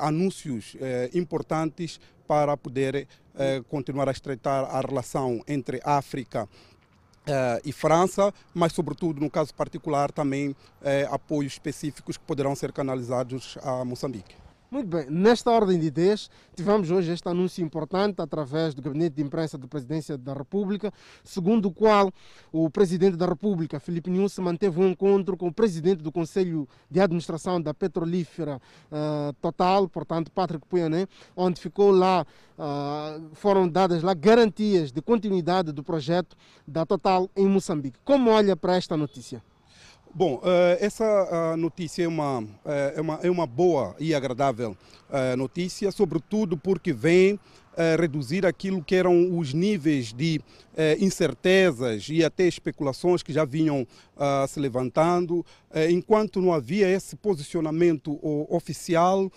anúncios 0.00 0.76
importantes 1.14 2.00
para 2.26 2.56
poder 2.56 3.06
continuar 3.68 4.08
a 4.08 4.12
estreitar 4.12 4.64
a 4.64 4.80
relação 4.80 5.40
entre 5.46 5.80
África 5.84 6.48
Uh, 7.22 7.62
e 7.64 7.70
França, 7.70 8.34
mas 8.52 8.72
sobretudo 8.72 9.20
no 9.20 9.30
caso 9.30 9.54
particular 9.54 10.10
também 10.10 10.56
apoios 11.08 11.52
específicos 11.52 12.16
que 12.16 12.24
poderão 12.24 12.56
ser 12.56 12.72
canalizados 12.72 13.56
a 13.62 13.84
Moçambique. 13.84 14.41
Muito 14.72 14.88
bem, 14.88 15.04
nesta 15.10 15.50
ordem 15.50 15.78
de 15.78 15.88
ideias, 15.88 16.30
tivemos 16.56 16.90
hoje 16.90 17.12
este 17.12 17.28
anúncio 17.28 17.62
importante 17.62 18.22
através 18.22 18.74
do 18.74 18.80
Gabinete 18.80 19.16
de 19.16 19.22
Imprensa 19.22 19.58
da 19.58 19.68
Presidência 19.68 20.16
da 20.16 20.32
República, 20.32 20.90
segundo 21.22 21.66
o 21.66 21.70
qual 21.70 22.10
o 22.50 22.70
Presidente 22.70 23.14
da 23.14 23.26
República, 23.26 23.78
Filipe 23.78 24.08
Nunes, 24.08 24.38
manteve 24.38 24.80
um 24.80 24.88
encontro 24.88 25.36
com 25.36 25.48
o 25.48 25.52
Presidente 25.52 26.02
do 26.02 26.10
Conselho 26.10 26.66
de 26.90 27.00
Administração 27.00 27.60
da 27.60 27.74
Petrolífera 27.74 28.62
uh, 28.90 29.34
Total, 29.42 29.86
portanto, 29.90 30.32
Patrick 30.32 30.66
Puyané, 30.66 31.06
onde 31.36 31.60
ficou 31.60 31.90
lá, 31.90 32.24
uh, 32.58 33.28
foram 33.34 33.68
dadas 33.68 34.02
lá 34.02 34.14
garantias 34.14 34.90
de 34.90 35.02
continuidade 35.02 35.70
do 35.70 35.84
projeto 35.84 36.34
da 36.66 36.86
Total 36.86 37.28
em 37.36 37.46
Moçambique. 37.46 37.98
Como 38.06 38.30
olha 38.30 38.56
para 38.56 38.74
esta 38.76 38.96
notícia? 38.96 39.42
Bom, 40.14 40.34
uh, 40.34 40.76
essa 40.78 41.54
uh, 41.54 41.56
notícia 41.56 42.04
é 42.04 42.08
uma, 42.08 42.40
uh, 42.40 42.48
é, 42.94 43.00
uma, 43.00 43.20
é 43.22 43.30
uma 43.30 43.46
boa 43.46 43.96
e 43.98 44.14
agradável 44.14 44.76
notícia, 45.36 45.92
sobretudo 45.92 46.56
porque 46.56 46.90
vem 46.90 47.38
reduzir 48.00 48.46
aquilo 48.46 48.82
que 48.82 48.94
eram 48.94 49.38
os 49.38 49.52
níveis 49.52 50.10
de 50.10 50.40
incertezas 50.98 52.08
e 52.08 52.24
até 52.24 52.46
especulações 52.46 53.22
que 53.22 53.30
já 53.30 53.44
vinham 53.44 53.86
se 54.48 54.58
levantando, 54.58 55.44
enquanto 55.90 56.40
não 56.40 56.50
havia 56.50 56.88
esse 56.88 57.14
posicionamento 57.14 58.18
oficial, 58.48 59.30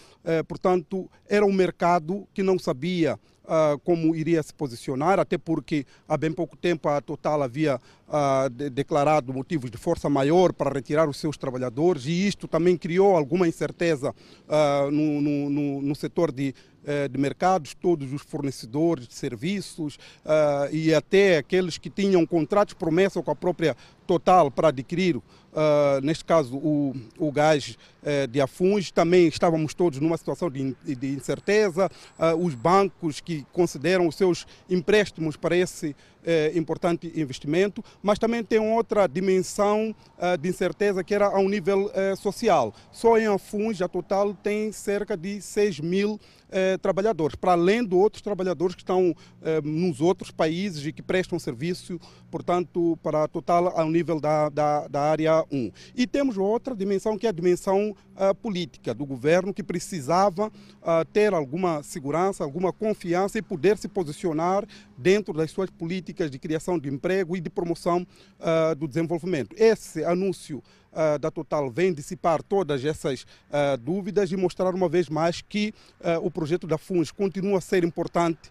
portanto, 0.47 1.11
era 1.27 1.45
um 1.45 1.51
mercado 1.51 2.25
que 2.33 2.41
não 2.41 2.57
sabia 2.57 3.19
uh, 3.45 3.79
como 3.79 4.15
iria 4.15 4.41
se 4.43 4.53
posicionar, 4.53 5.19
até 5.19 5.37
porque 5.37 5.85
há 6.07 6.17
bem 6.17 6.31
pouco 6.31 6.55
tempo 6.57 6.89
a 6.89 7.01
Total 7.01 7.41
havia 7.41 7.79
uh, 8.07 8.49
de, 8.49 8.69
declarado 8.69 9.33
motivos 9.33 9.71
de 9.71 9.77
força 9.77 10.09
maior 10.09 10.53
para 10.53 10.71
retirar 10.71 11.07
os 11.07 11.17
seus 11.17 11.37
trabalhadores 11.37 12.05
e 12.05 12.27
isto 12.27 12.47
também 12.47 12.77
criou 12.77 13.15
alguma 13.15 13.47
incerteza 13.47 14.11
uh, 14.11 14.91
no, 14.91 15.21
no, 15.21 15.49
no, 15.49 15.81
no 15.81 15.95
setor 15.95 16.31
de 16.31 16.53
eh, 16.87 17.07
de 17.07 17.17
mercados, 17.17 17.73
todos 17.73 18.13
os 18.13 18.21
fornecedores 18.21 19.07
de 19.07 19.15
serviços 19.15 19.95
uh, 20.23 20.71
e 20.71 20.93
até 20.93 21.37
aqueles 21.37 21.79
que 21.79 21.89
tinham 21.89 22.23
contratos 22.27 22.75
promessa 22.75 23.23
com 23.23 23.31
a 23.31 23.35
própria 23.35 23.75
total 24.05 24.49
para 24.49 24.69
adquirir 24.69 25.21
Uh, 25.55 26.01
neste 26.01 26.25
caso, 26.25 26.57
o, 26.57 26.93
o 27.17 27.31
gás 27.31 27.77
uh, 28.03 28.27
de 28.27 28.41
Afuns, 28.41 28.91
também 28.91 29.27
estávamos 29.27 29.73
todos 29.73 30.01
numa 30.01 30.17
situação 30.17 30.51
de, 30.51 30.75
de 30.83 31.13
incerteza. 31.13 31.89
Uh, 32.19 32.45
os 32.45 32.53
bancos 32.53 33.21
que 33.21 33.45
consideram 33.53 34.05
os 34.05 34.15
seus 34.15 34.45
empréstimos 34.69 35.37
para 35.37 35.55
esse 35.55 35.95
eh, 36.27 36.51
importante 36.55 37.11
investimento, 37.15 37.85
mas 38.01 38.17
também 38.17 38.43
tem 38.43 38.57
outra 38.57 39.05
dimensão 39.05 39.95
de 40.39 40.49
incerteza 40.49 41.03
que 41.03 41.13
era 41.13 41.27
ao 41.27 41.47
nível 41.47 41.91
social. 42.17 42.73
Só 42.91 43.15
em 43.15 43.27
Afuns, 43.27 43.79
a 43.79 43.87
total 43.87 44.33
tem 44.33 44.71
cerca 44.71 45.15
de 45.15 45.39
6 45.39 45.81
mil 45.81 46.19
eh, 46.51 46.77
trabalhadores, 46.77 47.35
para 47.35 47.53
além 47.53 47.83
de 47.83 47.95
outros 47.95 48.21
trabalhadores 48.21 48.75
que 48.75 48.81
estão 48.81 49.13
eh, 49.41 49.59
nos 49.61 49.99
outros 49.99 50.31
países 50.31 50.85
e 50.85 50.93
que 50.93 51.01
prestam 51.01 51.37
serviço, 51.37 51.99
portanto, 52.31 52.97
para 53.03 53.23
a 53.23 53.27
total 53.27 53.77
ao 53.77 53.89
nível 53.95 54.19
da, 54.19 54.49
da, 54.49 54.87
da 54.87 55.01
área 55.01 55.45
1. 55.51 55.71
E 55.95 56.05
temos 56.05 56.37
outra 56.37 56.75
dimensão 56.75 57.17
que 57.17 57.25
é 57.25 57.29
a 57.29 57.33
dimensão 57.33 57.95
uh, 58.15 58.35
política 58.35 58.93
do 58.93 59.05
governo 59.05 59.53
que 59.53 59.63
precisava 59.63 60.47
uh, 60.47 61.05
ter 61.11 61.33
alguma 61.33 61.81
segurança, 61.81 62.43
alguma 62.43 62.71
confiança 62.71 63.37
e 63.37 63.41
poder 63.41 63.77
se 63.77 63.87
posicionar 63.87 64.65
dentro 64.97 65.33
das 65.33 65.51
suas 65.51 65.69
políticas 65.69 66.29
de 66.29 66.37
criação 66.37 66.77
de 66.77 66.89
emprego 66.89 67.35
e 67.35 67.39
de 67.41 67.49
promoção 67.49 68.05
uh, 68.39 68.75
do 68.75 68.87
desenvolvimento. 68.87 69.55
Esse 69.57 70.03
anúncio 70.03 70.61
uh, 70.95 71.19
da 71.19 71.29
Total 71.29 71.69
vem 71.69 71.93
dissipar 71.93 72.41
todas 72.41 72.83
essas 72.83 73.23
uh, 73.23 73.77
dúvidas 73.77 74.31
e 74.31 74.37
mostrar 74.37 74.73
uma 74.73 74.87
vez 74.87 75.09
mais 75.09 75.41
que 75.41 75.73
uh, 75.99 76.25
o 76.25 76.31
projeto 76.31 76.65
da 76.65 76.77
FUNS 76.77 77.11
continua 77.11 77.57
a 77.57 77.61
ser 77.61 77.83
importante 77.83 78.49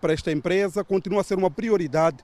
para 0.00 0.12
esta 0.12 0.32
empresa, 0.32 0.82
continua 0.82 1.20
a 1.20 1.24
ser 1.24 1.38
uma 1.38 1.50
prioridade 1.50 2.18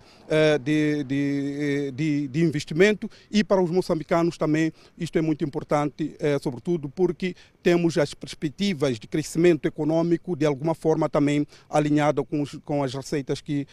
de, 0.63 1.05
de, 1.05 1.93
de, 1.93 2.29
de, 2.29 2.41
investimento 2.43 3.09
e 3.31 3.45
para 3.45 3.63
os 3.63 3.71
moçambicanos 3.71 4.37
também 4.37 4.73
isto 4.99 5.17
é 5.17 5.23
muito 5.23 5.45
importante, 5.45 6.17
sobretudo 6.43 6.89
porque 6.89 7.37
temos 7.63 7.97
as 7.99 8.15
perspectivas 8.15 8.99
de 8.99 9.07
crescimento 9.07 9.67
econômico 9.67 10.35
de 10.35 10.45
alguma 10.45 10.75
forma 10.75 11.09
também 11.09 11.47
alinhada 11.71 12.25
com, 12.25 12.43
os, 12.43 12.59
com 12.65 12.83
as 12.83 12.93
receitas 12.93 13.41
que 13.41 13.67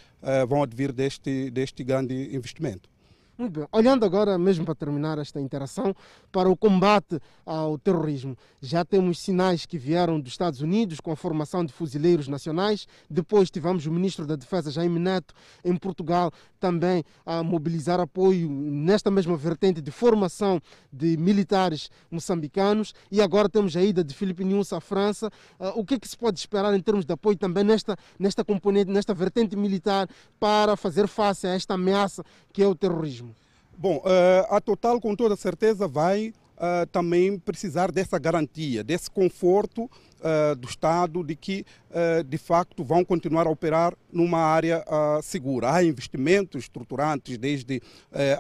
vão 0.48 0.62
advir 0.62 0.92
deste, 0.92 1.50
deste 1.50 1.84
grande 1.84 2.36
investimento. 2.36 2.93
Muito 3.36 3.62
bem. 3.62 3.68
Olhando 3.72 4.06
agora, 4.06 4.38
mesmo 4.38 4.64
para 4.64 4.76
terminar 4.76 5.18
esta 5.18 5.42
interação, 5.42 5.96
para 6.32 6.48
o 6.48 6.56
combate 6.56 7.20
ao 7.44 7.80
terrorismo. 7.80 8.38
Já 8.62 8.86
temos 8.86 9.20
sinais 9.20 9.66
que 9.66 9.76
vieram 9.76 10.20
dos 10.20 10.34
Estados 10.34 10.62
Unidos 10.62 11.00
com 11.00 11.12
a 11.12 11.16
formação 11.16 11.66
de 11.66 11.74
fuzileiros 11.74 12.28
nacionais. 12.28 12.88
Depois 13.10 13.50
tivemos 13.50 13.88
o 13.88 13.92
ministro 13.92 14.28
da 14.28 14.36
Defesa, 14.36 14.70
Jaime 14.70 15.00
Neto, 15.00 15.34
em 15.66 15.76
Portugal, 15.76 16.32
também 16.60 17.04
a 17.26 17.42
mobilizar 17.42 18.00
apoio 18.00 18.48
nesta 18.48 19.10
mesma 19.10 19.36
vertente 19.36 19.82
de 19.82 19.90
formação 19.90 20.62
de 20.92 21.18
militares 21.18 21.90
moçambicanos. 22.12 22.94
E 23.12 23.20
agora 23.20 23.50
temos 23.50 23.76
a 23.76 23.82
ida 23.82 24.04
de 24.04 24.14
Filipe 24.14 24.44
Nunes 24.44 24.72
à 24.72 24.80
França. 24.80 25.32
Uh, 25.60 25.80
o 25.80 25.84
que, 25.84 25.96
é 25.96 26.00
que 26.00 26.08
se 26.08 26.16
pode 26.16 26.38
esperar 26.38 26.72
em 26.76 26.80
termos 26.80 27.04
de 27.04 27.12
apoio 27.12 27.36
também 27.36 27.64
nesta, 27.64 27.98
nesta 28.20 28.46
componente, 28.46 28.92
nesta 28.92 29.12
vertente 29.12 29.56
militar 29.56 30.08
para 30.40 30.78
fazer 30.78 31.08
face 31.08 31.48
a 31.48 31.56
esta 31.56 31.74
ameaça 31.74 32.24
que 32.54 32.62
é 32.62 32.68
o 32.68 32.76
terrorismo? 32.76 33.36
Bom, 33.76 33.98
uh, 33.98 34.56
a 34.56 34.62
Total 34.62 35.02
com 35.02 35.16
toda 35.16 35.36
certeza 35.36 35.88
vai 35.88 36.32
uh, 36.58 36.86
também 36.92 37.40
precisar 37.40 37.92
dessa 37.92 38.20
garantia, 38.20 38.84
desse 38.84 39.10
conforto 39.10 39.90
uh, 40.24 40.56
do 40.56 40.68
Estado 40.68 41.24
de 41.24 41.36
que, 41.36 41.66
uh, 41.92 42.24
de 42.24 42.38
facto, 42.38 42.84
vão 42.84 43.04
continuar 43.04 43.46
a 43.46 43.50
operar 43.50 43.94
numa 44.12 44.40
área 44.40 44.84
uh, 44.88 45.22
segura. 45.22 45.74
Há 45.74 45.84
investimentos 45.84 46.64
estruturantes, 46.64 47.38
desde 47.38 47.82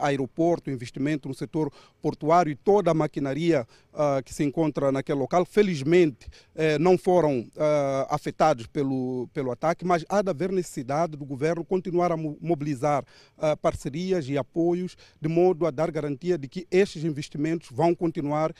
aeroporto, 0.01 0.69
investimento 0.69 1.27
no 1.27 1.33
setor 1.33 1.71
portuário 2.01 2.51
e 2.51 2.55
toda 2.55 2.91
a 2.91 2.93
maquinaria 2.93 3.67
que 4.23 4.33
se 4.33 4.43
encontra 4.43 4.91
naquele 4.91 5.19
local. 5.19 5.45
Felizmente, 5.45 6.27
não 6.79 6.97
foram 6.97 7.47
afetados 8.09 8.67
pelo, 8.67 9.27
pelo 9.33 9.51
ataque, 9.51 9.85
mas 9.85 10.05
há 10.07 10.21
de 10.21 10.29
haver 10.29 10.51
necessidade 10.51 11.17
do 11.17 11.25
governo 11.25 11.65
continuar 11.65 12.11
a 12.11 12.17
mobilizar 12.17 13.03
parcerias 13.61 14.27
e 14.29 14.37
apoios, 14.37 14.95
de 15.19 15.27
modo 15.27 15.65
a 15.65 15.71
dar 15.71 15.89
garantia 15.91 16.37
de 16.37 16.47
que 16.47 16.67
estes 16.69 17.03
investimentos 17.03 17.69
vão 17.71 17.95
continuar, 17.95 18.53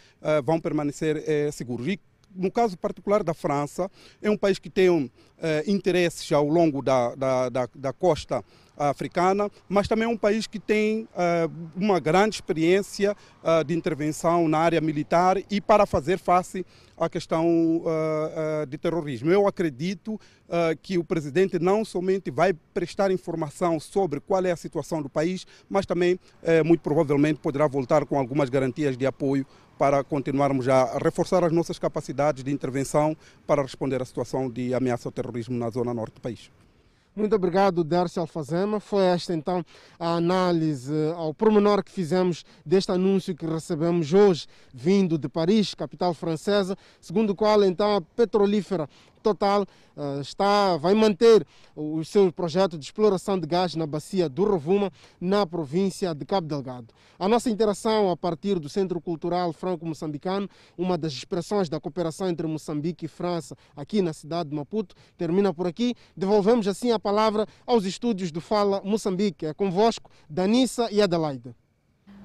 vão 0.43 0.59
permanecer 0.59 1.23
seguros. 1.51 1.87
E 1.87 1.99
no 2.35 2.51
caso 2.51 2.77
particular 2.77 3.23
da 3.23 3.33
França, 3.33 3.89
é 4.21 4.29
um 4.29 4.37
país 4.37 4.59
que 4.59 4.69
tem 4.69 5.11
eh, 5.41 5.63
interesses 5.67 6.31
ao 6.31 6.47
longo 6.47 6.81
da, 6.81 7.15
da, 7.15 7.49
da, 7.49 7.69
da, 7.73 7.93
costa 7.93 8.43
africana, 8.77 9.49
mas 9.69 9.87
também 9.87 10.05
é 10.05 10.07
um 10.07 10.17
país 10.17 10.47
que 10.47 10.59
tem 10.59 11.07
eh, 11.15 11.49
uma 11.75 11.99
grande 11.99 12.35
experiência 12.35 13.15
eh, 13.43 13.63
de 13.63 13.73
intervenção 13.73 14.47
na 14.47 14.57
área 14.57 14.81
militar 14.81 15.37
e 15.49 15.61
para 15.61 15.85
fazer 15.85 16.17
face 16.17 16.65
à 16.97 17.09
questão 17.09 17.83
de 18.69 18.77
terrorismo. 18.77 19.31
Eu 19.31 19.47
acredito 19.47 20.19
que 20.81 20.97
o 20.97 21.03
presidente 21.03 21.57
não 21.57 21.83
somente 21.83 22.29
vai 22.29 22.53
prestar 22.53 23.09
informação 23.09 23.79
sobre 23.79 24.19
qual 24.19 24.45
é 24.45 24.51
a 24.51 24.55
situação 24.55 25.01
do 25.01 25.09
país, 25.09 25.45
mas 25.67 25.87
também, 25.87 26.19
muito 26.63 26.81
provavelmente, 26.81 27.39
poderá 27.39 27.67
voltar 27.67 28.05
com 28.05 28.17
algumas 28.17 28.47
garantias 28.47 28.95
de 28.95 29.07
apoio 29.07 29.45
para 29.77 30.03
continuarmos 30.03 30.67
a 30.69 30.97
reforçar 30.97 31.43
as 31.43 31.51
nossas 31.51 31.79
capacidades 31.79 32.43
de 32.43 32.51
intervenção 32.51 33.17
para 33.45 33.61
responder 33.61 34.01
à 34.01 34.05
situação 34.05 34.49
de 34.49 34.73
ameaça 34.73 35.07
ao 35.07 35.11
terrorismo 35.11 35.57
na 35.57 35.69
zona 35.69 35.93
norte 35.93 36.15
do 36.15 36.21
país. 36.21 36.49
Muito 37.15 37.35
obrigado, 37.35 37.83
Darcy 37.83 38.17
Alfazema. 38.17 38.79
Foi 38.79 39.03
esta 39.03 39.35
então 39.35 39.63
a 39.99 40.15
análise 40.15 40.91
ao 41.15 41.31
pormenor 41.31 41.83
que 41.83 41.91
fizemos 41.91 42.43
deste 42.65 42.91
anúncio 42.91 43.35
que 43.35 43.45
recebemos 43.45 44.11
hoje, 44.11 44.47
vindo 44.73 45.15
de 45.15 45.29
Paris, 45.29 45.75
capital 45.75 46.15
francesa, 46.15 46.75
segundo 46.99 47.29
o 47.29 47.35
qual 47.35 47.63
então 47.63 47.97
a 47.97 48.01
petrolífera 48.01 48.89
Total 49.23 49.61
uh, 49.63 50.21
está, 50.21 50.75
vai 50.77 50.93
manter 50.93 51.47
o 51.75 52.03
seu 52.03 52.31
projeto 52.31 52.77
de 52.77 52.83
exploração 52.83 53.39
de 53.39 53.47
gás 53.47 53.73
na 53.73 53.87
bacia 53.87 54.27
do 54.27 54.43
Rovuma, 54.43 54.91
na 55.19 55.47
província 55.47 56.13
de 56.13 56.25
Cabo 56.25 56.47
Delgado. 56.47 56.93
A 57.17 57.27
nossa 57.27 57.49
interação 57.49 58.11
a 58.11 58.17
partir 58.17 58.59
do 58.59 58.67
Centro 58.67 58.99
Cultural 58.99 59.53
Franco-Moçambicano, 59.53 60.49
uma 60.77 60.97
das 60.97 61.13
expressões 61.13 61.69
da 61.69 61.79
cooperação 61.79 62.27
entre 62.27 62.45
Moçambique 62.45 63.05
e 63.05 63.07
França, 63.07 63.55
aqui 63.75 64.01
na 64.01 64.11
cidade 64.11 64.49
de 64.49 64.55
Maputo, 64.55 64.93
termina 65.17 65.53
por 65.53 65.65
aqui. 65.65 65.95
Devolvemos 66.17 66.67
assim 66.67 66.91
a 66.91 66.99
palavra 66.99 67.47
aos 67.65 67.85
estúdios 67.85 68.31
do 68.31 68.41
Fala 68.41 68.81
Moçambique. 68.83 69.45
É 69.45 69.53
convosco, 69.53 70.11
Danissa 70.29 70.91
e 70.91 71.01
Adelaide. 71.01 71.55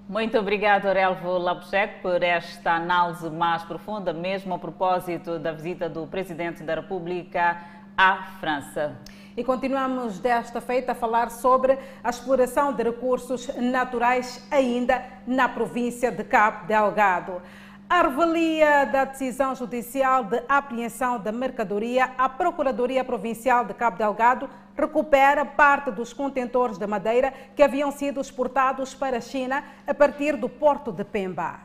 Muito 0.08 0.38
obrigado, 0.38 0.86
Aurelvo 0.86 1.36
Labusek, 1.36 2.00
por 2.00 2.22
esta 2.22 2.76
análise 2.76 3.28
mais 3.28 3.62
profunda, 3.64 4.10
mesmo 4.10 4.54
a 4.54 4.58
propósito 4.58 5.38
da 5.38 5.52
visita 5.52 5.86
do 5.86 6.06
Presidente 6.06 6.62
da 6.62 6.76
República 6.76 7.60
à 7.94 8.22
França. 8.40 8.96
E 9.36 9.44
continuamos 9.44 10.18
desta 10.18 10.62
feita 10.62 10.92
a 10.92 10.94
falar 10.94 11.30
sobre 11.30 11.78
a 12.02 12.08
exploração 12.08 12.72
de 12.72 12.84
recursos 12.84 13.54
naturais 13.56 14.48
ainda 14.50 15.04
na 15.26 15.46
província 15.46 16.10
de 16.10 16.24
Cabo 16.24 16.66
Delgado. 16.66 17.42
A 17.90 18.02
revelia 18.02 18.84
da 18.84 19.06
decisão 19.06 19.54
judicial 19.54 20.22
de 20.22 20.42
apreensão 20.46 21.18
da 21.18 21.32
mercadoria, 21.32 22.12
a 22.18 22.28
Procuradoria 22.28 23.02
Provincial 23.02 23.64
de 23.64 23.72
Cabo 23.72 23.96
Delgado 23.96 24.46
recupera 24.76 25.42
parte 25.46 25.90
dos 25.90 26.12
contentores 26.12 26.76
de 26.76 26.86
madeira 26.86 27.32
que 27.56 27.62
haviam 27.62 27.90
sido 27.90 28.20
exportados 28.20 28.94
para 28.94 29.16
a 29.16 29.20
China 29.22 29.64
a 29.86 29.94
partir 29.94 30.36
do 30.36 30.50
porto 30.50 30.92
de 30.92 31.02
Pemba. 31.02 31.60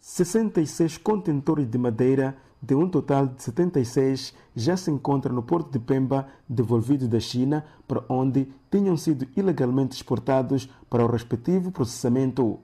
66 0.00 0.96
contentores 0.96 1.66
de 1.66 1.76
madeira, 1.76 2.38
de 2.62 2.74
um 2.74 2.88
total 2.88 3.26
de 3.26 3.42
76, 3.42 4.34
já 4.56 4.78
se 4.78 4.90
encontram 4.90 5.34
no 5.34 5.42
porto 5.42 5.70
de 5.70 5.78
Pemba, 5.78 6.26
devolvidos 6.48 7.06
da 7.06 7.20
China, 7.20 7.66
para 7.86 8.02
onde 8.08 8.48
tinham 8.70 8.96
sido 8.96 9.28
ilegalmente 9.36 9.94
exportados 9.94 10.70
para 10.88 11.04
o 11.04 11.06
respectivo 11.06 11.70
processamento. 11.70 12.60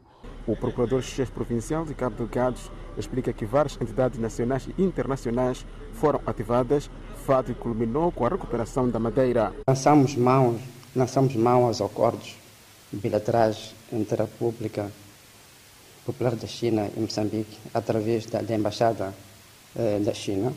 O 0.46 0.54
Procurador-Chefe 0.54 1.32
Provincial 1.32 1.84
Cabo 1.96 2.16
Delgado 2.16 2.58
explica 2.96 3.32
que 3.32 3.44
várias 3.44 3.76
entidades 3.80 4.18
nacionais 4.18 4.68
e 4.78 4.82
internacionais 4.82 5.66
foram 5.94 6.20
ativadas, 6.24 6.88
fato 7.26 7.52
que 7.52 7.58
culminou 7.58 8.12
com 8.12 8.24
a 8.24 8.28
recuperação 8.28 8.88
da 8.88 9.00
madeira. 9.00 9.52
Lançamos 9.66 10.14
mãos, 10.14 10.60
lançamos 10.94 11.34
mão 11.34 11.64
aos 11.64 11.80
acordos 11.80 12.36
bilaterais 12.92 13.74
entre 13.92 14.22
a 14.22 14.24
República 14.24 14.92
Popular 16.04 16.36
da 16.36 16.46
China 16.46 16.88
e 16.96 17.00
Moçambique 17.00 17.58
através 17.74 18.26
da, 18.26 18.40
da 18.40 18.54
Embaixada 18.54 19.12
eh, 19.74 19.98
da 19.98 20.14
China 20.14 20.52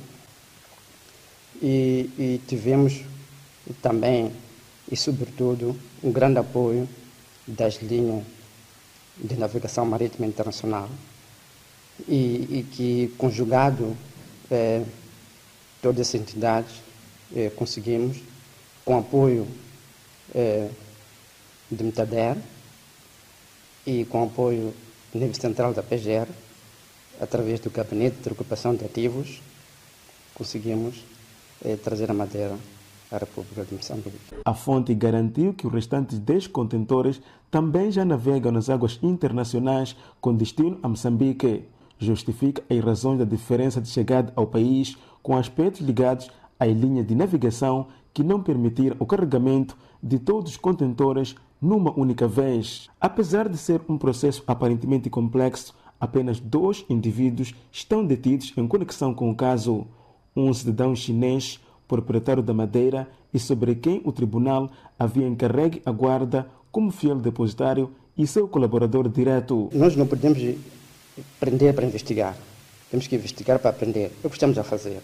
e, 1.60 2.10
e 2.20 2.42
tivemos 2.48 3.02
também 3.82 4.32
e 4.92 4.96
sobretudo 4.96 5.76
um 6.04 6.12
grande 6.12 6.38
apoio 6.38 6.88
das 7.48 7.82
linhas 7.82 8.24
de 9.20 9.36
navegação 9.36 9.86
marítima 9.86 10.26
internacional 10.26 10.90
e, 12.08 12.60
e 12.60 12.68
que, 12.72 13.14
conjugado 13.18 13.96
é, 14.50 14.84
todas 15.82 16.08
essas 16.08 16.22
entidades, 16.22 16.72
é, 17.36 17.50
conseguimos, 17.50 18.18
com 18.86 18.98
apoio 18.98 19.48
é, 20.34 20.70
de 21.70 21.84
Metader, 21.84 22.38
e 23.86 24.06
com 24.06 24.24
apoio 24.24 24.74
do 25.12 25.20
nível 25.20 25.34
central 25.34 25.74
da 25.74 25.82
PGR, 25.82 26.30
através 27.20 27.60
do 27.60 27.72
Gabinete 27.72 28.18
de 28.18 28.30
Recuperação 28.30 28.76
de 28.76 28.86
Ativos, 28.86 29.42
conseguimos 30.36 31.04
eh, 31.66 31.76
trazer 31.76 32.10
a 32.12 32.14
madeira 32.14 32.56
à 33.12 33.18
República 33.18 33.66
de 33.66 33.76
Moçambique. 33.76 34.18
A 34.46 34.54
fonte 34.54 34.94
garantiu 34.94 35.54
que 35.54 35.68
os 35.68 35.74
restantes 35.74 36.20
10 36.20 36.48
contentores 36.48 37.22
também 37.50 37.92
já 37.92 38.06
navegam 38.06 38.52
nas 38.52 38.70
águas 38.70 39.00
internacionais 39.02 39.96
com 40.22 40.36
destino 40.36 40.78
a 40.84 40.88
Moçambique. 40.88 41.64
Justifica 41.98 42.64
as 42.70 42.80
razões 42.80 43.20
da 43.20 43.26
diferença 43.26 43.82
de 43.82 43.90
chegada 43.90 44.32
ao 44.36 44.48
país 44.48 44.96
com 45.22 45.36
aspectos 45.36 45.82
ligados 45.82 46.30
às 46.60 46.72
linhas 46.72 47.06
de 47.06 47.16
navegação 47.16 47.88
que 48.14 48.24
não 48.24 48.42
permitiram 48.42 48.96
o 49.00 49.06
carregamento 49.06 49.78
de 50.02 50.18
todos 50.18 50.52
os 50.52 50.58
contentores 50.58 51.36
numa 51.62 51.92
única 51.98 52.28
vez. 52.28 52.90
Apesar 53.00 53.50
de 53.50 53.58
ser 53.58 53.82
um 53.88 53.98
processo 53.98 54.44
aparentemente 54.48 55.10
complexo, 55.10 55.76
apenas 56.00 56.40
dois 56.40 56.86
indivíduos 56.90 57.54
estão 57.72 58.06
detidos 58.06 58.54
em 58.56 58.68
conexão 58.68 59.14
com 59.14 59.30
o 59.30 59.36
caso. 59.36 59.86
Um 60.36 60.54
cidadão 60.54 60.96
chinês, 60.96 61.60
proprietário 61.90 62.44
da 62.44 62.54
madeira 62.54 63.08
e 63.34 63.40
sobre 63.40 63.74
quem 63.76 64.00
o 64.06 64.12
tribunal 64.12 64.70
havia 64.98 65.28
encarregue 65.28 65.82
a 65.84 65.92
guarda 65.92 66.48
como 66.72 66.92
fiel 66.92 67.16
depositário 67.16 67.92
e 68.16 68.28
seu 68.28 68.48
colaborador 68.48 69.10
direto. 69.10 69.70
Nós 69.74 69.96
não 69.96 70.06
podemos 70.06 70.38
prender 71.40 71.74
para 71.74 71.86
investigar. 71.86 72.38
Temos 72.92 73.08
que 73.08 73.16
investigar 73.16 73.58
para 73.60 73.72
aprender. 73.72 74.12
É 74.24 74.28
o 74.28 74.30
que 74.30 74.36
estamos 74.36 74.58
a 74.58 74.64
fazer. 74.64 75.02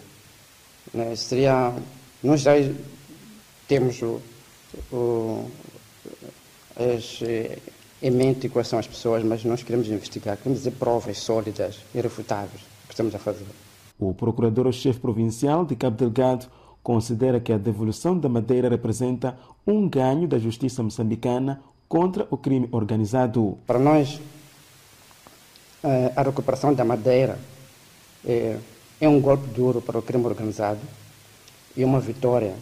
Né? 0.94 1.16
Seria, 1.16 1.74
nós 2.22 2.40
já 2.42 2.52
temos 3.66 4.00
o, 4.02 4.20
o, 4.92 5.50
as, 6.76 7.20
em 8.00 8.10
mente 8.12 8.48
quais 8.48 8.68
são 8.68 8.78
as 8.78 8.86
pessoas, 8.86 9.24
mas 9.24 9.44
nós 9.44 9.62
queremos 9.62 9.88
investigar, 9.88 10.36
queremos 10.36 10.60
dizer 10.60 10.72
provas 10.72 11.18
sólidas, 11.18 11.78
irrefutáveis, 11.92 12.62
que 12.86 12.92
estamos 12.92 13.14
a 13.14 13.18
fazer. 13.18 13.46
O 13.98 14.14
procurador-chefe 14.14 15.00
provincial 15.00 15.64
de 15.64 15.74
Cabo 15.74 15.96
Delgado 15.96 16.46
considera 16.86 17.40
que 17.40 17.52
a 17.52 17.58
devolução 17.58 18.16
da 18.16 18.28
madeira 18.28 18.68
representa 18.68 19.36
um 19.66 19.88
ganho 19.88 20.28
da 20.28 20.38
justiça 20.38 20.84
moçambicana 20.84 21.60
contra 21.88 22.28
o 22.30 22.36
crime 22.36 22.68
organizado. 22.70 23.58
Para 23.66 23.80
nós, 23.80 24.20
eh, 25.82 26.12
a 26.14 26.22
recuperação 26.22 26.72
da 26.72 26.84
madeira 26.84 27.40
é, 28.24 28.56
é 29.00 29.08
um 29.08 29.20
golpe 29.20 29.48
duro 29.48 29.82
para 29.82 29.98
o 29.98 30.02
crime 30.02 30.24
organizado 30.26 30.78
e 31.76 31.84
uma 31.84 31.98
vitória 31.98 32.54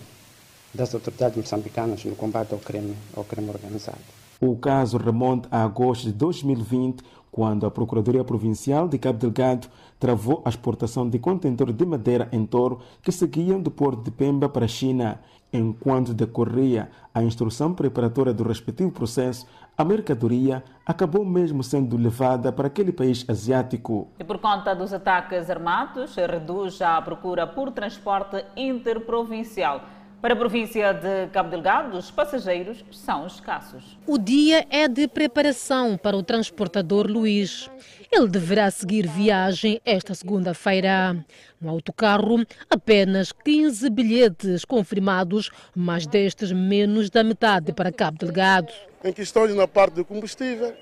das 0.72 0.94
autoridades 0.94 1.37
moçambicanas 1.37 2.02
no 2.06 2.16
combate 2.16 2.54
ao 2.54 2.58
crime, 2.58 2.96
ao 3.14 3.24
crime 3.24 3.50
organizado. 3.50 3.98
O 4.40 4.56
caso 4.56 4.96
remonta 4.96 5.50
a 5.50 5.64
agosto 5.64 6.04
de 6.04 6.12
2020, 6.12 7.04
quando 7.30 7.66
a 7.66 7.70
Procuradoria 7.70 8.24
Provincial 8.24 8.88
de 8.88 8.96
Cabo 8.96 9.18
Delgado 9.18 9.68
travou 9.98 10.42
a 10.44 10.48
exportação 10.48 11.09
de 11.09 11.18
contentores 11.18 11.74
de 11.74 11.87
madeira 11.87 12.28
em 12.33 12.44
touro 12.44 12.80
que 13.02 13.12
seguiam 13.12 13.61
do 13.61 13.70
porto 13.70 14.02
de 14.02 14.11
Pemba 14.11 14.48
para 14.48 14.64
a 14.64 14.68
China. 14.68 15.20
Enquanto 15.52 16.12
decorria 16.12 16.90
a 17.14 17.22
instrução 17.22 17.72
preparatória 17.72 18.35
do 18.35 18.42
respectivo 18.42 18.90
processo, 18.90 19.46
a 19.78 19.85
mercadoria 19.85 20.64
acabou 20.85 21.24
mesmo 21.24 21.62
sendo 21.62 21.96
levada 21.96 22.50
para 22.52 22.66
aquele 22.66 22.90
país 22.90 23.24
asiático. 23.28 24.09
E 24.18 24.24
por 24.24 24.38
conta 24.38 24.74
dos 24.74 24.92
ataques 24.92 25.48
armados, 25.48 26.16
reduz 26.16 26.83
a 26.83 27.00
procura 27.00 27.46
por 27.46 27.70
transporte 27.70 28.44
interprovincial. 28.57 29.80
Para 30.24 30.33
a 30.33 30.37
província 30.38 30.90
de 30.94 31.26
Cabo 31.33 31.50
Delgado, 31.50 31.98
os 31.98 32.11
passageiros 32.11 32.83
são 32.90 33.26
escassos. 33.26 33.98
O 34.07 34.16
dia 34.16 34.64
é 34.70 34.88
de 34.88 35.07
preparação 35.07 35.98
para 35.98 36.16
o 36.16 36.22
transportador 36.22 37.07
Luís. 37.07 37.70
Ele 38.16 38.29
deverá 38.29 38.70
seguir 38.70 39.09
viagem 39.09 39.81
esta 39.85 40.14
segunda-feira. 40.14 41.27
No 41.61 41.68
autocarro, 41.68 42.46
apenas 42.70 43.33
15 43.33 43.90
bilhetes 43.90 44.64
confirmados, 44.64 45.50
mas 45.74 46.07
destes 46.07 46.53
menos 46.53 47.11
da 47.11 47.24
metade 47.24 47.72
para 47.72 47.90
Cabo 47.90 48.16
Delgado. 48.18 48.72
Em 49.03 49.12
questões 49.12 49.53
na 49.57 49.66
parte 49.66 49.94
do 49.94 50.05
combustível 50.05 50.72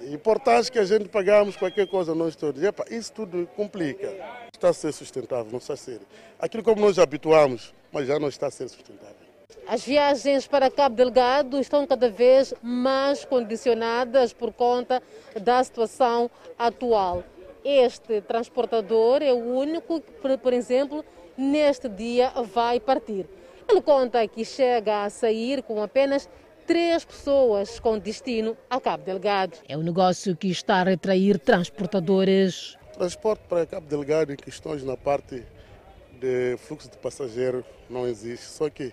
e 0.00 0.18
portagem 0.18 0.72
que 0.72 0.80
a 0.80 0.84
gente 0.84 1.08
pagamos, 1.08 1.56
qualquer 1.56 1.86
coisa, 1.86 2.12
nós 2.12 2.34
todos. 2.34 2.60
Epa, 2.60 2.84
isso 2.90 3.12
tudo 3.12 3.46
complica. 3.54 4.12
Está 4.52 4.70
a 4.70 4.72
ser 4.72 4.90
sustentável, 4.90 5.52
não 5.52 5.58
está 5.58 5.74
a 5.74 5.76
ser. 5.76 6.00
Aquilo 6.40 6.64
como 6.64 6.80
nós 6.80 6.98
habituamos, 6.98 7.72
mas 7.92 8.08
já 8.08 8.18
não 8.18 8.26
está 8.26 8.48
a 8.48 8.50
ser 8.50 8.68
sustentável. 8.68 9.27
As 9.66 9.82
viagens 9.82 10.46
para 10.46 10.70
Cabo 10.70 10.94
Delgado 10.94 11.58
estão 11.58 11.86
cada 11.86 12.10
vez 12.10 12.52
mais 12.62 13.24
condicionadas 13.24 14.32
por 14.32 14.52
conta 14.52 15.02
da 15.40 15.64
situação 15.64 16.30
atual. 16.58 17.24
Este 17.64 18.20
transportador 18.20 19.22
é 19.22 19.32
o 19.32 19.36
único 19.36 20.00
que, 20.00 20.36
por 20.36 20.52
exemplo, 20.52 21.02
neste 21.36 21.88
dia 21.88 22.30
vai 22.44 22.78
partir. 22.78 23.26
Ele 23.68 23.80
conta 23.80 24.26
que 24.28 24.44
chega 24.44 25.04
a 25.04 25.10
sair 25.10 25.62
com 25.62 25.82
apenas 25.82 26.28
três 26.66 27.04
pessoas 27.04 27.80
com 27.80 27.98
destino 27.98 28.56
a 28.68 28.78
Cabo 28.78 29.04
Delgado. 29.04 29.58
É 29.66 29.76
um 29.76 29.82
negócio 29.82 30.36
que 30.36 30.48
está 30.48 30.76
a 30.80 30.84
retrair 30.84 31.38
transportadores. 31.38 32.76
Transporte 32.92 33.44
para 33.48 33.64
Cabo 33.64 33.86
Delgado 33.86 34.32
em 34.32 34.36
questões 34.36 34.82
na 34.82 34.96
parte 34.96 35.42
de 36.20 36.56
fluxo 36.58 36.90
de 36.90 36.98
passageiro 36.98 37.64
não 37.88 38.06
existe. 38.06 38.44
Só 38.46 38.68
que 38.68 38.92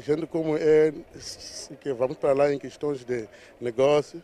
gente 0.00 0.26
como 0.26 0.56
é 0.56 0.92
que 1.80 1.92
vamos 1.92 2.16
para 2.16 2.32
lá 2.32 2.52
em 2.52 2.58
questões 2.58 3.04
de 3.04 3.28
negócio, 3.60 4.22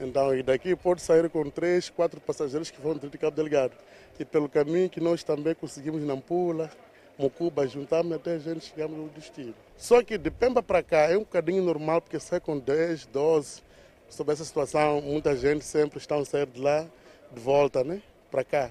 então 0.00 0.34
e 0.34 0.42
daqui 0.42 0.74
pode 0.74 1.02
sair 1.02 1.28
com 1.28 1.48
três, 1.50 1.90
quatro 1.90 2.20
passageiros 2.20 2.70
que 2.70 2.80
vão 2.80 2.94
de 2.96 3.18
Cabo 3.18 3.36
Delgado. 3.36 3.74
E 4.18 4.24
pelo 4.24 4.48
caminho 4.48 4.90
que 4.90 5.00
nós 5.00 5.24
também 5.24 5.54
conseguimos 5.54 6.02
Nampula, 6.02 6.70
Mocuba, 7.18 7.66
juntamos 7.66 8.12
até 8.12 8.34
a 8.34 8.38
gente 8.38 8.66
chegamos 8.66 8.96
no 8.96 9.08
destino. 9.08 9.54
Só 9.76 10.02
que 10.02 10.16
de 10.16 10.30
Pemba 10.30 10.62
para 10.62 10.82
cá 10.82 11.10
é 11.10 11.16
um 11.16 11.20
bocadinho 11.20 11.62
normal, 11.62 12.00
porque 12.00 12.18
sai 12.18 12.40
com 12.40 12.58
10, 12.58 13.06
12. 13.06 13.62
Sobre 14.08 14.32
essa 14.32 14.44
situação, 14.44 15.00
muita 15.00 15.36
gente 15.36 15.64
sempre 15.64 15.98
está 15.98 16.16
a 16.16 16.24
sair 16.24 16.46
de 16.46 16.60
lá, 16.60 16.86
de 17.30 17.40
volta, 17.40 17.84
né? 17.84 18.02
Para 18.30 18.42
cá. 18.42 18.70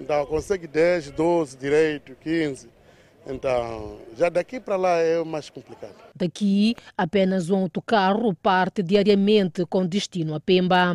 Então 0.00 0.24
consegue 0.26 0.66
10, 0.66 1.10
12 1.10 1.56
direito, 1.56 2.14
15. 2.16 2.68
Então, 3.26 3.98
já 4.16 4.28
daqui 4.28 4.58
para 4.58 4.76
lá 4.76 4.98
é 4.98 5.22
mais 5.22 5.48
complicado. 5.48 5.94
Daqui, 6.14 6.74
apenas 6.96 7.50
um 7.50 7.56
autocarro 7.56 8.34
parte 8.34 8.82
diariamente 8.82 9.64
com 9.66 9.86
destino 9.86 10.34
a 10.34 10.40
Pemba. 10.40 10.94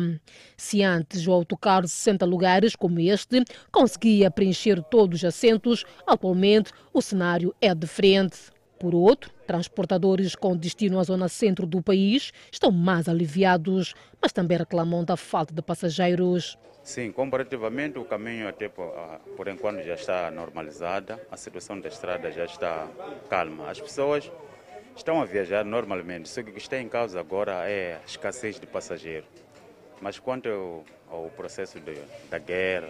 Se 0.56 0.82
antes 0.82 1.26
o 1.26 1.32
autocarro 1.32 1.82
de 1.82 1.90
60 1.90 2.26
lugares, 2.26 2.76
como 2.76 3.00
este, 3.00 3.42
conseguia 3.72 4.30
preencher 4.30 4.82
todos 4.82 5.20
os 5.20 5.24
assentos, 5.24 5.84
atualmente 6.06 6.70
o 6.92 7.00
cenário 7.00 7.54
é 7.60 7.74
diferente. 7.74 8.38
Por 8.78 8.94
outro, 8.94 9.32
transportadores 9.46 10.36
com 10.36 10.56
destino 10.56 11.00
à 11.00 11.02
zona 11.02 11.28
centro 11.28 11.66
do 11.66 11.82
país 11.82 12.32
estão 12.52 12.70
mais 12.70 13.08
aliviados, 13.08 13.94
mas 14.22 14.32
também 14.32 14.56
reclamam 14.56 15.04
da 15.04 15.16
falta 15.16 15.52
de 15.52 15.62
passageiros. 15.62 16.56
Sim, 16.88 17.12
comparativamente 17.12 17.98
o 17.98 18.04
caminho 18.06 18.48
até 18.48 18.66
por, 18.66 18.90
por 19.36 19.46
enquanto 19.46 19.82
já 19.82 19.92
está 19.92 20.30
normalizada, 20.30 21.20
a 21.30 21.36
situação 21.36 21.78
da 21.78 21.86
estrada 21.86 22.32
já 22.32 22.46
está 22.46 22.88
calma. 23.28 23.68
As 23.68 23.78
pessoas 23.78 24.32
estão 24.96 25.20
a 25.20 25.26
viajar 25.26 25.66
normalmente, 25.66 26.30
só 26.30 26.42
que 26.42 26.48
o 26.48 26.52
que 26.54 26.58
está 26.58 26.80
em 26.80 26.88
causa 26.88 27.20
agora 27.20 27.68
é 27.68 27.96
a 27.96 28.06
escassez 28.06 28.58
de 28.58 28.66
passageiros. 28.66 29.28
Mas 30.00 30.18
quanto 30.18 30.48
ao, 30.48 30.84
ao 31.10 31.28
processo 31.28 31.78
de, 31.78 31.94
da 32.30 32.38
guerra, 32.38 32.88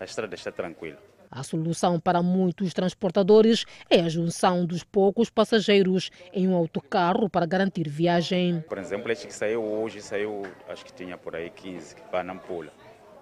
a 0.00 0.04
estrada 0.04 0.34
está 0.34 0.50
tranquila. 0.50 0.98
A 1.30 1.44
solução 1.44 2.00
para 2.00 2.20
muitos 2.20 2.74
transportadores 2.74 3.64
é 3.88 4.00
a 4.00 4.08
junção 4.08 4.66
dos 4.66 4.82
poucos 4.82 5.30
passageiros 5.30 6.10
em 6.32 6.48
um 6.48 6.56
autocarro 6.56 7.30
para 7.30 7.46
garantir 7.46 7.88
viagem. 7.88 8.64
Por 8.68 8.78
exemplo, 8.78 9.12
este 9.12 9.28
que 9.28 9.34
saiu 9.34 9.62
hoje, 9.62 10.02
saiu, 10.02 10.42
acho 10.68 10.84
que 10.84 10.92
tinha 10.92 11.16
por 11.16 11.36
aí 11.36 11.50
15 11.50 11.94
para 12.10 12.24
Nampula. 12.24 12.72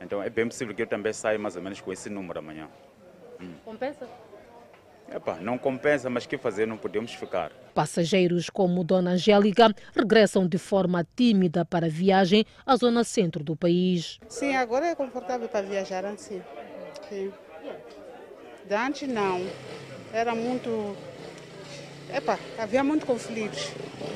Então 0.01 0.23
é 0.23 0.29
bem 0.29 0.47
possível 0.47 0.75
que 0.75 0.83
eu 0.83 0.87
também 0.87 1.13
saia 1.13 1.39
mais 1.39 1.57
ou 1.57 1.63
menos 1.63 1.81
com 1.81 1.93
esse 1.93 2.09
número 2.11 2.39
amanhã. 2.39 2.69
Hum. 3.41 3.55
Compensa? 3.65 4.07
Epa, 5.09 5.37
não 5.41 5.57
compensa, 5.57 6.11
mas 6.11 6.27
que 6.27 6.37
fazer? 6.37 6.67
Não 6.67 6.77
podemos 6.77 7.15
ficar. 7.15 7.53
Passageiros 7.75 8.51
como 8.51 8.83
Dona 8.83 9.13
Angélica 9.13 9.73
regressam 9.95 10.49
de 10.49 10.59
forma 10.59 11.07
tímida 11.15 11.65
para 11.65 11.87
a 11.87 11.89
viagem 11.89 12.45
à 12.65 12.77
zona 12.77 13.05
centro 13.05 13.45
do 13.45 13.55
país. 13.55 14.19
Sim, 14.29 14.57
agora 14.57 14.87
é 14.87 14.95
confortável 14.95 15.49
para 15.49 15.65
viajar 15.65 16.05
assim. 16.05 16.43
Sim. 17.09 17.33
De 18.67 18.75
antes 18.75 19.09
não. 19.09 19.47
Era 20.13 20.35
muito. 20.35 20.97
Epa, 22.13 22.39
havia 22.59 22.85
muito 22.85 23.07
conflitos. 23.07 23.73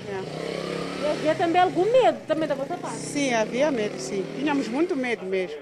É. 0.08 0.60
E 1.02 1.06
havia 1.06 1.34
também 1.34 1.60
algum 1.60 1.90
medo 1.90 2.18
também 2.26 2.48
da 2.48 2.54
vossa 2.54 2.76
parte? 2.76 2.98
Sim, 2.98 3.32
havia 3.32 3.70
medo, 3.70 3.98
sim. 3.98 4.24
Tínhamos 4.36 4.68
muito 4.68 4.94
medo 4.94 5.24
mesmo. 5.24 5.56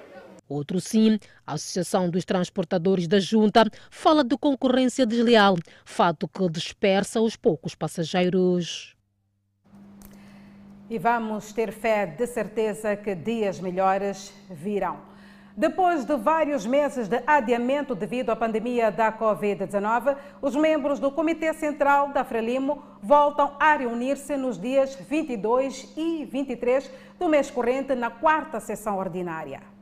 Outro 0.49 0.81
sim, 0.81 1.19
a 1.47 1.55
Associação 1.55 2.09
dos 2.09 2.25
Transportadores 2.25 3.07
da 3.07 3.21
Junta 3.21 3.71
fala 3.91 4.25
de 4.25 4.37
concorrência 4.37 5.05
desleal, 5.05 5.57
fato 5.85 6.27
que 6.27 6.49
dispersa 6.49 7.21
os 7.21 7.37
poucos 7.37 7.75
passageiros. 7.75 8.97
E 10.89 10.99
vamos 10.99 11.53
ter 11.53 11.71
fé 11.71 12.07
de 12.07 12.27
certeza 12.27 12.97
que 12.97 13.15
dias 13.15 13.61
melhores 13.61 14.33
virão. 14.51 14.99
Depois 15.59 16.05
de 16.05 16.17
vários 16.17 16.65
meses 16.65 17.09
de 17.09 17.21
adiamento 17.27 17.93
devido 17.93 18.31
à 18.31 18.37
pandemia 18.37 18.93
da 18.93 19.13
Covid-19, 19.13 20.17
os 20.41 20.55
membros 20.55 21.01
do 21.01 21.11
Comitê 21.11 21.53
Central 21.53 22.11
da 22.11 22.23
Frelimo 22.23 22.81
voltam 23.03 23.57
a 23.59 23.75
reunir-se 23.75 24.37
nos 24.37 24.57
dias 24.57 24.95
22 24.95 25.95
e 25.97 26.25
23 26.25 26.89
do 27.19 27.29
mês 27.29 27.51
corrente 27.51 27.93
na 27.97 28.09
quarta 28.09 28.61
sessão 28.61 28.99
ordinária. 28.99 29.78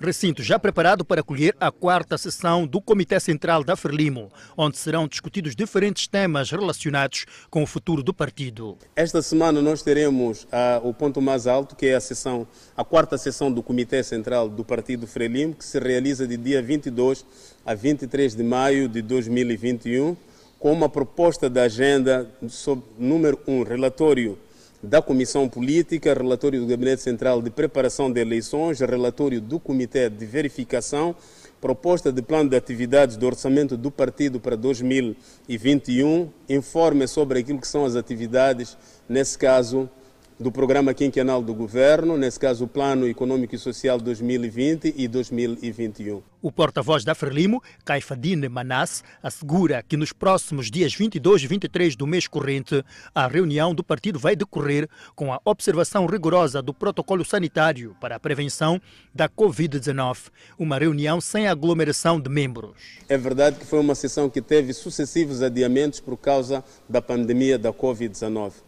Recinto 0.00 0.44
já 0.44 0.60
preparado 0.60 1.04
para 1.04 1.22
acolher 1.22 1.56
a 1.58 1.72
quarta 1.72 2.16
sessão 2.16 2.64
do 2.64 2.80
Comitê 2.80 3.18
Central 3.18 3.64
da 3.64 3.74
Frelimo, 3.74 4.30
onde 4.56 4.78
serão 4.78 5.08
discutidos 5.08 5.56
diferentes 5.56 6.06
temas 6.06 6.52
relacionados 6.52 7.26
com 7.50 7.64
o 7.64 7.66
futuro 7.66 8.00
do 8.00 8.14
partido. 8.14 8.78
Esta 8.94 9.20
semana 9.20 9.60
nós 9.60 9.82
teremos 9.82 10.44
uh, 10.44 10.88
o 10.88 10.94
ponto 10.94 11.20
mais 11.20 11.48
alto, 11.48 11.74
que 11.74 11.86
é 11.86 11.96
a 11.96 12.00
sessão, 12.00 12.46
a 12.76 12.84
quarta 12.84 13.18
sessão 13.18 13.50
do 13.50 13.60
Comitê 13.60 14.00
Central 14.04 14.48
do 14.48 14.64
Partido 14.64 15.04
Frelimo, 15.04 15.54
que 15.54 15.64
se 15.64 15.80
realiza 15.80 16.28
de 16.28 16.36
dia 16.36 16.62
22 16.62 17.26
a 17.66 17.74
23 17.74 18.36
de 18.36 18.42
maio 18.44 18.88
de 18.88 19.02
2021, 19.02 20.16
com 20.60 20.72
uma 20.72 20.88
proposta 20.88 21.50
da 21.50 21.64
agenda 21.64 22.30
sobre 22.48 22.84
número 22.96 23.36
1, 23.48 23.52
um, 23.52 23.62
relatório 23.64 24.38
da 24.82 25.02
Comissão 25.02 25.48
Política, 25.48 26.14
relatório 26.14 26.60
do 26.60 26.66
Gabinete 26.66 27.02
Central 27.02 27.42
de 27.42 27.50
Preparação 27.50 28.10
de 28.12 28.20
Eleições, 28.20 28.80
relatório 28.80 29.40
do 29.40 29.58
Comitê 29.58 30.08
de 30.08 30.24
Verificação, 30.24 31.16
proposta 31.60 32.12
de 32.12 32.22
plano 32.22 32.50
de 32.50 32.56
atividades 32.56 33.16
do 33.16 33.26
orçamento 33.26 33.76
do 33.76 33.90
partido 33.90 34.38
para 34.38 34.54
2021, 34.54 36.30
informe 36.48 37.08
sobre 37.08 37.40
aquilo 37.40 37.60
que 37.60 37.66
são 37.66 37.84
as 37.84 37.96
atividades, 37.96 38.78
nesse 39.08 39.36
caso, 39.36 39.90
do 40.38 40.52
programa 40.52 40.94
quinquenal 40.94 41.42
do 41.42 41.52
governo, 41.52 42.16
nesse 42.16 42.38
caso 42.38 42.64
o 42.64 42.68
Plano 42.68 43.08
Econômico 43.08 43.54
e 43.54 43.58
Social 43.58 43.98
2020 43.98 44.94
e 44.96 45.08
2021. 45.08 46.22
O 46.40 46.52
porta-voz 46.52 47.04
da 47.04 47.16
Frelimo, 47.16 47.60
Caifadine 47.84 48.48
Manas, 48.48 49.02
assegura 49.20 49.82
que 49.82 49.96
nos 49.96 50.12
próximos 50.12 50.70
dias 50.70 50.94
22 50.94 51.42
e 51.42 51.46
23 51.48 51.96
do 51.96 52.06
mês 52.06 52.28
corrente, 52.28 52.84
a 53.12 53.26
reunião 53.26 53.74
do 53.74 53.82
partido 53.82 54.20
vai 54.20 54.36
decorrer 54.36 54.88
com 55.16 55.32
a 55.32 55.40
observação 55.44 56.06
rigorosa 56.06 56.62
do 56.62 56.72
protocolo 56.72 57.24
sanitário 57.24 57.96
para 58.00 58.14
a 58.14 58.20
prevenção 58.20 58.80
da 59.12 59.28
Covid-19, 59.28 60.28
uma 60.56 60.78
reunião 60.78 61.20
sem 61.20 61.48
aglomeração 61.48 62.20
de 62.20 62.30
membros. 62.30 63.00
É 63.08 63.18
verdade 63.18 63.58
que 63.58 63.66
foi 63.66 63.80
uma 63.80 63.96
sessão 63.96 64.30
que 64.30 64.40
teve 64.40 64.72
sucessivos 64.72 65.42
adiamentos 65.42 65.98
por 65.98 66.16
causa 66.16 66.62
da 66.88 67.02
pandemia 67.02 67.58
da 67.58 67.72
Covid-19 67.72 68.67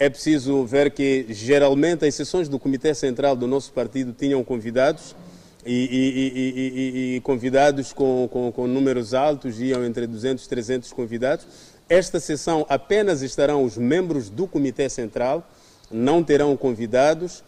é 0.00 0.08
preciso 0.08 0.64
ver 0.64 0.92
que 0.92 1.26
geralmente 1.28 2.06
as 2.06 2.14
sessões 2.14 2.48
do 2.48 2.58
Comitê 2.58 2.94
Central 2.94 3.36
do 3.36 3.46
nosso 3.46 3.70
partido 3.70 4.14
tinham 4.14 4.42
convidados 4.42 5.14
e, 5.64 5.74
e, 5.74 7.14
e, 7.14 7.16
e 7.16 7.20
convidados 7.20 7.92
com, 7.92 8.26
com, 8.32 8.50
com, 8.50 8.66
números 8.66 9.12
altos, 9.12 9.60
iam 9.60 9.84
entre 9.84 10.06
200 10.06 10.42
e 10.42 10.48
300 10.48 10.92
convidados. 10.94 11.46
Esta 11.86 12.18
sessão 12.18 12.64
apenas 12.66 13.20
estarão 13.20 13.62
os 13.62 13.76
membros 13.76 14.30
do 14.30 14.46
Comitê 14.46 14.88
Central, 14.88 15.46
não 15.90 16.24
terão 16.24 16.56
convidados, 16.56 17.44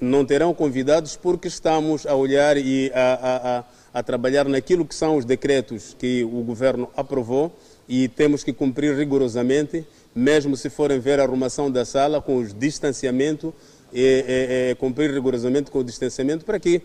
não 0.00 0.24
terão 0.24 0.54
convidados 0.54 1.16
porque 1.16 1.48
estamos 1.48 2.06
a 2.06 2.14
olhar 2.14 2.56
e 2.56 2.92
a, 2.94 3.00
a, 3.00 3.58
a, 3.58 3.64
a 3.94 4.02
trabalhar 4.04 4.44
naquilo 4.44 4.84
que 4.84 4.94
são 4.94 5.16
os 5.16 5.24
decretos 5.24 5.96
que 5.98 6.22
o 6.22 6.44
governo 6.44 6.88
aprovou 6.96 7.52
e 7.88 8.06
temos 8.06 8.44
que 8.44 8.52
cumprir 8.52 8.96
rigorosamente 8.96 9.84
mesmo 10.16 10.56
se 10.56 10.70
forem 10.70 10.98
ver 10.98 11.20
a 11.20 11.24
arrumação 11.24 11.70
da 11.70 11.84
sala 11.84 12.22
com 12.22 12.38
os 12.38 12.54
distanciamento, 12.54 13.54
e, 13.92 14.74
cumprir 14.78 15.12
rigorosamente 15.12 15.70
com 15.70 15.78
o 15.78 15.84
distanciamento 15.84 16.44
para 16.44 16.58
que 16.58 16.82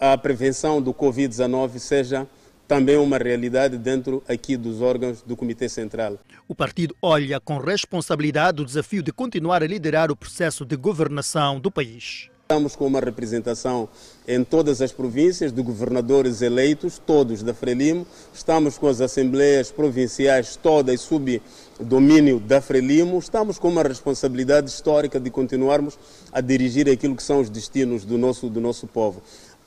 a 0.00 0.16
prevenção 0.18 0.82
do 0.82 0.92
Covid-19 0.92 1.78
seja 1.78 2.26
também 2.66 2.96
uma 2.96 3.16
realidade 3.16 3.78
dentro 3.78 4.22
aqui 4.28 4.56
dos 4.56 4.82
órgãos 4.82 5.22
do 5.22 5.34
Comitê 5.36 5.68
Central. 5.68 6.18
O 6.46 6.54
partido 6.54 6.94
olha 7.00 7.40
com 7.40 7.56
responsabilidade 7.58 8.60
o 8.60 8.64
desafio 8.64 9.02
de 9.02 9.10
continuar 9.10 9.62
a 9.62 9.66
liderar 9.66 10.10
o 10.10 10.16
processo 10.16 10.66
de 10.66 10.76
governação 10.76 11.58
do 11.58 11.70
país. 11.70 12.28
Estamos 12.42 12.74
com 12.74 12.86
uma 12.86 13.00
representação 13.00 13.90
em 14.26 14.42
todas 14.42 14.80
as 14.80 14.90
províncias 14.90 15.52
de 15.52 15.60
governadores 15.60 16.40
eleitos, 16.40 16.98
todos 16.98 17.42
da 17.42 17.52
Frelimo. 17.52 18.06
Estamos 18.32 18.78
com 18.78 18.86
as 18.86 19.02
assembleias 19.02 19.70
provinciais 19.70 20.56
todas 20.56 21.02
sob 21.02 21.42
domínio 21.80 22.40
da 22.40 22.60
Frelimo. 22.60 23.18
Estamos 23.18 23.58
com 23.58 23.68
uma 23.68 23.82
responsabilidade 23.82 24.70
histórica 24.70 25.18
de 25.18 25.30
continuarmos 25.30 25.98
a 26.32 26.40
dirigir 26.40 26.88
aquilo 26.88 27.16
que 27.16 27.22
são 27.22 27.40
os 27.40 27.48
destinos 27.48 28.04
do 28.04 28.18
nosso, 28.18 28.48
do 28.48 28.60
nosso 28.60 28.86
povo. 28.86 29.22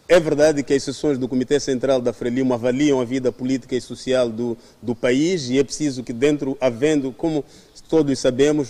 É 0.07 0.19
verdade 0.19 0.61
que 0.63 0.73
as 0.73 0.83
sessões 0.83 1.17
do 1.17 1.27
Comitê 1.27 1.59
Central 1.59 2.01
da 2.01 2.11
Frelimo 2.11 2.53
avaliam 2.53 2.99
a 2.99 3.05
vida 3.05 3.31
política 3.31 3.75
e 3.75 3.81
social 3.81 4.29
do, 4.29 4.57
do 4.81 4.93
país 4.93 5.49
e 5.49 5.57
é 5.57 5.63
preciso 5.63 6.03
que 6.03 6.11
dentro, 6.11 6.57
havendo, 6.59 7.13
como 7.13 7.45
todos 7.87 8.19
sabemos, 8.19 8.69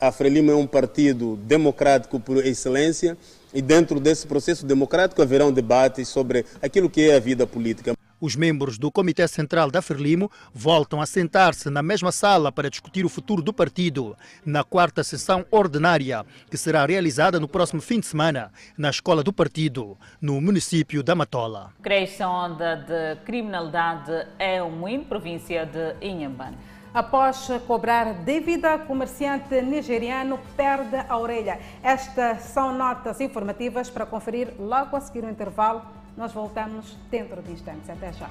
a 0.00 0.10
Frelimo 0.10 0.50
é 0.50 0.54
um 0.56 0.66
partido 0.66 1.36
democrático 1.44 2.18
por 2.18 2.44
excelência, 2.44 3.16
e 3.52 3.60
dentro 3.60 4.00
desse 4.00 4.26
processo 4.26 4.64
democrático 4.64 5.20
haverão 5.20 5.52
debates 5.52 6.08
sobre 6.08 6.44
aquilo 6.62 6.88
que 6.88 7.10
é 7.10 7.16
a 7.16 7.20
vida 7.20 7.46
política. 7.46 7.99
Os 8.20 8.36
membros 8.36 8.76
do 8.76 8.92
Comitê 8.92 9.26
Central 9.26 9.70
da 9.70 9.80
Frelimo 9.80 10.30
voltam 10.52 11.00
a 11.00 11.06
sentar-se 11.06 11.70
na 11.70 11.82
mesma 11.82 12.12
sala 12.12 12.52
para 12.52 12.68
discutir 12.68 13.02
o 13.06 13.08
futuro 13.08 13.40
do 13.40 13.50
partido 13.50 14.14
na 14.44 14.62
quarta 14.62 15.02
sessão 15.02 15.46
ordinária, 15.50 16.26
que 16.50 16.58
será 16.58 16.84
realizada 16.84 17.40
no 17.40 17.48
próximo 17.48 17.80
fim 17.80 17.98
de 17.98 18.06
semana 18.06 18.52
na 18.76 18.90
Escola 18.90 19.22
do 19.22 19.32
Partido, 19.32 19.96
no 20.20 20.38
município 20.38 21.02
da 21.02 21.14
Matola. 21.14 21.72
Cresce 21.82 22.22
a 22.22 22.28
onda 22.28 22.76
de 22.76 23.24
criminalidade 23.24 24.26
é 24.38 24.62
o 24.62 24.70
Muim, 24.70 25.02
província 25.02 25.64
de 25.64 25.96
Inhambane. 26.06 26.58
Após 26.92 27.48
cobrar 27.66 28.24
dívida, 28.24 28.76
comerciante 28.80 29.62
nigeriano 29.62 30.40
perde 30.56 30.96
a 31.08 31.16
orelha. 31.16 31.58
Estas 31.82 32.42
são 32.42 32.76
notas 32.76 33.20
informativas 33.20 33.88
para 33.88 34.04
conferir 34.04 34.52
logo 34.58 34.96
a 34.96 35.00
seguir 35.00 35.24
o 35.24 35.30
intervalo. 35.30 35.99
Nós 36.16 36.32
voltamos 36.32 36.96
dentro 37.10 37.42
de 37.42 37.52
instantes. 37.52 37.88
Até 37.88 38.12
já. 38.12 38.28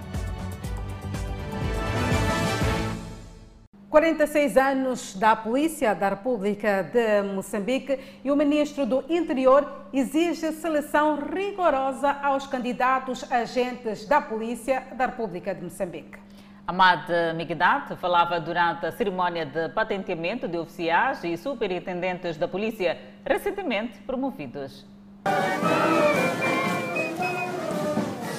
46 3.89 4.55
anos 4.55 5.15
da 5.15 5.35
Polícia 5.35 5.95
da 5.95 6.09
República 6.09 6.83
de 6.83 7.23
Moçambique 7.33 7.99
e 8.23 8.29
o 8.29 8.35
Ministro 8.35 8.85
do 8.85 9.03
Interior 9.09 9.67
exige 9.91 10.51
seleção 10.51 11.17
rigorosa 11.17 12.11
aos 12.21 12.45
candidatos 12.45 13.29
agentes 13.31 14.05
da 14.05 14.21
Polícia 14.21 14.83
da 14.95 15.07
República 15.07 15.55
de 15.55 15.63
Moçambique. 15.63 16.19
Amad 16.67 17.09
Migdat 17.35 17.95
falava 17.95 18.39
durante 18.39 18.85
a 18.85 18.91
cerimónia 18.91 19.43
de 19.43 19.69
patenteamento 19.69 20.47
de 20.47 20.55
oficiais 20.55 21.23
e 21.23 21.35
superintendentes 21.35 22.37
da 22.37 22.47
polícia 22.47 22.95
recentemente 23.25 23.97
promovidos. 24.01 24.85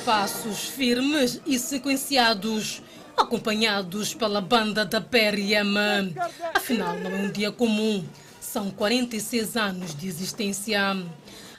Passos 0.05 0.61
firmes 0.61 1.41
e 1.47 1.59
sequenciados, 1.59 2.83
acompanhados 3.17 4.15
pela 4.15 4.41
banda 4.41 4.85
da 4.85 5.01
PRM. 5.01 6.15
Afinal, 6.55 6.99
não 6.99 7.11
é 7.11 7.15
um 7.17 7.31
dia 7.31 7.53
comum, 7.53 8.05
são 8.41 8.71
46 8.71 9.57
anos 9.57 9.95
de 9.95 10.09
existência. 10.09 10.81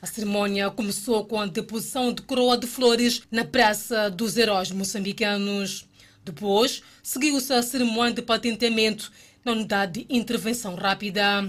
A 0.01 0.05
cerimônia 0.07 0.69
começou 0.71 1.23
com 1.25 1.39
a 1.39 1.45
deposição 1.45 2.11
de 2.11 2.23
coroa 2.23 2.57
de 2.57 2.65
flores 2.65 3.21
na 3.29 3.45
Praça 3.45 4.09
dos 4.09 4.35
Heróis 4.35 4.71
Moçambicanos. 4.71 5.87
Depois, 6.25 6.81
seguiu-se 7.03 7.53
a 7.53 7.61
cerimônia 7.61 8.13
de 8.13 8.21
patenteamento 8.21 9.11
na 9.45 9.51
unidade 9.51 10.03
de 10.03 10.15
intervenção 10.15 10.75
rápida. 10.75 11.47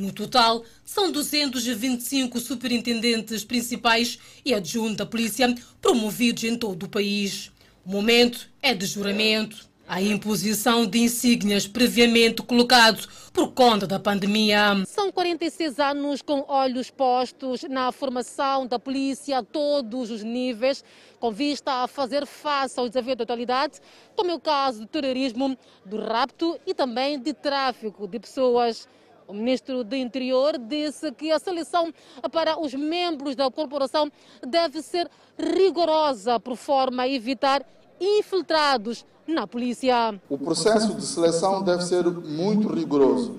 No 0.00 0.10
total, 0.14 0.64
são 0.82 1.12
225 1.12 2.40
superintendentes 2.40 3.44
principais 3.44 4.18
e 4.42 4.54
adjuntos 4.54 4.96
da 4.96 5.04
polícia 5.04 5.54
promovidos 5.78 6.42
em 6.44 6.56
todo 6.56 6.84
o 6.84 6.88
país. 6.88 7.52
O 7.84 7.90
momento 7.90 8.48
é 8.62 8.72
de 8.72 8.86
juramento 8.86 9.68
a 9.86 10.00
imposição 10.00 10.86
de 10.86 11.00
insígnias 11.00 11.66
previamente 11.66 12.40
colocados 12.40 13.06
por 13.30 13.52
conta 13.52 13.86
da 13.86 14.00
pandemia. 14.00 14.82
São 14.86 15.12
46 15.12 15.78
anos 15.78 16.22
com 16.22 16.46
olhos 16.48 16.90
postos 16.90 17.64
na 17.64 17.92
formação 17.92 18.66
da 18.66 18.78
polícia 18.78 19.36
a 19.36 19.42
todos 19.42 20.10
os 20.10 20.22
níveis, 20.22 20.82
com 21.18 21.30
vista 21.30 21.82
a 21.82 21.86
fazer 21.86 22.24
face 22.24 22.80
aos 22.80 22.88
desafios 22.88 23.16
da 23.18 23.24
atualidade, 23.24 23.80
como 24.16 24.30
é 24.30 24.34
o 24.34 24.40
caso 24.40 24.80
do 24.80 24.86
terrorismo, 24.86 25.58
do 25.84 26.00
rapto 26.00 26.58
e 26.66 26.72
também 26.72 27.18
de 27.18 27.34
tráfico 27.34 28.08
de 28.08 28.18
pessoas. 28.18 28.88
O 29.30 29.32
ministro 29.32 29.84
do 29.84 29.94
Interior 29.94 30.58
disse 30.58 31.12
que 31.12 31.30
a 31.30 31.38
seleção 31.38 31.94
para 32.32 32.60
os 32.60 32.74
membros 32.74 33.36
da 33.36 33.48
corporação 33.48 34.10
deve 34.44 34.82
ser 34.82 35.08
rigorosa, 35.38 36.40
por 36.40 36.56
forma 36.56 37.04
a 37.04 37.08
evitar 37.08 37.64
infiltrados 38.00 39.06
na 39.28 39.46
polícia. 39.46 40.20
O 40.28 40.36
processo 40.36 40.94
de 40.94 41.06
seleção 41.06 41.62
deve 41.62 41.84
ser 41.84 42.04
muito 42.10 42.66
rigoroso 42.66 43.36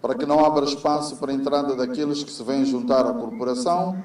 para 0.00 0.14
que 0.14 0.24
não 0.24 0.42
abra 0.42 0.64
espaço 0.64 1.16
para 1.16 1.30
a 1.30 1.34
entrada 1.34 1.76
daqueles 1.76 2.24
que 2.24 2.30
se 2.30 2.42
vêm 2.42 2.64
juntar 2.64 3.04
à 3.04 3.12
corporação 3.12 4.02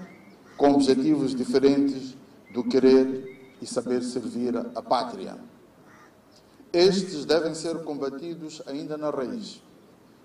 com 0.57 0.73
objetivos 0.73 1.34
diferentes 1.34 2.13
do 2.53 2.61
querer 2.61 3.55
e 3.61 3.65
saber 3.65 4.03
servir 4.03 4.57
a 4.57 4.82
pátria. 4.82 5.38
Estes 6.73 7.23
devem 7.23 7.55
ser 7.55 7.84
combatidos 7.84 8.61
ainda 8.67 8.97
na 8.97 9.09
raiz 9.09 9.61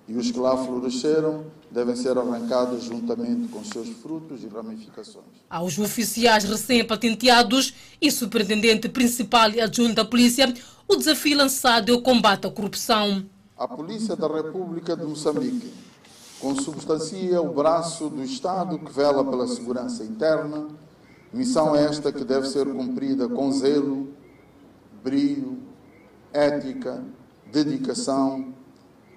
e 0.09 0.15
os 0.17 0.31
que 0.31 0.39
lá 0.39 0.57
floresceram 0.57 1.45
devem 1.71 1.97
ser 1.97 2.17
arrancados 2.17 2.85
juntamente 2.85 3.49
com 3.49 3.65
seus 3.65 3.89
frutos 3.89 4.45
e 4.45 4.47
ramificações. 4.47 5.25
Aos 5.51 5.79
oficiais 5.79 6.45
recém-patenteados 6.45 7.75
e 8.01 8.11
superintendente 8.11 8.89
principal 8.89 9.51
e 9.51 9.61
adjunto 9.61 9.95
da 9.95 10.05
polícia, 10.05 10.53
o 10.87 10.97
desafio 10.97 11.37
lançado 11.37 11.91
é 11.91 11.95
o 11.95 12.01
combate 12.01 12.47
à 12.47 12.51
corrupção. 12.51 13.27
A 13.59 13.67
Polícia 13.67 14.15
da 14.15 14.29
República 14.29 14.97
de 14.97 15.05
Moçambique 15.05 15.73
consubstancia 16.39 17.41
o 17.41 17.53
braço 17.53 18.09
do 18.09 18.23
Estado 18.23 18.79
que 18.79 18.93
vela 18.93 19.25
pela 19.25 19.49
segurança 19.49 20.05
interna, 20.05 20.69
missão 21.33 21.75
esta 21.75 22.13
que 22.13 22.23
deve 22.23 22.47
ser 22.47 22.67
cumprida 22.67 23.29
com 23.29 23.51
zelo, 23.51 24.09
brilho, 25.03 25.59
ética, 26.33 27.03
dedicação, 27.51 28.55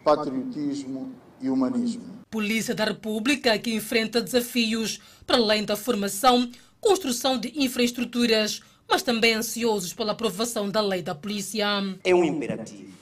patriotismo 0.03 1.11
e 1.41 1.49
humanismo. 1.49 2.19
Polícia 2.29 2.75
da 2.75 2.85
República 2.85 3.57
que 3.57 3.73
enfrenta 3.73 4.21
desafios 4.21 4.99
para 5.25 5.37
além 5.37 5.65
da 5.65 5.75
formação, 5.75 6.49
construção 6.79 7.37
de 7.37 7.51
infraestruturas, 7.55 8.61
mas 8.87 9.03
também 9.03 9.33
ansiosos 9.33 9.93
pela 9.93 10.11
aprovação 10.11 10.69
da 10.69 10.81
lei 10.81 11.01
da 11.01 11.15
polícia. 11.15 11.65
É 12.03 12.13
um 12.13 12.23
imperativo. 12.23 12.93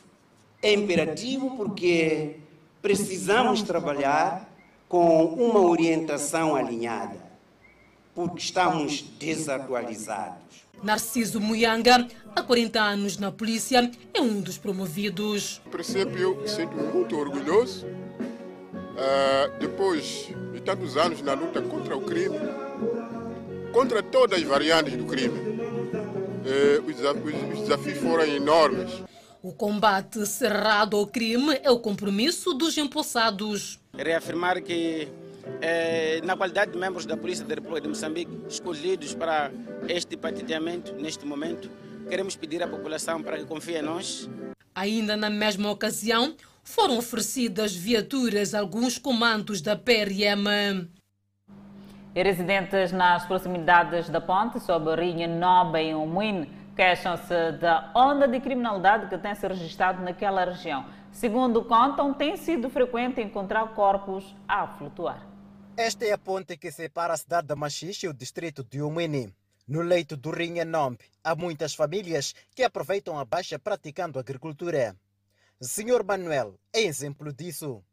É 0.61 0.73
imperativo 0.73 1.55
porque 1.55 2.37
precisamos 2.81 3.61
trabalhar 3.61 4.49
com 4.87 5.25
uma 5.25 5.59
orientação 5.59 6.55
alinhada, 6.55 7.17
porque 8.17 8.39
estamos 8.39 9.01
desatualizados. 9.19 10.65
Narciso 10.81 11.39
Muyanga, 11.39 12.07
há 12.35 12.41
40 12.41 12.81
anos 12.81 13.19
na 13.19 13.31
polícia, 13.31 13.91
é 14.11 14.19
um 14.19 14.41
dos 14.41 14.57
promovidos. 14.57 15.61
A 15.67 15.69
princípio, 15.69 16.41
sinto-me 16.47 16.81
muito 16.91 17.15
orgulhoso. 17.15 17.85
Uh, 17.85 19.59
depois 19.59 20.29
de 20.51 20.59
tantos 20.61 20.97
anos 20.97 21.21
na 21.21 21.35
luta 21.35 21.61
contra 21.61 21.95
o 21.95 22.01
crime, 22.01 22.39
contra 23.71 24.01
todas 24.01 24.39
as 24.39 24.45
variantes 24.47 24.97
do 24.97 25.05
crime, 25.05 25.37
uh, 25.37 26.83
os, 26.87 27.53
os 27.53 27.59
desafios 27.59 27.99
foram 27.99 28.25
enormes. 28.25 29.03
O 29.43 29.53
combate 29.53 30.25
cerrado 30.25 30.97
ao 30.97 31.05
crime 31.05 31.59
é 31.61 31.69
o 31.69 31.77
compromisso 31.77 32.55
dos 32.55 32.75
empossados. 32.79 33.79
Reafirmar 33.95 34.63
que 34.63 35.07
eh, 35.61 36.21
na 36.23 36.35
qualidade 36.35 36.71
de 36.71 36.77
membros 36.77 37.05
da 37.05 37.17
Polícia 37.17 37.45
da 37.45 37.55
República 37.55 37.81
de 37.81 37.89
Moçambique, 37.89 38.31
escolhidos 38.47 39.13
para 39.15 39.51
este 39.87 40.15
patenteamento, 40.17 40.93
neste 40.95 41.25
momento, 41.25 41.69
queremos 42.09 42.35
pedir 42.35 42.61
à 42.63 42.67
população 42.67 43.21
para 43.21 43.37
que 43.37 43.45
confie 43.45 43.77
em 43.77 43.81
nós. 43.81 44.29
Ainda 44.75 45.17
na 45.17 45.29
mesma 45.29 45.71
ocasião, 45.71 46.35
foram 46.63 46.97
oferecidas 46.97 47.75
viaturas 47.75 48.53
a 48.53 48.59
alguns 48.59 48.97
comandos 48.97 49.61
da 49.61 49.75
PRM. 49.75 50.87
Residentes 52.13 52.91
nas 52.91 53.25
proximidades 53.25 54.09
da 54.09 54.19
ponte 54.19 54.59
sobre 54.59 55.01
Rinha 55.01 55.27
Noba 55.27 55.79
em 55.79 55.95
Umuin 55.95 56.47
queixam-se 56.77 57.53
da 57.53 57.89
onda 57.95 58.27
de 58.27 58.39
criminalidade 58.39 59.07
que 59.07 59.17
tem 59.17 59.33
se 59.33 59.47
registrado 59.47 60.03
naquela 60.03 60.45
região. 60.45 60.85
Segundo 61.11 61.63
contam, 61.63 62.13
tem 62.13 62.37
sido 62.37 62.69
frequente 62.69 63.19
encontrar 63.19 63.67
corpos 63.69 64.35
a 64.47 64.67
flutuar. 64.67 65.36
Esta 65.79 66.05
é 66.05 66.11
a 66.11 66.17
ponte 66.17 66.57
que 66.57 66.71
separa 66.71 67.13
a 67.13 67.17
cidade 67.17 67.49
de 67.49 67.53
Machixe 67.55 68.07
e 68.07 68.09
o 68.09 68.13
distrito 68.13 68.63
de 68.63 68.81
Umini. 68.81 69.31
No 69.67 69.83
leito 69.83 70.17
do 70.17 70.31
Rinha 70.31 70.65
Nombe, 70.65 71.05
há 71.23 71.35
muitas 71.35 71.75
famílias 71.75 72.33
que 72.55 72.63
aproveitam 72.63 73.19
a 73.19 73.23
baixa 73.23 73.59
praticando 73.59 74.17
agricultura. 74.17 74.97
Senhor 75.61 76.03
Manuel 76.03 76.59
é 76.73 76.81
exemplo 76.81 77.31
disso. 77.31 77.83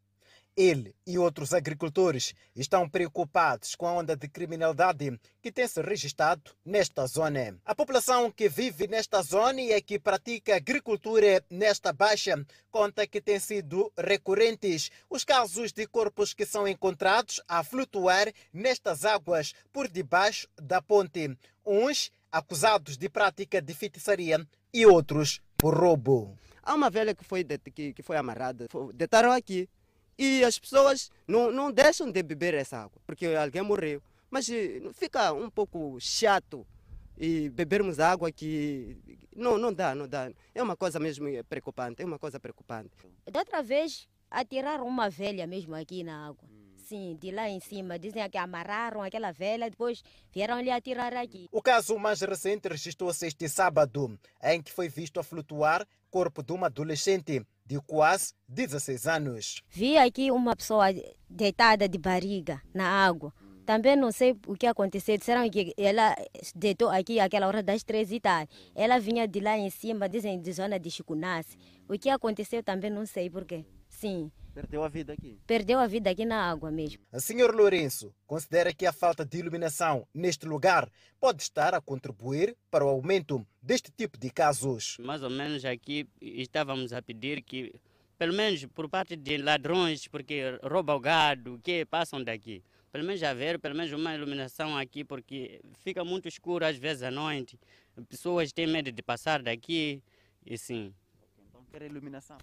Ele 0.57 0.95
e 1.05 1.19
outros 1.19 1.53
agricultores 1.53 2.33
estão 2.55 2.89
preocupados 2.89 3.75
com 3.75 3.87
a 3.89 3.93
onda 3.93 4.17
de 4.17 4.29
criminalidade 4.29 5.19
que 5.43 5.51
tem 5.51 5.67
se 5.67 5.83
registrado 5.83 6.53
nesta 6.65 7.05
zona. 7.07 7.59
A 7.65 7.75
população 7.75 8.31
que 8.31 8.49
vive 8.49 8.87
nesta 8.87 9.21
zona 9.21 9.61
e 9.61 9.83
que 9.83 9.99
pratica 9.99 10.55
agricultura 10.55 11.45
nesta 11.51 11.93
baixa 11.93 12.47
conta 12.71 13.05
que 13.05 13.21
têm 13.21 13.41
sido 13.41 13.93
recorrentes 13.99 14.93
os 15.11 15.25
casos 15.25 15.73
de 15.73 15.89
corpos 15.89 16.33
que 16.33 16.47
são 16.47 16.69
encontrados 16.69 17.41
a 17.49 17.65
flutuar 17.65 18.33
nestas 18.53 19.05
águas 19.05 19.55
por 19.73 19.89
debaixo 19.89 20.47
da 20.57 20.81
ponte. 20.81 21.37
Uns 21.67 22.13
acusados 22.31 22.97
de 22.97 23.09
prática 23.09 23.61
de 23.61 23.75
feitiçaria 23.75 24.47
e 24.73 24.87
outros 24.87 25.41
por 25.57 25.77
roubo. 25.77 26.39
Há 26.63 26.75
uma 26.75 26.91
velha 26.91 27.15
que 27.15 27.25
foi, 27.25 27.45
que, 27.45 27.93
que 27.93 28.03
foi 28.03 28.17
amarrada, 28.17 28.67
deitaram 28.95 29.33
aqui 29.33 29.69
e 30.19 30.45
as 30.45 30.59
pessoas 30.59 31.11
não, 31.27 31.51
não 31.51 31.73
deixam 31.73 32.11
de 32.11 32.23
beber 32.23 32.55
essa 32.55 32.79
água, 32.79 33.01
porque 33.07 33.27
alguém 33.27 33.63
morreu. 33.63 34.03
Mas 34.31 34.49
eh, 34.49 34.81
fica 34.95 35.33
um 35.33 35.51
pouco 35.51 35.97
chato 36.01 36.67
e 37.17 37.49
bebermos 37.51 38.01
água 38.01 38.31
que 38.33 38.97
não, 39.35 39.59
não 39.59 39.73
dá, 39.73 39.95
não 39.95 40.09
dá. 40.09 40.31
É 40.55 40.63
uma 40.63 40.77
coisa 40.77 40.99
mesmo 40.99 41.27
preocupante, 41.49 42.03
é 42.03 42.05
uma 42.05 42.19
coisa 42.19 42.41
preocupante. 42.41 42.91
Da 43.31 43.41
outra 43.41 43.63
vez, 43.63 44.09
atiraram 44.31 44.87
uma 44.87 45.09
velha 45.09 45.47
mesmo 45.47 45.75
aqui 45.75 46.03
na 46.03 46.29
água. 46.29 46.49
Sim, 46.77 47.17
de 47.19 47.31
lá 47.31 47.49
em 47.49 47.61
cima. 47.61 47.99
Dizem 47.99 48.29
que 48.29 48.37
amarraram 48.37 49.03
aquela 49.03 49.33
velha, 49.33 49.71
depois 49.71 50.03
vieram 50.33 50.61
lhe 50.61 50.71
atirar 50.71 51.15
aqui. 51.15 51.49
O 51.51 51.63
caso 51.63 51.99
mais 51.99 52.21
recente 52.21 52.69
registrou-se 52.69 53.27
este 53.27 53.49
sábado, 53.49 54.19
em 54.43 54.61
que 54.61 54.71
foi 54.71 54.89
visto 54.89 55.19
a 55.19 55.23
flutuar 55.23 55.87
corpo 56.11 56.43
de 56.43 56.53
uma 56.53 56.67
adolescente 56.67 57.45
de 57.67 57.81
quase 57.81 58.35
16 58.49 59.07
anos. 59.07 59.63
Vi 59.71 59.97
aqui 59.97 60.31
uma 60.31 60.55
pessoa 60.55 60.87
deitada 61.29 61.89
de 61.89 61.99
barriga 61.99 62.61
na 62.73 62.87
água. 62.87 63.33
Também 63.65 63.97
não 63.97 64.13
sei 64.13 64.37
o 64.47 64.55
que 64.55 64.67
aconteceu. 64.67 65.17
Disseram 65.17 65.49
que 65.49 65.73
ela 65.79 66.15
deitou 66.55 66.91
aqui 66.91 67.19
àquela 67.19 67.47
hora 67.47 67.63
das 67.63 67.83
três 67.83 68.13
e 68.13 68.21
tal. 68.21 68.47
Ela 68.75 68.99
vinha 68.99 69.27
de 69.27 69.41
lá 69.41 69.57
em 69.57 69.71
cima, 69.71 70.09
dizem 70.09 70.39
de 70.41 70.53
zona 70.53 70.79
de 70.79 70.91
Chicunasse. 70.91 71.57
O 71.89 71.99
que 71.99 72.11
aconteceu 72.11 72.63
também 72.63 72.91
não 72.91 73.07
sei 73.07 73.31
porquê. 73.31 73.65
Sim. 73.89 74.31
Perdeu 74.55 74.85
a 74.85 74.89
vida 74.89 75.13
aqui? 75.13 75.41
Perdeu 75.49 75.81
a 75.81 75.87
vida 75.89 76.11
aqui 76.11 76.25
na 76.25 76.49
água 76.49 76.71
mesmo. 76.71 77.03
O 77.13 77.21
senhor 77.21 77.53
Lourenço 77.53 78.15
considera 78.25 78.73
que 78.73 78.87
a 78.87 78.93
falta 78.93 79.27
de 79.27 79.37
iluminação 79.37 80.07
neste 80.15 80.47
lugar 80.47 80.89
pode 81.19 81.43
estar 81.43 81.75
a 81.75 81.81
contribuir 81.81 82.57
para 82.71 82.85
o 82.85 82.89
aumento 82.89 83.45
deste 83.61 83.91
tipo 83.91 84.17
de 84.17 84.31
casos. 84.31 84.97
Mais 85.01 85.25
ou 85.25 85.31
menos 85.31 85.65
aqui 85.65 86.09
estávamos 86.21 86.93
a 86.93 87.03
pedir 87.03 87.43
que, 87.43 87.75
pelo 88.17 88.33
menos 88.33 88.65
por 88.67 88.89
parte 88.89 89.17
de 89.17 89.39
ladrões, 89.39 90.07
porque 90.07 90.57
roubam 90.63 90.99
o 90.99 91.01
gado, 91.01 91.61
que 91.61 91.85
passam 91.85 92.23
daqui, 92.23 92.63
pelo 92.93 93.05
menos 93.05 93.21
haver 93.25 93.59
pelo 93.59 93.75
menos 93.75 93.93
uma 93.93 94.15
iluminação 94.15 94.79
aqui, 94.79 95.03
porque 95.03 95.61
fica 95.81 96.05
muito 96.05 96.29
escuro 96.29 96.65
às 96.65 96.77
vezes 96.77 97.03
à 97.03 97.11
noite. 97.11 97.59
Pessoas 98.09 98.53
têm 98.53 98.69
medo 98.69 98.93
de 98.93 99.03
passar 99.03 99.43
daqui 99.43 100.01
e 100.47 100.57
sim. 100.57 100.95
Então 101.49 101.65
quer 101.73 101.83
iluminação? 101.83 102.39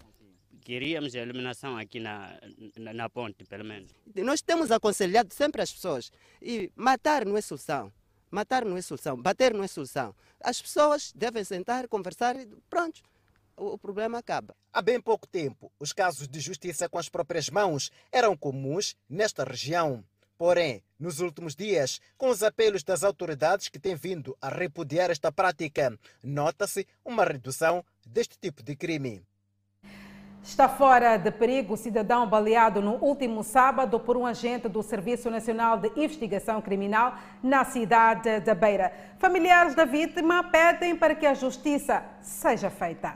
Queríamos 0.64 1.14
a 1.14 1.18
iluminação 1.18 1.76
aqui 1.76 2.00
na, 2.00 2.38
na, 2.76 2.92
na, 2.92 3.08
ponte, 3.10 3.44
pelo 3.44 3.64
menos. 3.64 3.90
Nós 4.14 4.40
temos 4.40 4.70
aconselhado 4.70 5.32
sempre 5.34 5.62
as 5.62 5.72
pessoas 5.72 6.10
e 6.40 6.70
matar 6.74 7.24
não 7.24 7.36
é 7.36 7.40
solução. 7.40 7.92
Matar 8.30 8.64
não 8.64 8.76
é 8.78 8.82
solução, 8.82 9.20
bater 9.20 9.52
não 9.52 9.62
é 9.62 9.68
solução. 9.68 10.14
As 10.40 10.60
pessoas 10.60 11.12
devem 11.14 11.44
sentar, 11.44 11.86
conversar 11.86 12.34
e 12.34 12.46
pronto, 12.70 13.02
o, 13.56 13.74
o 13.74 13.78
problema 13.78 14.18
acaba. 14.18 14.56
Há 14.72 14.80
bem 14.80 15.00
pouco 15.00 15.26
tempo, 15.26 15.70
os 15.78 15.92
casos 15.92 16.26
de 16.26 16.40
justiça 16.40 16.88
com 16.88 16.98
as 16.98 17.10
próprias 17.10 17.50
mãos 17.50 17.90
eram 18.10 18.36
comuns 18.36 18.96
nesta 19.08 19.44
região. 19.44 20.02
Porém, 20.38 20.82
nos 20.98 21.20
últimos 21.20 21.54
dias, 21.54 22.00
com 22.16 22.28
os 22.28 22.42
apelos 22.42 22.82
das 22.82 23.04
autoridades 23.04 23.68
que 23.68 23.78
têm 23.78 23.94
vindo 23.94 24.36
a 24.40 24.48
repudiar 24.48 25.10
esta 25.10 25.30
prática, 25.30 25.96
nota-se 26.22 26.86
uma 27.04 27.24
redução 27.24 27.84
deste 28.04 28.36
tipo 28.38 28.62
de 28.62 28.74
crime. 28.74 29.22
Está 30.44 30.68
fora 30.68 31.16
de 31.16 31.30
perigo 31.30 31.74
o 31.74 31.76
cidadão 31.76 32.28
baleado 32.28 32.82
no 32.82 32.94
último 32.96 33.44
sábado 33.44 34.00
por 34.00 34.16
um 34.16 34.26
agente 34.26 34.68
do 34.68 34.82
Serviço 34.82 35.30
Nacional 35.30 35.78
de 35.78 35.92
Investigação 35.96 36.60
Criminal 36.60 37.14
na 37.40 37.64
cidade 37.64 38.40
da 38.40 38.52
Beira. 38.52 38.92
Familiares 39.20 39.76
da 39.76 39.84
vítima 39.84 40.42
pedem 40.42 40.96
para 40.96 41.14
que 41.14 41.26
a 41.26 41.32
justiça 41.32 42.02
seja 42.20 42.68
feita. 42.68 43.14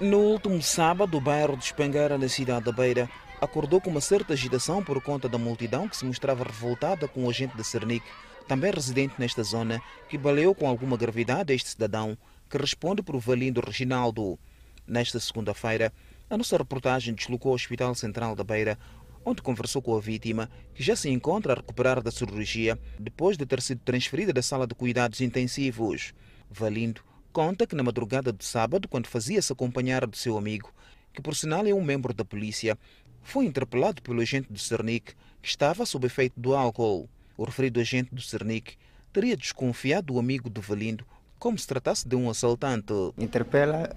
No 0.00 0.18
último 0.18 0.62
sábado, 0.62 1.18
o 1.18 1.20
bairro 1.20 1.56
de 1.56 1.64
Espangueira, 1.64 2.16
na 2.16 2.28
cidade 2.28 2.64
da 2.64 2.72
Beira, 2.72 3.10
acordou 3.40 3.80
com 3.80 3.90
uma 3.90 4.00
certa 4.00 4.34
agitação 4.34 4.84
por 4.84 5.02
conta 5.02 5.28
da 5.28 5.36
multidão 5.36 5.88
que 5.88 5.96
se 5.96 6.04
mostrava 6.04 6.44
revoltada 6.44 7.08
com 7.08 7.24
o 7.24 7.28
agente 7.28 7.56
da 7.56 7.64
Cernic, 7.64 8.06
também 8.46 8.70
residente 8.70 9.14
nesta 9.18 9.42
zona, 9.42 9.82
que 10.08 10.16
baleou 10.16 10.54
com 10.54 10.68
alguma 10.68 10.96
gravidade 10.96 11.52
este 11.52 11.70
cidadão, 11.70 12.16
que 12.48 12.56
responde 12.56 13.02
por 13.02 13.18
Valindo 13.18 13.60
Reginaldo. 13.60 14.38
Nesta 14.86 15.20
segunda-feira, 15.20 15.92
A 16.30 16.38
nossa 16.38 16.56
reportagem 16.56 17.12
deslocou 17.12 17.50
ao 17.50 17.56
Hospital 17.56 17.92
Central 17.92 18.36
da 18.36 18.44
Beira, 18.44 18.78
onde 19.24 19.42
conversou 19.42 19.82
com 19.82 19.96
a 19.96 20.00
vítima, 20.00 20.48
que 20.72 20.80
já 20.80 20.94
se 20.94 21.10
encontra 21.10 21.52
a 21.52 21.56
recuperar 21.56 22.00
da 22.00 22.12
cirurgia 22.12 22.78
depois 23.00 23.36
de 23.36 23.44
ter 23.44 23.60
sido 23.60 23.80
transferida 23.84 24.32
da 24.32 24.40
sala 24.40 24.64
de 24.64 24.72
cuidados 24.72 25.20
intensivos. 25.20 26.14
Valindo 26.48 27.02
conta 27.32 27.66
que 27.66 27.74
na 27.74 27.82
madrugada 27.82 28.32
de 28.32 28.44
sábado, 28.44 28.86
quando 28.86 29.08
fazia-se 29.08 29.52
acompanhar 29.52 30.06
do 30.06 30.16
seu 30.16 30.38
amigo, 30.38 30.72
que 31.12 31.20
por 31.20 31.34
sinal 31.34 31.66
é 31.66 31.74
um 31.74 31.82
membro 31.82 32.14
da 32.14 32.24
polícia, 32.24 32.78
foi 33.22 33.46
interpelado 33.46 34.00
pelo 34.00 34.20
agente 34.20 34.52
do 34.52 34.58
Cernic, 34.58 35.14
que 35.42 35.48
estava 35.48 35.84
sob 35.84 36.06
efeito 36.06 36.38
do 36.38 36.54
álcool. 36.54 37.10
O 37.36 37.42
referido 37.42 37.80
agente 37.80 38.14
do 38.14 38.22
Cernic 38.22 38.76
teria 39.12 39.36
desconfiado 39.36 40.12
do 40.12 40.18
amigo 40.20 40.48
de 40.48 40.60
Valindo 40.60 41.04
como 41.40 41.58
se 41.58 41.66
tratasse 41.66 42.06
de 42.06 42.14
um 42.14 42.30
assaltante. 42.30 42.94
Interpela 43.18 43.90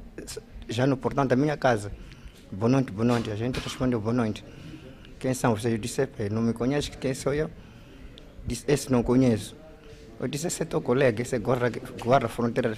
já 0.68 0.88
no 0.88 0.98
portão 0.98 1.28
da 1.28 1.36
minha 1.36 1.56
casa. 1.56 1.92
Boa 2.54 2.70
noite, 2.70 2.92
boa 2.92 3.04
noite. 3.04 3.32
A 3.32 3.36
gente 3.36 3.60
respondeu 3.60 4.00
boa 4.00 4.14
noite. 4.14 4.46
Quem 5.18 5.34
são 5.34 5.56
vocês? 5.56 5.74
Eu 5.74 5.80
disse, 5.80 6.08
não 6.30 6.40
me 6.40 6.54
conhece, 6.54 6.92
quem 6.92 7.12
sou 7.12 7.34
eu? 7.34 7.50
Disse, 8.46 8.64
esse 8.68 8.92
não 8.92 9.02
conheço. 9.02 9.58
Eu 10.20 10.28
disse, 10.28 10.46
esse 10.46 10.62
é 10.62 10.66
teu 10.66 10.80
colega, 10.80 11.24
esse 11.24 11.36
é 11.36 11.40
guarda, 11.40 11.72
guarda 12.00 12.30
fronteira, 12.30 12.78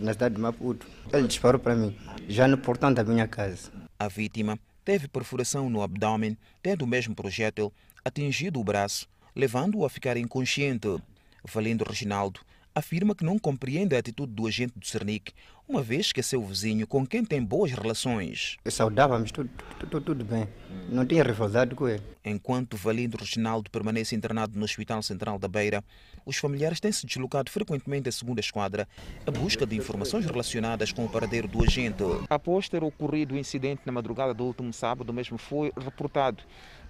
na 0.00 0.12
cidade 0.12 0.34
de 0.34 0.40
Maputo. 0.40 0.88
Ele 1.12 1.28
disparou 1.28 1.60
para 1.60 1.76
mim, 1.76 1.96
já 2.28 2.48
no 2.48 2.58
portão 2.58 2.92
da 2.92 3.04
minha 3.04 3.28
casa. 3.28 3.70
A 3.96 4.08
vítima 4.08 4.58
teve 4.84 5.06
perfuração 5.06 5.70
no 5.70 5.82
abdômen, 5.82 6.36
tendo 6.60 6.82
o 6.82 6.88
mesmo 6.88 7.14
projétil 7.14 7.72
atingido 8.04 8.58
o 8.58 8.64
braço, 8.64 9.06
levando-o 9.36 9.84
a 9.84 9.88
ficar 9.88 10.16
inconsciente. 10.16 11.00
Valendo 11.44 11.84
Reginaldo 11.84 12.40
afirma 12.80 13.14
que 13.14 13.24
não 13.24 13.38
compreende 13.38 13.94
a 13.94 13.98
atitude 13.98 14.32
do 14.32 14.46
agente 14.46 14.72
do 14.76 14.84
Cernic, 14.84 15.32
uma 15.68 15.80
vez 15.80 16.10
que 16.10 16.18
é 16.18 16.22
seu 16.22 16.42
vizinho 16.44 16.84
com 16.84 17.06
quem 17.06 17.24
tem 17.24 17.40
boas 17.40 17.70
relações. 17.70 18.56
Saudávamos, 18.66 19.30
tudo, 19.30 19.48
tudo, 19.78 20.00
tudo 20.00 20.24
bem. 20.24 20.48
Não 20.88 21.06
tinha 21.06 21.22
rivalidade 21.22 21.76
com 21.76 21.88
ele. 21.88 22.02
Enquanto 22.24 22.76
Valindo 22.76 23.16
Reginaldo 23.16 23.70
permanece 23.70 24.16
internado 24.16 24.58
no 24.58 24.64
Hospital 24.64 25.00
Central 25.02 25.38
da 25.38 25.46
Beira, 25.46 25.84
os 26.26 26.36
familiares 26.36 26.80
têm 26.80 26.90
se 26.90 27.06
deslocado 27.06 27.50
frequentemente 27.50 28.08
à 28.08 28.12
segunda 28.12 28.40
esquadra 28.40 28.88
à 29.24 29.30
busca 29.30 29.64
de 29.64 29.76
informações 29.76 30.26
relacionadas 30.26 30.90
com 30.90 31.04
o 31.04 31.08
paradeiro 31.08 31.46
do 31.46 31.62
agente. 31.62 32.02
Após 32.28 32.68
ter 32.68 32.82
ocorrido 32.82 33.34
o 33.34 33.38
incidente 33.38 33.82
na 33.86 33.92
madrugada 33.92 34.34
do 34.34 34.44
último 34.44 34.72
sábado, 34.72 35.12
mesmo 35.12 35.38
foi 35.38 35.72
reportado 35.80 36.42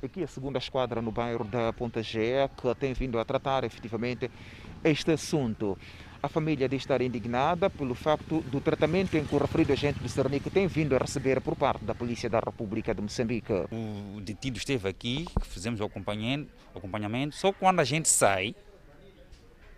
aqui 0.06 0.22
a 0.22 0.26
segunda 0.26 0.58
esquadra 0.58 1.02
no 1.02 1.10
bairro 1.10 1.44
da 1.44 1.72
Ponta 1.72 2.02
Gé, 2.02 2.48
que 2.48 2.74
tem 2.76 2.92
vindo 2.92 3.18
a 3.18 3.24
tratar 3.24 3.64
efetivamente 3.64 4.30
este 4.82 5.12
assunto. 5.12 5.76
A 6.22 6.28
família 6.28 6.68
diz 6.68 6.82
estar 6.82 7.00
indignada 7.00 7.70
pelo 7.70 7.94
facto 7.94 8.40
do 8.42 8.60
tratamento 8.60 9.16
em 9.16 9.24
que 9.24 9.34
o 9.34 9.38
referido 9.38 9.72
agente 9.72 9.98
do 10.00 10.08
Cernic 10.08 10.50
tem 10.50 10.66
vindo 10.66 10.94
a 10.94 10.98
receber 10.98 11.40
por 11.40 11.56
parte 11.56 11.84
da 11.84 11.94
Polícia 11.94 12.28
da 12.28 12.40
República 12.40 12.94
de 12.94 13.00
Moçambique. 13.00 13.52
O 13.70 14.20
detido 14.20 14.58
esteve 14.58 14.88
aqui, 14.88 15.24
fizemos 15.42 15.80
o 15.80 15.84
acompanhamento, 15.84 16.50
acompanhamento, 16.74 17.34
só 17.34 17.52
quando 17.52 17.80
a 17.80 17.84
gente 17.84 18.08
sai, 18.08 18.54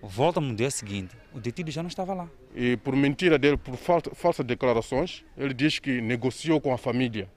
volta 0.02 0.40
no 0.40 0.54
dia 0.54 0.70
seguinte, 0.70 1.16
o 1.32 1.38
detido 1.38 1.70
já 1.70 1.80
não 1.80 1.88
estava 1.88 2.12
lá. 2.12 2.28
E 2.56 2.76
por 2.76 2.96
mentira 2.96 3.38
dele, 3.38 3.56
por 3.56 3.76
falsas 3.76 4.44
declarações, 4.44 5.24
ele 5.36 5.54
diz 5.54 5.78
que 5.78 6.00
negociou 6.00 6.60
com 6.60 6.72
a 6.74 6.78
família. 6.78 7.30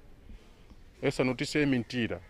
Essa 1.00 1.24
notícia 1.24 1.60
é 1.60 1.66
mentira. 1.66 2.22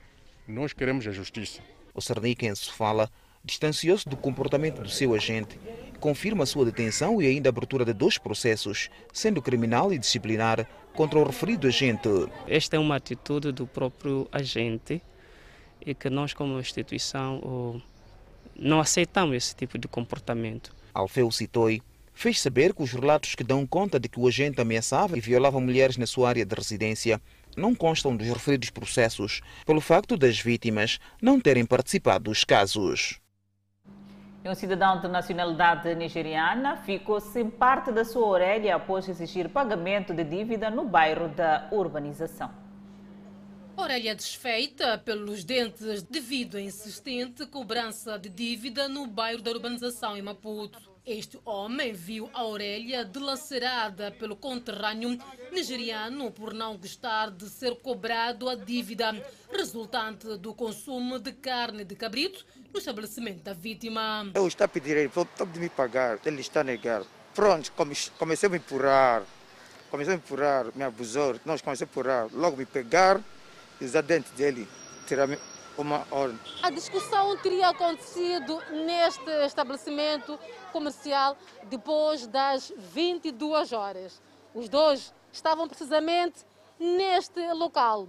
Nós 0.48 0.74
queremos 0.74 1.08
a 1.08 1.12
justiça. 1.12 1.60
O 1.94 2.02
Cerniquense 2.02 2.72
fala 2.72 3.10
distanciou-se 3.44 4.08
do 4.08 4.16
comportamento 4.18 4.82
do 4.82 4.90
seu 4.90 5.14
agente, 5.14 5.58
confirma 6.00 6.44
a 6.44 6.48
sua 6.48 6.66
detenção 6.66 7.22
e 7.22 7.28
ainda 7.28 7.50
a 7.50 7.52
abertura 7.52 7.86
de 7.86 7.94
dois 7.94 8.18
processos, 8.18 8.90
sendo 9.14 9.42
criminal 9.42 9.94
e 9.94 10.00
disciplinar, 10.00 10.68
contra 10.94 11.20
o 11.20 11.24
referido 11.24 11.68
agente. 11.68 12.10
Esta 12.48 12.76
é 12.76 12.80
uma 12.80 12.96
atitude 12.96 13.52
do 13.52 13.68
próprio 13.68 14.28
agente 14.32 15.02
e 15.86 15.94
que 15.94 16.10
nós, 16.10 16.34
como 16.34 16.60
instituição, 16.60 17.82
não 18.56 18.80
aceitamos 18.80 19.36
esse 19.36 19.56
tipo 19.56 19.78
de 19.78 19.88
comportamento. 19.88 20.76
Alfeu 20.94 21.30
Citoi 21.32 21.82
fez 22.14 22.40
saber 22.40 22.74
que 22.74 22.82
os 22.82 22.92
relatos 22.92 23.36
que 23.36 23.44
dão 23.44 23.68
conta 23.68 24.00
de 24.00 24.08
que 24.08 24.20
o 24.20 24.28
agente 24.28 24.62
ameaçava 24.62 25.18
e 25.18 25.22
violava 25.22 25.60
mulheres 25.60 25.98
na 25.98 26.08
sua 26.08 26.30
área 26.30 26.46
de 26.46 26.56
residência 26.56 27.22
não 27.56 27.74
constam 27.76 28.16
dos 28.16 28.28
referidos 28.28 28.70
processos, 28.70 29.42
pelo 29.66 29.82
facto 29.82 30.18
das 30.18 30.40
vítimas 30.40 31.00
não 31.22 31.40
terem 31.40 31.66
participado 31.66 32.26
dos 32.26 32.44
casos. 32.44 33.20
Um 34.44 34.54
cidadão 34.54 35.02
de 35.02 35.08
nacionalidade 35.08 35.96
nigeriana 35.96 36.78
ficou 36.78 37.20
sem 37.20 37.50
parte 37.50 37.92
da 37.92 38.06
sua 38.06 38.28
orelha 38.28 38.76
após 38.76 39.10
exigir 39.10 39.50
pagamento 39.50 40.14
de 40.14 40.24
dívida 40.24 40.70
no 40.70 40.86
bairro 40.86 41.30
da 41.30 41.68
urbanização. 41.72 42.52
Orelha 43.76 44.16
desfeita 44.16 45.00
pelos 45.00 45.44
dentes 45.44 46.04
devido 46.04 46.58
à 46.58 46.62
insistente 46.62 47.46
cobrança 47.48 48.20
de 48.20 48.30
dívida 48.30 48.88
no 48.88 49.08
bairro 49.08 49.42
da 49.42 49.50
urbanização 49.52 50.16
em 50.16 50.22
Maputo. 50.22 50.95
Este 51.06 51.40
homem 51.46 51.94
viu 51.94 52.28
a 52.34 52.44
orelha 52.44 53.06
dilacerada 53.06 54.10
pelo 54.10 54.36
conterrâneo 54.36 55.16
nigeriano 55.52 56.32
por 56.32 56.52
não 56.52 56.76
gostar 56.78 57.30
de 57.30 57.48
ser 57.48 57.76
cobrado 57.76 58.50
a 58.50 58.56
dívida 58.56 59.14
resultante 59.52 60.36
do 60.38 60.52
consumo 60.56 61.20
de 61.20 61.32
carne 61.32 61.84
de 61.84 61.96
cabrito 61.96 62.44
no 62.74 62.80
estabelecimento 62.80 63.44
da 63.44 63.54
vítima. 63.54 64.32
Eu 64.34 64.48
estou 64.48 64.66
a 64.66 64.68
pedir 64.68 64.98
ele, 64.98 65.06
estou 65.06 65.46
de 65.46 65.60
me 65.60 65.70
pagar, 65.70 66.18
ele 66.26 66.42
está 66.42 66.62
a 66.62 66.64
negar. 66.64 67.04
Pronto, 67.36 67.72
comecei 68.18 68.48
a 68.48 68.50
me 68.50 68.58
empurrar, 68.58 69.22
comecei 69.92 70.12
a 70.12 70.18
me 70.18 70.24
empurrar, 70.24 70.66
me 70.74 70.84
abusou, 70.84 71.40
nós 71.46 71.62
comecei 71.62 71.86
a 71.86 71.88
empurrar, 71.88 72.30
logo 72.34 72.58
me 72.58 72.66
pegar, 72.66 73.22
usar 73.80 74.02
dente 74.02 74.32
dele, 74.32 74.68
tirar 75.06 75.28
uma 75.78 76.06
ordem. 76.12 76.40
A 76.62 76.70
discussão 76.70 77.38
teria 77.38 77.70
acontecido 77.70 78.62
neste 78.72 79.30
estabelecimento 79.46 80.40
comercial 80.72 81.38
depois 81.64 82.28
das 82.28 82.72
22 82.78 83.74
horas. 83.74 84.22
Os 84.54 84.70
dois 84.70 85.14
estavam 85.32 85.68
precisamente 85.68 86.46
neste 86.80 87.42
local. 87.54 88.08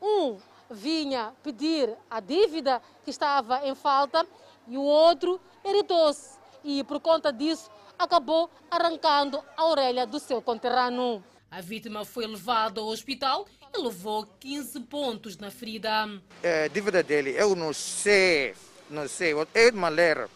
Um 0.00 0.38
vinha 0.70 1.32
pedir 1.42 1.96
a 2.10 2.20
dívida 2.20 2.80
que 3.04 3.10
estava 3.10 3.66
em 3.66 3.74
falta 3.74 4.26
e 4.66 4.76
o 4.76 4.82
outro 4.82 5.40
irritou-se 5.64 6.38
e, 6.62 6.82
por 6.84 7.00
conta 7.00 7.32
disso, 7.32 7.70
acabou 7.98 8.50
arrancando 8.70 9.42
a 9.56 9.66
orelha 9.66 10.06
do 10.06 10.18
seu 10.18 10.42
conterrâneo. 10.42 11.22
A 11.50 11.60
vítima 11.60 12.04
foi 12.04 12.26
levada 12.26 12.80
ao 12.80 12.88
hospital 12.88 13.46
e 13.74 13.82
levou 13.82 14.26
15 14.40 14.80
pontos 14.80 15.36
na 15.36 15.50
ferida. 15.50 16.08
É, 16.42 16.64
a 16.64 16.68
dívida 16.68 17.02
dele, 17.02 17.34
eu 17.36 17.54
não 17.56 17.72
sei, 17.72 18.54
não 18.88 19.08
sei, 19.08 19.32
é 19.52 19.70
de 19.70 19.76
maneira 19.76 20.28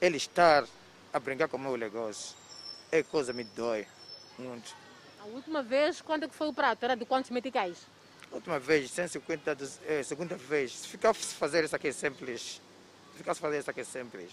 ele 0.00 0.16
estar 0.16 0.64
a 1.12 1.18
brincar 1.18 1.48
com 1.48 1.56
o 1.56 1.60
meu 1.60 1.76
negócio. 1.76 2.36
É 2.90 3.02
coisa 3.02 3.32
me 3.32 3.44
dói 3.44 3.86
muito. 4.38 4.74
A 5.20 5.24
última 5.26 5.62
vez, 5.62 6.00
quando 6.00 6.24
é 6.24 6.28
que 6.28 6.34
foi 6.34 6.48
o 6.48 6.52
prato? 6.52 6.84
Era 6.84 6.94
de 6.94 7.04
quantos 7.04 7.30
meticais? 7.30 7.78
A 8.30 8.36
última 8.36 8.58
vez, 8.58 8.90
150, 8.90 9.56
é, 9.86 10.02
segunda 10.02 10.36
vez. 10.36 10.72
Se 10.72 10.88
ficasse 10.88 11.34
fazer 11.34 11.64
isso 11.64 11.74
aqui 11.74 11.92
simples, 11.92 12.60
se 13.12 13.18
ficasse 13.18 13.40
fazer 13.40 13.58
isso 13.58 13.70
aqui 13.70 13.84
simples, 13.84 14.30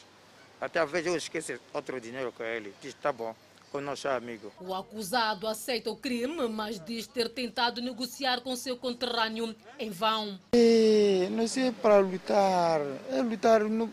até 0.61 0.79
a 0.79 0.85
vez 0.85 1.05
eu 1.05 1.15
esqueci 1.15 1.59
outro 1.73 1.99
dinheiro 1.99 2.31
com 2.31 2.43
ele. 2.43 2.73
Diz, 2.81 2.93
tá 2.93 3.11
bom 3.11 3.35
com 3.75 3.81
nosso 3.81 4.07
amigo. 4.07 4.51
O 4.59 4.73
acusado 4.73 5.47
aceita 5.47 5.91
o 5.91 5.97
crime, 5.97 6.47
mas 6.47 6.79
diz 6.79 7.07
ter 7.07 7.29
tentado 7.29 7.81
negociar 7.81 8.39
com 8.41 8.55
seu 8.55 8.77
conterrâneo 8.77 9.53
em 9.77 9.89
vão. 9.89 10.39
É, 10.53 11.27
não 11.31 11.47
sei 11.47 11.71
para 11.71 11.99
lutar. 11.99 12.79
É 13.11 13.21
lutar 13.21 13.63
no... 13.65 13.91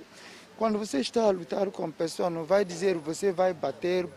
Quando 0.56 0.78
você 0.78 1.00
está 1.00 1.24
a 1.24 1.30
lutar 1.30 1.68
com 1.72 1.84
a 1.86 1.88
pessoa, 1.88 2.30
não 2.30 2.44
vai 2.44 2.64
dizer 2.64 2.96
você 2.96 3.32
vai 3.32 3.52
bater 3.52 4.08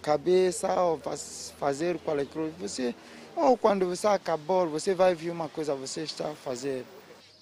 cabeça 0.00 0.80
ou 0.80 1.00
fazer 1.58 1.98
qualquer 1.98 2.26
coisa. 2.26 2.54
Você, 2.60 2.94
ou 3.34 3.56
quando 3.56 3.86
você 3.86 4.06
acabou, 4.06 4.68
você 4.68 4.94
vai 4.94 5.16
ver 5.16 5.30
uma 5.30 5.48
coisa 5.48 5.74
você 5.74 6.02
está 6.02 6.30
a 6.30 6.34
fazer. 6.34 6.84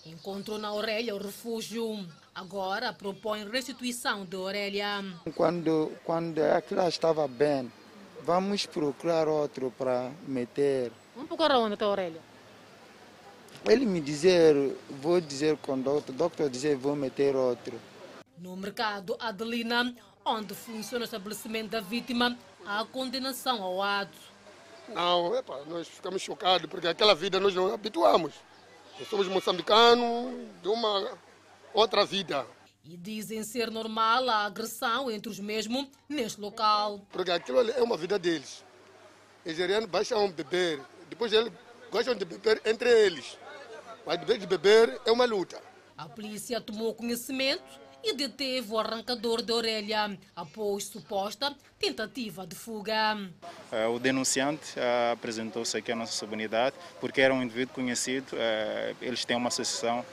Encontrou 0.07 0.57
na 0.57 0.69
Aurélia 0.69 1.15
o 1.15 1.19
refúgio. 1.19 2.07
Agora 2.37 2.93
propõe 2.93 3.49
restituição 3.49 4.27
de 4.27 4.37
Aurélia. 4.37 5.03
Quando, 5.35 5.91
quando 6.05 6.39
aquilo 6.39 6.87
estava 6.87 7.27
bem, 7.27 7.73
vamos 8.25 8.67
procurar 8.67 9.27
outro 9.27 9.73
para 9.79 10.13
meter. 10.29 10.93
Vamos 11.15 11.29
procurar 11.29 11.59
onde 11.59 11.73
está 11.73 11.87
Aurélia? 11.87 12.21
Ele 13.67 13.87
me 13.87 14.03
dizer, 14.03 14.55
vou 15.01 15.19
dizer 15.19 15.57
com 15.57 15.73
o 15.73 15.77
doutor, 15.79 16.13
o 16.13 16.15
doutor 16.15 16.51
dizer, 16.51 16.77
vou 16.77 16.95
meter 16.95 17.35
outro. 17.35 17.81
No 18.37 18.55
mercado 18.55 19.17
Adelina, 19.19 19.95
onde 20.23 20.55
funciona 20.55 21.05
o 21.05 21.07
estabelecimento 21.07 21.71
da 21.71 21.81
vítima, 21.81 22.37
há 22.67 22.85
condenação 22.85 23.63
ao 23.63 23.81
ato. 23.81 24.19
Não, 24.91 25.35
epa, 25.35 25.65
nós 25.67 25.89
ficamos 25.89 26.21
chocados, 26.21 26.69
porque 26.69 26.87
aquela 26.87 27.15
vida 27.15 27.41
nós 27.41 27.55
não 27.55 27.73
habituamos. 27.73 28.35
Nós 28.99 29.09
somos 29.09 29.27
moçambicanos 29.27 30.35
de 30.61 30.69
uma 30.69 31.17
outra 31.73 32.05
vida. 32.05 32.47
E 32.85 32.97
dizem 32.97 33.43
ser 33.43 33.71
normal 33.71 34.29
a 34.29 34.47
agressão 34.47 35.11
entre 35.11 35.29
os 35.29 35.41
mesmos 35.41 35.89
neste 36.09 36.41
local. 36.41 37.01
Porque 37.11 37.31
aquilo 37.31 37.61
é 37.71 37.83
uma 37.83 37.97
vida 37.97 38.19
deles. 38.19 38.65
nigerianos 39.45 39.89
baixam 39.89 40.25
a 40.25 40.29
beber, 40.29 40.81
depois 41.09 41.33
eles 41.33 41.53
gostam 41.91 42.15
de 42.15 42.25
beber 42.25 42.63
entre 42.65 42.89
eles. 42.89 43.37
Mas 44.07 44.25
de 44.25 44.47
beber 44.47 45.01
é 45.05 45.11
uma 45.11 45.25
luta. 45.25 45.61
A 45.97 46.09
polícia 46.09 46.61
tomou 46.61 46.95
conhecimento 46.95 47.87
e 48.05 48.13
deteve 48.13 48.73
o 48.73 48.79
arrancador 48.79 49.43
de 49.43 49.53
orelha 49.53 50.17
após 50.35 50.85
suposta 50.85 51.57
tentativa 51.79 52.47
de 52.47 52.55
fuga. 52.55 53.17
Uh, 53.73 53.91
o 53.93 53.99
denunciante 53.99 54.79
uh, 54.79 55.13
apresentou-se 55.13 55.77
aqui 55.77 55.91
à 55.91 55.97
nossa 55.97 56.13
subunidade 56.13 56.77
porque 57.01 57.21
era 57.21 57.35
um 57.35 57.43
indivíduo 57.43 57.75
conhecido. 57.75 58.37
Uh, 58.37 58.97
eles 59.01 59.25
têm 59.25 59.37
uma 59.37 59.49
associação 59.49 60.05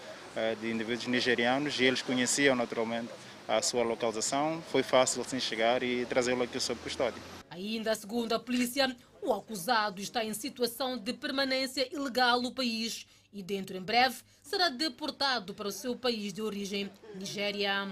de 0.60 0.72
indivíduos 0.72 1.08
nigerianos 1.08 1.80
e 1.80 1.84
eles 1.84 2.02
conheciam 2.02 2.56
naturalmente 2.56 3.10
a 3.48 3.62
sua 3.62 3.84
localização. 3.84 4.62
Foi 4.72 4.84
fácil 4.84 5.22
assim 5.22 5.40
chegar 5.40 5.84
e 5.84 6.06
trazê-lo 6.06 6.44
aqui 6.44 6.60
sob 6.60 6.80
custódia. 6.82 7.22
Ainda 7.50 7.94
segundo 7.96 8.34
a 8.34 8.40
polícia, 8.40 8.96
o 9.22 9.34
acusado 9.34 10.02
está 10.02 10.24
em 10.24 10.34
situação 10.34 10.98
de 10.98 11.14
permanência 11.14 11.88
ilegal 11.94 12.42
no 12.42 12.52
país 12.52 13.06
e 13.32 13.42
dentro 13.42 13.78
em 13.78 13.82
breve 13.82 14.18
será 14.42 14.70
deportado 14.70 15.54
para 15.54 15.68
o 15.68 15.72
seu 15.72 15.96
país 15.96 16.34
de 16.34 16.42
origem, 16.42 16.90
Nigéria. 17.16 17.88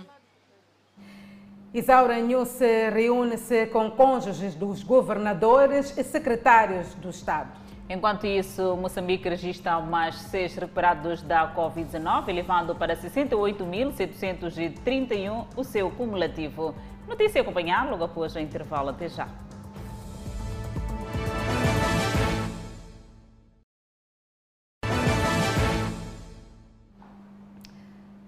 Isaura 1.74 2.20
News 2.20 2.60
reúne-se 2.94 3.66
com 3.68 3.90
cônjuges 3.92 4.56
dos 4.56 4.84
governadores 4.84 5.98
e 5.98 6.04
secretários 6.04 6.94
do 6.96 7.10
Estado. 7.10 7.61
Enquanto 7.94 8.26
isso, 8.26 8.78
Moçambique 8.78 9.28
registra 9.28 9.82
mais 9.82 10.16
seis 10.16 10.56
recuperados 10.56 11.22
da 11.22 11.54
Covid-19, 11.54 12.30
elevando 12.30 12.74
para 12.74 12.96
68.731 12.96 15.48
o 15.58 15.64
seu 15.66 15.92
cumulativo. 15.92 16.74
Notícia 17.06 17.42
acompanhar 17.42 17.90
logo 17.90 18.06
após 18.06 18.34
o 18.34 18.40
intervalo. 18.40 18.92
Até 18.92 19.10
já. 19.10 19.28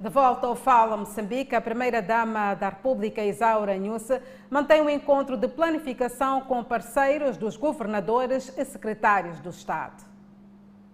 De 0.03 0.09
volta 0.09 0.47
ao 0.47 0.53
Fala 0.53 0.97
Moçambique, 0.97 1.55
a 1.55 1.61
primeira-dama 1.61 2.55
da 2.55 2.67
República, 2.67 3.23
Isaura 3.23 3.77
Nhusse, 3.77 4.19
mantém 4.49 4.81
um 4.81 4.89
encontro 4.89 5.37
de 5.37 5.47
planificação 5.47 6.41
com 6.41 6.61
parceiros 6.61 7.37
dos 7.37 7.55
governadores 7.55 8.51
e 8.57 8.65
secretários 8.65 9.39
do 9.39 9.49
Estado. 9.49 10.03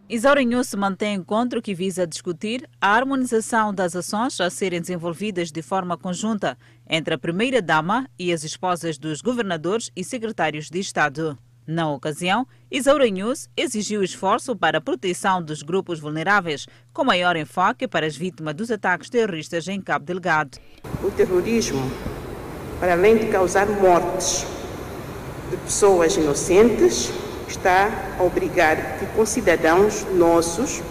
Isaura 0.08 0.44
Nhusse 0.44 0.78
mantém 0.78 1.16
encontro 1.16 1.60
que 1.60 1.74
visa 1.74 2.06
discutir 2.06 2.70
a 2.80 2.90
harmonização 2.90 3.74
das 3.74 3.96
ações 3.96 4.40
a 4.40 4.48
serem 4.48 4.80
desenvolvidas 4.80 5.52
de 5.52 5.64
forma 5.64 5.98
conjunta 5.98 6.56
entre 6.88 7.16
a 7.16 7.18
primeira-dama 7.18 8.08
e 8.20 8.32
as 8.32 8.44
esposas 8.44 9.00
dos 9.00 9.22
governadores 9.22 9.90
e 9.96 10.04
secretários 10.04 10.70
de 10.70 10.80
Estado. 10.80 11.36
Na 11.72 11.88
ocasião, 11.88 12.48
Isaura 12.72 13.08
News 13.12 13.48
exigiu 13.56 14.02
esforço 14.02 14.56
para 14.56 14.80
a 14.80 14.82
proteção 14.82 15.40
dos 15.40 15.62
grupos 15.62 16.00
vulneráveis, 16.00 16.66
com 16.92 17.04
maior 17.04 17.36
enfoque 17.36 17.88
para 17.88 18.08
as 18.08 18.18
vítimas 18.18 18.56
dos 18.56 18.72
ataques 18.72 19.08
terroristas 19.08 19.68
em 19.68 19.80
Cabo 19.80 20.04
Delgado. 20.04 20.58
O 21.04 21.12
terrorismo, 21.12 21.92
para 22.80 22.94
além 22.94 23.18
de 23.18 23.28
causar 23.28 23.68
mortes 23.68 24.48
de 25.52 25.58
pessoas 25.58 26.18
inocentes, 26.18 27.12
está 27.48 28.16
a 28.18 28.24
obrigar 28.24 28.98
que 28.98 29.06
concidadãos 29.16 30.08
nossos 30.16 30.82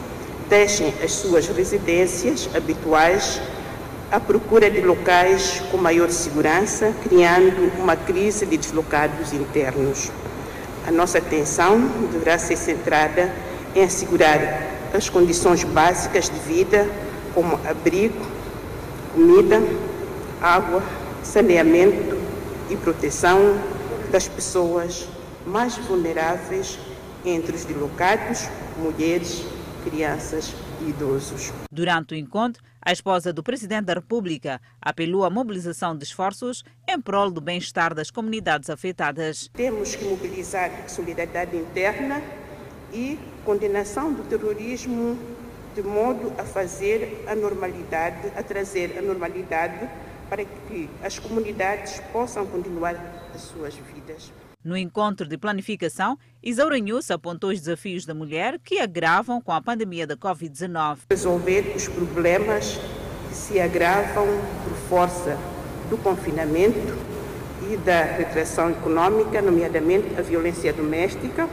deixem 0.49 0.95
as 1.03 1.11
suas 1.11 1.49
residências 1.49 2.49
habituais 2.55 3.43
à 4.13 4.21
procura 4.21 4.71
de 4.71 4.81
locais 4.83 5.61
com 5.73 5.77
maior 5.77 6.09
segurança, 6.09 6.95
criando 7.03 7.65
uma 7.81 7.97
crise 7.97 8.47
de 8.47 8.57
deslocados 8.57 9.33
internos. 9.33 10.13
A 10.87 10.91
nossa 10.91 11.19
atenção 11.19 11.81
deverá 12.11 12.39
ser 12.39 12.57
centrada 12.57 13.33
em 13.75 13.83
assegurar 13.83 14.41
as 14.95 15.09
condições 15.09 15.65
básicas 15.65 16.31
de 16.31 16.39
vida, 16.41 16.89
como 17.35 17.55
abrigo, 17.69 18.27
comida, 19.15 19.61
água, 20.41 20.83
saneamento 21.23 22.17
e 22.71 22.77
proteção 22.77 23.59
das 24.11 24.27
pessoas 24.27 25.09
mais 25.47 25.77
vulneráveis 25.77 26.79
entre 27.25 27.55
os 27.55 27.65
deslocados, 27.65 28.49
mulheres, 28.79 29.45
crianças 29.85 30.55
e 30.81 30.91
idosos. 30.91 31.53
Durante 31.71 32.15
o 32.15 32.17
encontro, 32.17 32.63
a 32.89 32.93
esposa 32.93 33.35
do 33.35 33.43
presidente 33.43 33.85
da 33.85 33.93
República 33.93 34.63
apelou 34.81 35.23
à 35.23 35.29
mobilização 35.29 35.95
de 35.95 36.05
esforços 36.05 36.65
em 36.89 36.99
prol 36.99 37.31
do 37.31 37.39
bem-estar 37.39 37.93
das 37.93 38.11
comunidades 38.11 38.71
afetadas. 38.71 39.51
Temos 39.53 39.95
que 39.95 40.07
mobilizar 40.07 40.89
solidariedade 40.89 41.55
interna 41.55 42.23
e 42.91 43.19
condenação 43.45 44.15
do 44.15 44.23
terrorismo 44.23 45.19
de 45.75 45.83
modo 45.83 46.33
a 46.39 46.45
fazer 46.45 47.27
a 47.29 47.35
normalidade, 47.35 48.33
a 48.35 48.43
trazer 48.43 48.97
a 48.97 49.03
normalidade 49.03 49.87
para 50.31 50.43
que 50.47 50.89
as 51.03 51.19
comunidades 51.19 52.01
possam 52.11 52.47
continuar 52.47 52.95
as 53.35 53.43
suas 53.43 53.75
vidas. 53.75 54.33
No 54.69 54.77
encontro 54.77 55.27
de 55.27 55.39
planificação, 55.39 56.19
Isaura 56.43 56.79
News 56.79 57.11
apontou 57.11 57.49
os 57.49 57.59
desafios 57.59 58.05
da 58.05 58.13
mulher 58.13 58.59
que 58.63 58.79
agravam 58.79 59.41
com 59.41 59.51
a 59.51 59.63
pandemia 59.63 60.07
da 60.07 60.15
Covid-19. 60.15 60.99
Resolver 61.09 61.73
os 61.75 61.89
problemas 61.89 62.79
que 63.31 63.35
se 63.35 63.59
agravam 63.59 64.27
por 64.63 64.75
força 64.91 65.39
do 65.89 65.97
confinamento 65.97 66.99
e 67.73 67.79
da 67.79 68.03
retração 68.03 68.71
econômica, 68.71 69.41
nomeadamente 69.41 70.09
a 70.19 70.21
violência 70.21 70.71
doméstica, 70.71 71.49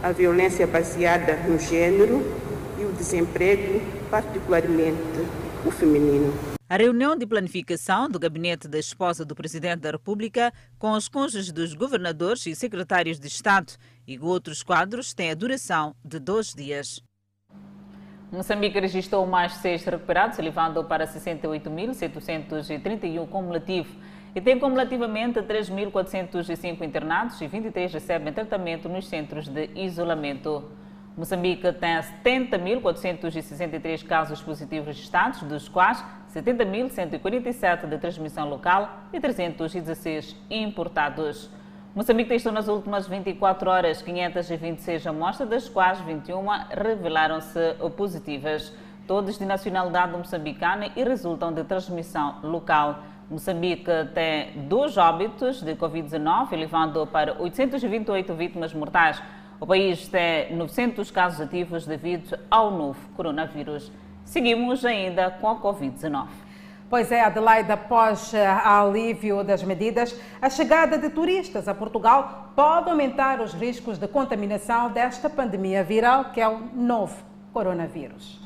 a 0.00 0.12
violência 0.12 0.68
baseada 0.68 1.34
no 1.48 1.58
gênero 1.58 2.22
e 2.78 2.84
o 2.84 2.92
desemprego, 2.92 3.80
particularmente 4.08 5.26
o 5.64 5.70
feminino. 5.72 6.55
A 6.68 6.76
reunião 6.76 7.16
de 7.16 7.24
planificação 7.24 8.08
do 8.08 8.18
gabinete 8.18 8.66
da 8.66 8.76
esposa 8.76 9.24
do 9.24 9.36
Presidente 9.36 9.82
da 9.82 9.92
República 9.92 10.52
com 10.80 10.90
os 10.90 11.08
cônjuges 11.08 11.52
dos 11.52 11.74
governadores 11.74 12.44
e 12.44 12.56
secretários 12.56 13.20
de 13.20 13.28
Estado 13.28 13.74
e 14.04 14.18
outros 14.18 14.64
quadros 14.64 15.14
tem 15.14 15.30
a 15.30 15.34
duração 15.34 15.94
de 16.04 16.18
dois 16.18 16.52
dias. 16.52 17.00
Moçambique 18.32 18.80
registrou 18.80 19.24
mais 19.28 19.52
seis 19.52 19.84
recuperados, 19.84 20.40
elevando 20.40 20.82
para 20.82 21.06
68.731 21.06 23.28
cumulativo 23.28 23.96
e 24.34 24.40
tem 24.40 24.58
cumulativamente 24.58 25.38
3.405 25.38 26.82
internados 26.82 27.40
e 27.40 27.46
23 27.46 27.92
recebem 27.92 28.32
tratamento 28.32 28.88
nos 28.88 29.08
centros 29.08 29.46
de 29.46 29.70
isolamento. 29.76 30.68
Moçambique 31.16 31.72
tem 31.74 31.96
70.463 32.24 34.04
casos 34.04 34.42
positivos 34.42 34.88
registrados, 34.88 35.44
dos 35.44 35.66
quais 35.66 36.04
70.147 36.36 37.86
de 37.88 37.96
transmissão 37.96 38.46
local 38.48 38.90
e 39.10 39.18
316 39.18 40.36
importados. 40.50 41.50
Moçambique 41.94 42.28
testou 42.28 42.52
nas 42.52 42.68
últimas 42.68 43.08
24 43.08 43.70
horas 43.70 44.02
526 44.02 45.06
amostras, 45.06 45.48
das 45.48 45.66
quais 45.66 45.98
21 46.00 46.44
revelaram-se 46.70 47.58
positivas, 47.96 48.70
todas 49.06 49.38
de 49.38 49.46
nacionalidade 49.46 50.12
moçambicana 50.12 50.90
e 50.94 51.02
resultam 51.02 51.54
de 51.54 51.64
transmissão 51.64 52.34
local. 52.42 52.98
Moçambique 53.30 53.90
tem 54.14 54.68
dois 54.68 54.98
óbitos 54.98 55.62
de 55.62 55.74
Covid-19, 55.74 56.52
elevando 56.52 57.06
para 57.06 57.40
828 57.40 58.34
vítimas 58.34 58.74
mortais. 58.74 59.22
O 59.58 59.66
país 59.66 60.06
tem 60.06 60.54
900 60.54 61.10
casos 61.10 61.40
ativos 61.40 61.86
devido 61.86 62.38
ao 62.50 62.70
novo 62.70 63.00
coronavírus. 63.16 63.90
Seguimos 64.26 64.84
ainda 64.84 65.30
com 65.30 65.48
a 65.48 65.56
Covid-19. 65.56 66.26
Pois 66.90 67.10
é, 67.10 67.22
Adelaide, 67.22 67.72
após 67.72 68.32
alívio 68.34 69.42
das 69.42 69.62
medidas, 69.62 70.14
a 70.42 70.50
chegada 70.50 70.98
de 70.98 71.08
turistas 71.08 71.66
a 71.66 71.74
Portugal 71.74 72.52
pode 72.54 72.90
aumentar 72.90 73.40
os 73.40 73.54
riscos 73.54 73.98
de 73.98 74.06
contaminação 74.06 74.90
desta 74.90 75.30
pandemia 75.30 75.82
viral, 75.82 76.26
que 76.26 76.40
é 76.40 76.48
o 76.48 76.58
novo 76.74 77.16
coronavírus. 77.52 78.40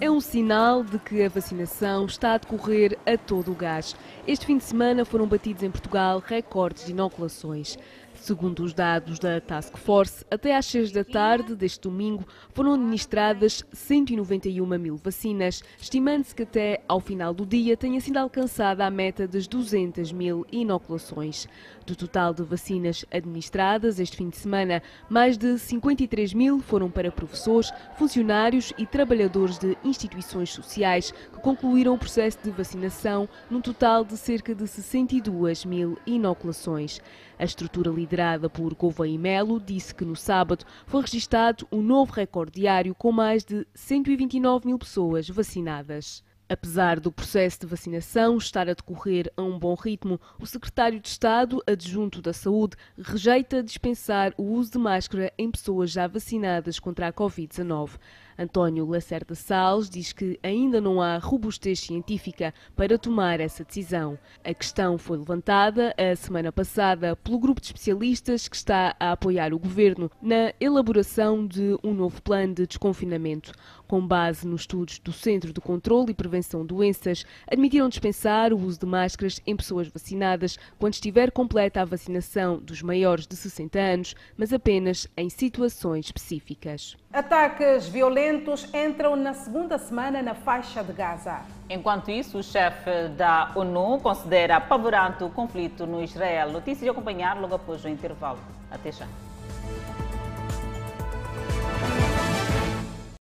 É 0.00 0.10
um 0.10 0.20
sinal 0.20 0.84
de 0.84 0.98
que 0.98 1.22
a 1.22 1.28
vacinação 1.30 2.04
está 2.04 2.34
a 2.34 2.38
decorrer 2.38 2.98
a 3.06 3.16
todo 3.16 3.52
o 3.52 3.54
gás. 3.54 3.96
Este 4.26 4.44
fim 4.44 4.58
de 4.58 4.64
semana 4.64 5.04
foram 5.04 5.26
batidos 5.26 5.62
em 5.62 5.70
Portugal 5.70 6.22
recordes 6.24 6.84
de 6.84 6.92
inoculações. 6.92 7.78
Segundo 8.20 8.62
os 8.62 8.74
dados 8.74 9.18
da 9.18 9.40
Task 9.40 9.76
Force, 9.78 10.24
até 10.30 10.54
às 10.54 10.66
6 10.66 10.92
da 10.92 11.04
tarde 11.04 11.54
deste 11.54 11.80
domingo 11.80 12.26
foram 12.52 12.74
administradas 12.74 13.64
191 13.72 14.66
mil 14.78 14.96
vacinas, 14.96 15.62
estimando-se 15.78 16.34
que 16.34 16.42
até 16.42 16.82
ao 16.86 17.00
final 17.00 17.32
do 17.32 17.46
dia 17.46 17.76
tenha 17.76 18.00
sido 18.00 18.18
alcançada 18.18 18.84
a 18.84 18.90
meta 18.90 19.26
das 19.26 19.46
200 19.46 20.12
mil 20.12 20.44
inoculações. 20.52 21.46
Do 21.88 21.96
total 21.96 22.34
de 22.34 22.42
vacinas 22.42 23.02
administradas 23.10 23.98
este 23.98 24.14
fim 24.14 24.28
de 24.28 24.36
semana, 24.36 24.82
mais 25.08 25.38
de 25.38 25.58
53 25.58 26.34
mil 26.34 26.60
foram 26.60 26.90
para 26.90 27.10
professores, 27.10 27.72
funcionários 27.96 28.74
e 28.76 28.84
trabalhadores 28.84 29.56
de 29.56 29.74
instituições 29.82 30.50
sociais 30.50 31.12
que 31.32 31.40
concluíram 31.40 31.94
o 31.94 31.98
processo 31.98 32.40
de 32.44 32.50
vacinação, 32.50 33.26
num 33.48 33.62
total 33.62 34.04
de 34.04 34.18
cerca 34.18 34.54
de 34.54 34.66
62 34.66 35.64
mil 35.64 35.96
inoculações. 36.04 37.00
A 37.38 37.44
estrutura 37.44 37.90
liderada 37.90 38.50
por 38.50 38.74
Gouveia 38.74 39.18
Melo, 39.18 39.58
disse 39.58 39.94
que 39.94 40.04
no 40.04 40.14
sábado 40.14 40.66
foi 40.86 41.00
registado 41.00 41.66
um 41.72 41.80
novo 41.80 42.12
recorde 42.12 42.60
diário 42.60 42.94
com 42.94 43.10
mais 43.10 43.46
de 43.46 43.66
129 43.74 44.66
mil 44.66 44.78
pessoas 44.78 45.26
vacinadas. 45.26 46.22
Apesar 46.50 46.98
do 46.98 47.12
processo 47.12 47.60
de 47.60 47.66
vacinação 47.66 48.38
estar 48.38 48.70
a 48.70 48.72
decorrer 48.72 49.30
a 49.36 49.42
um 49.42 49.58
bom 49.58 49.74
ritmo, 49.74 50.18
o 50.40 50.46
secretário 50.46 50.98
de 50.98 51.06
Estado 51.06 51.62
adjunto 51.66 52.22
da 52.22 52.32
Saúde 52.32 52.74
rejeita 52.96 53.62
dispensar 53.62 54.32
o 54.38 54.44
uso 54.44 54.72
de 54.72 54.78
máscara 54.78 55.30
em 55.36 55.50
pessoas 55.50 55.90
já 55.90 56.06
vacinadas 56.06 56.78
contra 56.78 57.08
a 57.08 57.12
Covid-19. 57.12 57.98
António 58.38 58.86
Lacerda 58.86 59.34
Salles 59.34 59.90
diz 59.90 60.12
que 60.12 60.38
ainda 60.44 60.80
não 60.80 61.02
há 61.02 61.18
robustez 61.18 61.80
científica 61.80 62.54
para 62.76 62.96
tomar 62.96 63.40
essa 63.40 63.64
decisão. 63.64 64.16
A 64.44 64.54
questão 64.54 64.96
foi 64.96 65.18
levantada 65.18 65.92
a 65.98 66.14
semana 66.14 66.52
passada 66.52 67.16
pelo 67.16 67.40
grupo 67.40 67.60
de 67.60 67.66
especialistas 67.66 68.46
que 68.46 68.54
está 68.54 68.94
a 69.00 69.10
apoiar 69.10 69.52
o 69.52 69.58
governo 69.58 70.08
na 70.22 70.54
elaboração 70.60 71.44
de 71.44 71.76
um 71.82 71.92
novo 71.92 72.22
plano 72.22 72.54
de 72.54 72.66
desconfinamento. 72.68 73.52
Com 73.88 74.06
base 74.06 74.46
nos 74.46 74.60
estudos 74.60 74.98
do 74.98 75.14
Centro 75.14 75.50
de 75.50 75.62
Controlo 75.62 76.10
e 76.10 76.14
Prevenção 76.14 76.60
de 76.60 76.66
Doenças, 76.66 77.24
admitiram 77.50 77.88
dispensar 77.88 78.52
o 78.52 78.58
uso 78.58 78.78
de 78.78 78.84
máscaras 78.84 79.40
em 79.46 79.56
pessoas 79.56 79.88
vacinadas 79.88 80.58
quando 80.78 80.92
estiver 80.92 81.30
completa 81.30 81.80
a 81.80 81.86
vacinação 81.86 82.58
dos 82.58 82.82
maiores 82.82 83.26
de 83.26 83.34
60 83.34 83.78
anos, 83.78 84.14
mas 84.36 84.52
apenas 84.52 85.08
em 85.16 85.30
situações 85.30 86.04
específicas. 86.04 86.98
Ataques 87.10 87.88
violentos 87.88 88.68
entram 88.74 89.16
na 89.16 89.32
segunda 89.32 89.78
semana 89.78 90.20
na 90.20 90.34
faixa 90.34 90.84
de 90.84 90.92
Gaza. 90.92 91.40
Enquanto 91.70 92.10
isso, 92.10 92.36
o 92.36 92.42
chefe 92.42 93.08
da 93.16 93.52
ONU 93.54 94.00
considera 94.00 94.56
apavorante 94.56 95.24
o 95.24 95.30
conflito 95.30 95.86
no 95.86 96.02
Israel. 96.04 96.52
Notícia 96.52 96.84
de 96.84 96.90
acompanhar 96.90 97.40
logo 97.40 97.54
após 97.54 97.82
o 97.86 97.88
intervalo. 97.88 98.38
Até 98.70 98.92
já. 98.92 99.06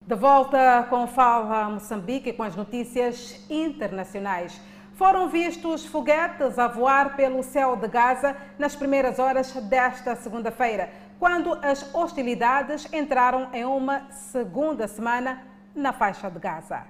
De 0.08 0.14
volta 0.14 0.86
com 0.88 1.06
Fala 1.06 1.68
Moçambique 1.68 2.32
com 2.32 2.42
as 2.42 2.56
notícias 2.56 3.44
internacionais. 3.50 4.58
Foram 4.94 5.28
vistos 5.28 5.84
foguetes 5.84 6.58
a 6.58 6.66
voar 6.66 7.14
pelo 7.14 7.42
céu 7.42 7.76
de 7.76 7.86
Gaza 7.88 8.34
nas 8.58 8.74
primeiras 8.74 9.18
horas 9.18 9.52
desta 9.68 10.16
segunda-feira, 10.16 10.88
quando 11.18 11.52
as 11.62 11.94
hostilidades 11.94 12.90
entraram 12.90 13.50
em 13.52 13.66
uma 13.66 14.10
segunda 14.10 14.88
semana 14.88 15.42
na 15.74 15.92
faixa 15.92 16.30
de 16.30 16.38
Gaza. 16.38 16.86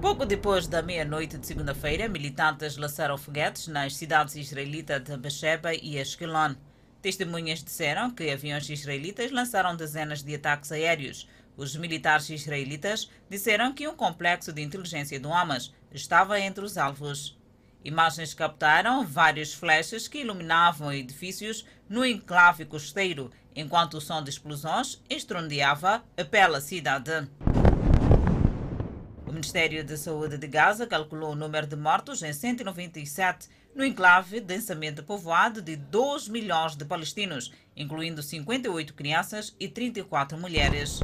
Pouco 0.00 0.24
depois 0.24 0.66
da 0.66 0.80
meia-noite 0.80 1.36
de 1.36 1.46
segunda-feira, 1.46 2.08
militantes 2.08 2.78
lançaram 2.78 3.18
foguetes 3.18 3.68
nas 3.68 3.94
cidades 3.94 4.34
israelitas 4.34 5.02
de 5.02 5.14
Beersheba 5.18 5.74
e 5.74 6.00
Ashkelon. 6.00 6.54
Testemunhas 7.04 7.62
disseram 7.62 8.10
que 8.10 8.30
aviões 8.30 8.66
israelitas 8.70 9.30
lançaram 9.30 9.76
dezenas 9.76 10.22
de 10.22 10.36
ataques 10.36 10.72
aéreos. 10.72 11.28
Os 11.54 11.76
militares 11.76 12.30
israelitas 12.30 13.10
disseram 13.28 13.74
que 13.74 13.86
um 13.86 13.94
complexo 13.94 14.54
de 14.54 14.62
inteligência 14.62 15.20
do 15.20 15.30
Hamas 15.30 15.70
estava 15.92 16.40
entre 16.40 16.64
os 16.64 16.78
alvos. 16.78 17.38
Imagens 17.84 18.32
captaram 18.32 19.06
vários 19.06 19.52
flashes 19.52 20.08
que 20.08 20.20
iluminavam 20.20 20.90
edifícios 20.90 21.66
no 21.90 22.06
enclave 22.06 22.64
costeiro, 22.64 23.30
enquanto 23.54 23.98
o 23.98 24.00
som 24.00 24.24
de 24.24 24.30
explosões 24.30 24.98
estrondeava 25.10 26.02
pela 26.30 26.58
cidade. 26.58 27.28
Ministério 29.34 29.84
da 29.84 29.96
Saúde 29.96 30.38
de 30.38 30.46
Gaza 30.46 30.86
calculou 30.86 31.32
o 31.32 31.34
número 31.34 31.66
de 31.66 31.74
mortos 31.74 32.22
em 32.22 32.32
197 32.32 33.48
no 33.74 33.84
enclave 33.84 34.38
densamente 34.40 35.02
povoado 35.02 35.60
de 35.60 35.74
2 35.74 36.28
milhões 36.28 36.76
de 36.76 36.84
palestinos, 36.84 37.52
incluindo 37.76 38.22
58 38.22 38.94
crianças 38.94 39.54
e 39.58 39.66
34 39.68 40.38
mulheres. 40.38 41.00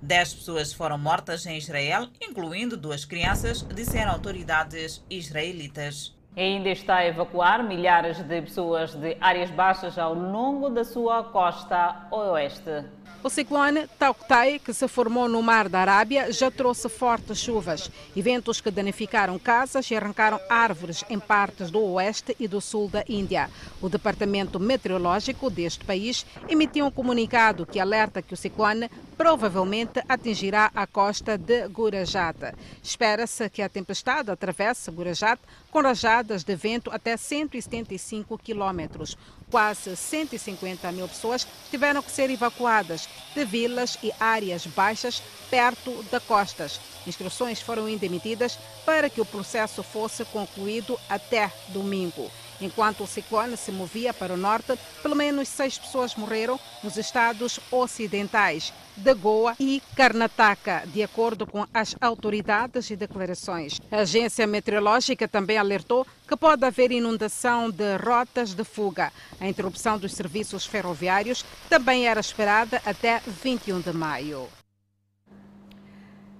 Dez 0.00 0.32
pessoas 0.32 0.72
foram 0.72 0.96
mortas 0.96 1.44
em 1.44 1.58
Israel, 1.58 2.08
incluindo 2.18 2.78
duas 2.78 3.04
crianças, 3.04 3.60
disseram 3.74 4.12
autoridades 4.12 5.04
israelitas. 5.10 6.16
Ainda 6.34 6.70
está 6.70 6.96
a 6.96 7.06
evacuar 7.06 7.62
milhares 7.62 8.22
de 8.22 8.40
pessoas 8.40 8.94
de 8.94 9.18
áreas 9.20 9.50
baixas 9.50 9.98
ao 9.98 10.14
longo 10.14 10.70
da 10.70 10.82
sua 10.82 11.24
costa 11.24 12.08
oeste. 12.10 12.84
O 13.24 13.30
ciclone 13.30 13.88
Tauktai, 13.98 14.58
que 14.58 14.74
se 14.74 14.86
formou 14.86 15.30
no 15.30 15.42
Mar 15.42 15.66
da 15.66 15.80
Arábia, 15.80 16.30
já 16.30 16.50
trouxe 16.50 16.90
fortes 16.90 17.38
chuvas 17.38 17.90
e 18.14 18.20
ventos 18.20 18.60
que 18.60 18.70
danificaram 18.70 19.38
casas 19.38 19.90
e 19.90 19.96
arrancaram 19.96 20.38
árvores 20.46 21.02
em 21.08 21.18
partes 21.18 21.70
do 21.70 21.80
oeste 21.80 22.36
e 22.38 22.46
do 22.46 22.60
sul 22.60 22.86
da 22.86 23.02
Índia. 23.08 23.48
O 23.80 23.88
Departamento 23.88 24.60
Meteorológico 24.60 25.48
deste 25.48 25.86
país 25.86 26.26
emitiu 26.50 26.84
um 26.84 26.90
comunicado 26.90 27.64
que 27.64 27.80
alerta 27.80 28.20
que 28.20 28.34
o 28.34 28.36
ciclone 28.36 28.90
provavelmente 29.16 30.02
atingirá 30.06 30.70
a 30.74 30.86
costa 30.86 31.38
de 31.38 31.66
Gurajat. 31.68 32.52
Espera-se 32.82 33.48
que 33.48 33.62
a 33.62 33.70
tempestade 33.70 34.30
atravesse 34.30 34.90
Gurajat 34.90 35.40
com 35.70 35.80
rajadas 35.80 36.44
de 36.44 36.54
vento 36.54 36.90
até 36.92 37.16
175 37.16 38.36
quilômetros. 38.36 39.16
Quase 39.50 39.94
150 39.96 40.90
mil 40.92 41.08
pessoas 41.08 41.46
tiveram 41.70 42.02
que 42.02 42.10
ser 42.10 42.30
evacuadas 42.30 43.08
de 43.34 43.44
vilas 43.44 43.98
e 44.02 44.12
áreas 44.18 44.66
baixas 44.66 45.22
perto 45.50 46.02
das 46.10 46.22
costas. 46.24 46.80
Instruções 47.06 47.60
foram 47.60 47.88
emitidas 47.88 48.58
para 48.84 49.08
que 49.08 49.20
o 49.20 49.26
processo 49.26 49.82
fosse 49.82 50.24
concluído 50.24 50.98
até 51.08 51.52
domingo. 51.68 52.30
Enquanto 52.60 53.04
o 53.04 53.06
ciclone 53.06 53.56
se 53.56 53.72
movia 53.72 54.12
para 54.14 54.34
o 54.34 54.36
norte, 54.36 54.78
pelo 55.02 55.14
menos 55.14 55.48
seis 55.48 55.78
pessoas 55.78 56.14
morreram 56.14 56.58
nos 56.82 56.96
estados 56.96 57.58
ocidentais 57.70 58.72
de 58.96 59.12
Goa 59.14 59.56
e 59.58 59.82
Karnataka, 59.96 60.84
de 60.86 61.02
acordo 61.02 61.46
com 61.46 61.66
as 61.74 61.96
autoridades 62.00 62.90
e 62.90 62.96
declarações. 62.96 63.80
A 63.90 63.98
agência 63.98 64.46
meteorológica 64.46 65.26
também 65.26 65.58
alertou 65.58 66.06
que 66.26 66.36
pode 66.36 66.64
haver 66.64 66.92
inundação 66.92 67.70
de 67.70 67.96
rotas 67.96 68.54
de 68.54 68.64
fuga. 68.64 69.12
A 69.40 69.48
interrupção 69.48 69.98
dos 69.98 70.12
serviços 70.12 70.64
ferroviários 70.64 71.44
também 71.68 72.06
era 72.06 72.20
esperada 72.20 72.80
até 72.84 73.20
21 73.42 73.80
de 73.80 73.92
maio. 73.92 74.48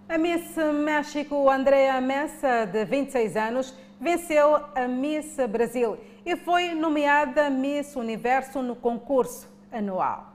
A 0.07 0.19
Miss 0.19 0.55
México 0.85 1.51
Andrea 1.51 2.01
Messa, 2.01 2.67
de 2.67 2.85
26 2.85 3.37
anos, 3.37 3.75
venceu 4.01 4.57
a 4.75 4.89
Miss 4.89 5.37
Brasil 5.49 5.99
e 6.25 6.37
foi 6.37 6.75
nomeada 6.75 7.51
Miss 7.51 7.97
Universo 7.97 8.63
no 8.63 8.75
concurso 8.77 9.49
anual. 9.71 10.33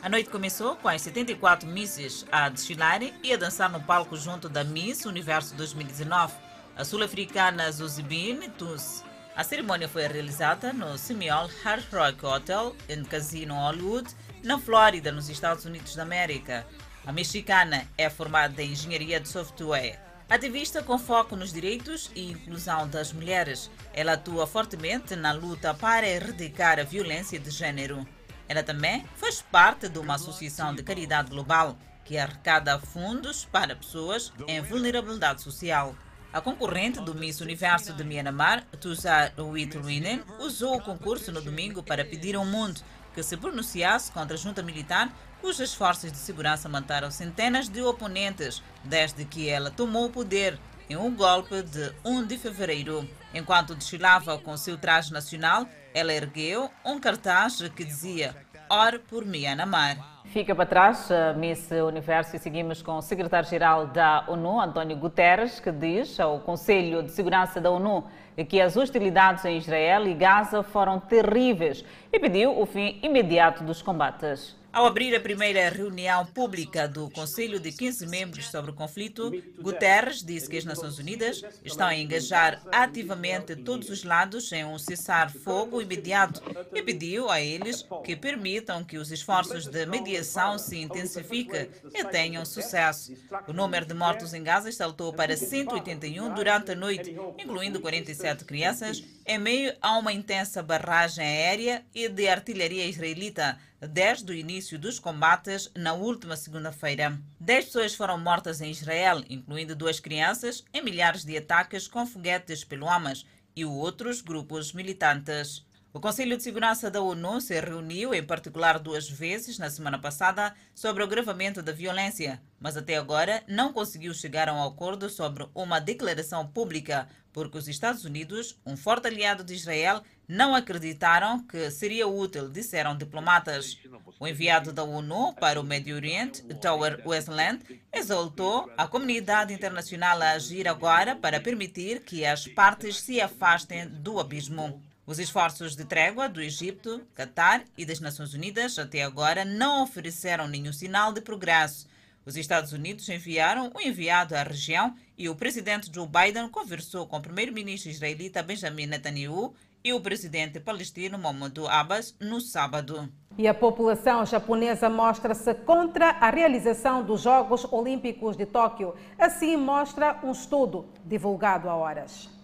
A 0.00 0.08
noite 0.08 0.30
começou 0.30 0.76
com 0.76 0.88
as 0.88 1.02
74 1.02 1.68
Misses 1.68 2.24
a 2.30 2.48
desfilarem 2.48 3.12
e 3.22 3.32
a 3.32 3.36
dançar 3.36 3.70
no 3.70 3.80
palco 3.80 4.16
junto 4.16 4.48
da 4.48 4.62
Miss 4.62 5.04
Universo 5.04 5.54
2019, 5.56 6.34
a 6.76 6.84
sul-africana 6.84 7.70
Zuzibine 7.72 8.48
Tuss. 8.50 9.04
A 9.34 9.42
cerimônia 9.42 9.88
foi 9.88 10.06
realizada 10.06 10.72
no 10.72 10.96
Semiol 10.96 11.48
Hard 11.62 11.84
Rock 11.92 12.24
Hotel 12.24 12.76
em 12.88 13.04
Casino 13.04 13.54
Hollywood, 13.54 14.08
na 14.42 14.58
Flórida, 14.58 15.10
nos 15.10 15.28
Estados 15.28 15.64
Unidos 15.64 15.96
da 15.96 16.02
América. 16.02 16.66
A 17.04 17.12
mexicana 17.12 17.86
é 17.96 18.08
formada 18.08 18.62
em 18.62 18.72
engenharia 18.72 19.20
de 19.20 19.28
software. 19.28 20.07
Ativista 20.30 20.82
com 20.82 20.98
foco 20.98 21.34
nos 21.34 21.54
direitos 21.54 22.10
e 22.14 22.30
inclusão 22.30 22.86
das 22.86 23.14
mulheres, 23.14 23.70
ela 23.94 24.12
atua 24.12 24.46
fortemente 24.46 25.16
na 25.16 25.32
luta 25.32 25.72
para 25.72 26.06
erradicar 26.06 26.78
a 26.78 26.82
violência 26.82 27.38
de 27.40 27.50
gênero. 27.50 28.06
Ela 28.46 28.62
também 28.62 29.06
faz 29.16 29.40
parte 29.40 29.88
de 29.88 29.98
uma 29.98 30.16
associação 30.16 30.74
de 30.74 30.82
caridade 30.82 31.30
global 31.30 31.78
que 32.04 32.18
arrecada 32.18 32.78
fundos 32.78 33.46
para 33.46 33.74
pessoas 33.74 34.30
em 34.46 34.60
vulnerabilidade 34.60 35.40
social. 35.40 35.96
A 36.30 36.42
concorrente 36.42 37.00
do 37.00 37.14
Miss 37.14 37.40
Universo 37.40 37.94
de 37.94 38.04
Myanmar, 38.04 38.66
Tusa 38.78 39.32
Witwinen, 39.38 40.22
usou 40.40 40.76
o 40.76 40.82
concurso 40.82 41.32
no 41.32 41.40
domingo 41.40 41.82
para 41.82 42.04
pedir 42.04 42.36
ao 42.36 42.44
mundo 42.44 42.82
que 43.14 43.22
se 43.22 43.36
pronunciasse 43.36 44.12
contra 44.12 44.36
a 44.36 44.38
junta 44.38 44.62
militar 44.62 45.10
cujas 45.40 45.74
forças 45.74 46.12
de 46.12 46.18
segurança 46.18 46.68
mataram 46.68 47.10
centenas 47.10 47.68
de 47.68 47.82
oponentes 47.82 48.62
desde 48.84 49.24
que 49.24 49.48
ela 49.48 49.70
tomou 49.70 50.06
o 50.06 50.10
poder 50.10 50.58
em 50.90 50.96
um 50.96 51.14
golpe 51.14 51.62
de 51.62 51.92
1 52.04 52.26
de 52.26 52.38
fevereiro. 52.38 53.08
Enquanto 53.34 53.74
desfilava 53.74 54.38
com 54.38 54.56
seu 54.56 54.78
traje 54.78 55.12
nacional, 55.12 55.66
ela 55.94 56.12
ergueu 56.12 56.70
um 56.84 56.98
cartaz 56.98 57.60
que 57.74 57.84
dizia 57.84 58.34
Ore 58.70 58.98
por 58.98 59.24
Myanmar. 59.24 59.96
Fica 60.26 60.54
para 60.54 60.66
trás 60.66 61.08
Miss 61.36 61.70
Universo 61.70 62.36
e 62.36 62.38
seguimos 62.38 62.82
com 62.82 62.98
o 62.98 63.02
secretário-geral 63.02 63.86
da 63.86 64.24
ONU, 64.28 64.60
António 64.60 64.96
Guterres, 64.96 65.58
que 65.58 65.72
diz 65.72 66.20
ao 66.20 66.40
Conselho 66.40 67.02
de 67.02 67.10
Segurança 67.10 67.60
da 67.60 67.70
ONU 67.70 68.04
que 68.48 68.60
as 68.60 68.76
hostilidades 68.76 69.44
em 69.44 69.56
Israel 69.56 70.06
e 70.06 70.14
Gaza 70.14 70.62
foram 70.62 71.00
terríveis 71.00 71.84
e 72.12 72.20
pediu 72.20 72.60
o 72.60 72.66
fim 72.66 73.00
imediato 73.02 73.64
dos 73.64 73.80
combates. 73.80 74.57
Ao 74.70 74.84
abrir 74.84 75.14
a 75.16 75.20
primeira 75.20 75.68
reunião 75.70 76.26
pública 76.26 76.86
do 76.86 77.08
Conselho 77.10 77.58
de 77.58 77.72
15 77.72 78.06
membros 78.06 78.50
sobre 78.50 78.70
o 78.70 78.74
conflito, 78.74 79.32
Guterres 79.60 80.22
disse 80.22 80.48
que 80.48 80.58
as 80.58 80.64
Nações 80.64 80.98
Unidas 80.98 81.42
estão 81.64 81.86
a 81.86 81.96
engajar 81.96 82.60
ativamente 82.70 83.56
todos 83.56 83.88
os 83.88 84.04
lados 84.04 84.52
em 84.52 84.64
um 84.64 84.78
cessar-fogo 84.78 85.80
imediato 85.80 86.42
e 86.74 86.82
pediu 86.82 87.30
a 87.30 87.40
eles 87.40 87.84
que 88.04 88.14
permitam 88.14 88.84
que 88.84 88.98
os 88.98 89.10
esforços 89.10 89.66
de 89.66 89.86
mediação 89.86 90.58
se 90.58 90.76
intensifiquem 90.78 91.70
e 91.94 92.04
tenham 92.04 92.44
sucesso. 92.44 93.14
O 93.48 93.52
número 93.54 93.86
de 93.86 93.94
mortos 93.94 94.34
em 94.34 94.42
Gaza 94.42 94.70
saltou 94.70 95.14
para 95.14 95.36
181 95.36 96.34
durante 96.34 96.72
a 96.72 96.76
noite, 96.76 97.16
incluindo 97.38 97.80
47 97.80 98.44
crianças, 98.44 99.02
em 99.28 99.38
meio 99.38 99.76
a 99.82 99.98
uma 99.98 100.10
intensa 100.10 100.62
barragem 100.62 101.22
aérea 101.22 101.84
e 101.94 102.08
de 102.08 102.26
artilharia 102.26 102.86
israelita 102.86 103.58
desde 103.78 104.32
o 104.32 104.34
início 104.34 104.78
dos 104.78 104.98
combates 104.98 105.70
na 105.76 105.92
última 105.92 106.34
segunda-feira. 106.34 107.20
Dez 107.38 107.66
pessoas 107.66 107.94
foram 107.94 108.16
mortas 108.16 108.62
em 108.62 108.70
Israel, 108.70 109.22
incluindo 109.28 109.76
duas 109.76 110.00
crianças, 110.00 110.64
em 110.72 110.82
milhares 110.82 111.26
de 111.26 111.36
ataques 111.36 111.86
com 111.86 112.06
foguetes 112.06 112.64
pelo 112.64 112.88
Hamas 112.88 113.26
e 113.54 113.66
outros 113.66 114.22
grupos 114.22 114.72
militantes. 114.72 115.62
O 115.90 116.00
Conselho 116.00 116.36
de 116.36 116.42
Segurança 116.42 116.90
da 116.90 117.00
ONU 117.00 117.40
se 117.40 117.58
reuniu, 117.58 118.12
em 118.12 118.22
particular 118.22 118.78
duas 118.78 119.08
vezes 119.08 119.58
na 119.58 119.70
semana 119.70 119.98
passada, 119.98 120.54
sobre 120.74 121.02
o 121.02 121.06
agravamento 121.06 121.62
da 121.62 121.72
violência, 121.72 122.42
mas 122.60 122.76
até 122.76 122.98
agora 122.98 123.42
não 123.48 123.72
conseguiu 123.72 124.12
chegar 124.12 124.50
a 124.50 124.52
um 124.52 124.62
acordo 124.62 125.08
sobre 125.08 125.48
uma 125.54 125.80
declaração 125.80 126.46
pública, 126.46 127.08
porque 127.32 127.56
os 127.56 127.68
Estados 127.68 128.04
Unidos, 128.04 128.60
um 128.66 128.76
forte 128.76 129.08
aliado 129.08 129.42
de 129.42 129.54
Israel, 129.54 130.02
não 130.28 130.54
acreditaram 130.54 131.42
que 131.46 131.70
seria 131.70 132.06
útil, 132.06 132.50
disseram 132.50 132.94
diplomatas. 132.94 133.78
O 134.20 134.28
enviado 134.28 134.74
da 134.74 134.84
ONU 134.84 135.32
para 135.40 135.58
o 135.58 135.64
Médio 135.64 135.96
Oriente, 135.96 136.42
Tower 136.60 137.00
Westland, 137.06 137.64
exaltou 137.90 138.70
a 138.76 138.86
comunidade 138.86 139.54
internacional 139.54 140.20
a 140.20 140.32
agir 140.32 140.68
agora 140.68 141.16
para 141.16 141.40
permitir 141.40 142.00
que 142.00 142.26
as 142.26 142.46
partes 142.46 143.00
se 143.00 143.22
afastem 143.22 143.88
do 143.88 144.20
abismo. 144.20 144.82
Os 145.08 145.18
esforços 145.18 145.74
de 145.74 145.86
trégua 145.86 146.28
do 146.28 146.38
Egito, 146.38 147.00
Catar 147.14 147.64
e 147.78 147.86
das 147.86 147.98
Nações 147.98 148.34
Unidas 148.34 148.78
até 148.78 149.02
agora 149.02 149.42
não 149.42 149.82
ofereceram 149.82 150.46
nenhum 150.46 150.70
sinal 150.70 151.14
de 151.14 151.22
progresso. 151.22 151.88
Os 152.26 152.36
Estados 152.36 152.74
Unidos 152.74 153.08
enviaram 153.08 153.72
um 153.74 153.80
enviado 153.80 154.36
à 154.36 154.42
região 154.42 154.94
e 155.16 155.26
o 155.26 155.34
presidente 155.34 155.90
Joe 155.90 156.06
Biden 156.06 156.50
conversou 156.50 157.06
com 157.06 157.16
o 157.16 157.22
primeiro-ministro 157.22 157.90
israelita 157.90 158.42
Benjamin 158.42 158.84
Netanyahu 158.84 159.54
e 159.82 159.94
o 159.94 160.00
presidente 160.02 160.60
palestino 160.60 161.18
Mahmoud 161.18 161.58
Abbas 161.66 162.14
no 162.20 162.38
sábado. 162.38 163.08
E 163.38 163.48
a 163.48 163.54
população 163.54 164.26
japonesa 164.26 164.90
mostra-se 164.90 165.54
contra 165.54 166.10
a 166.20 166.28
realização 166.28 167.02
dos 167.02 167.22
Jogos 167.22 167.64
Olímpicos 167.72 168.36
de 168.36 168.44
Tóquio. 168.44 168.94
Assim 169.18 169.56
mostra 169.56 170.20
um 170.22 170.32
estudo 170.32 170.84
divulgado 171.06 171.70
há 171.70 171.74
horas. 171.74 172.36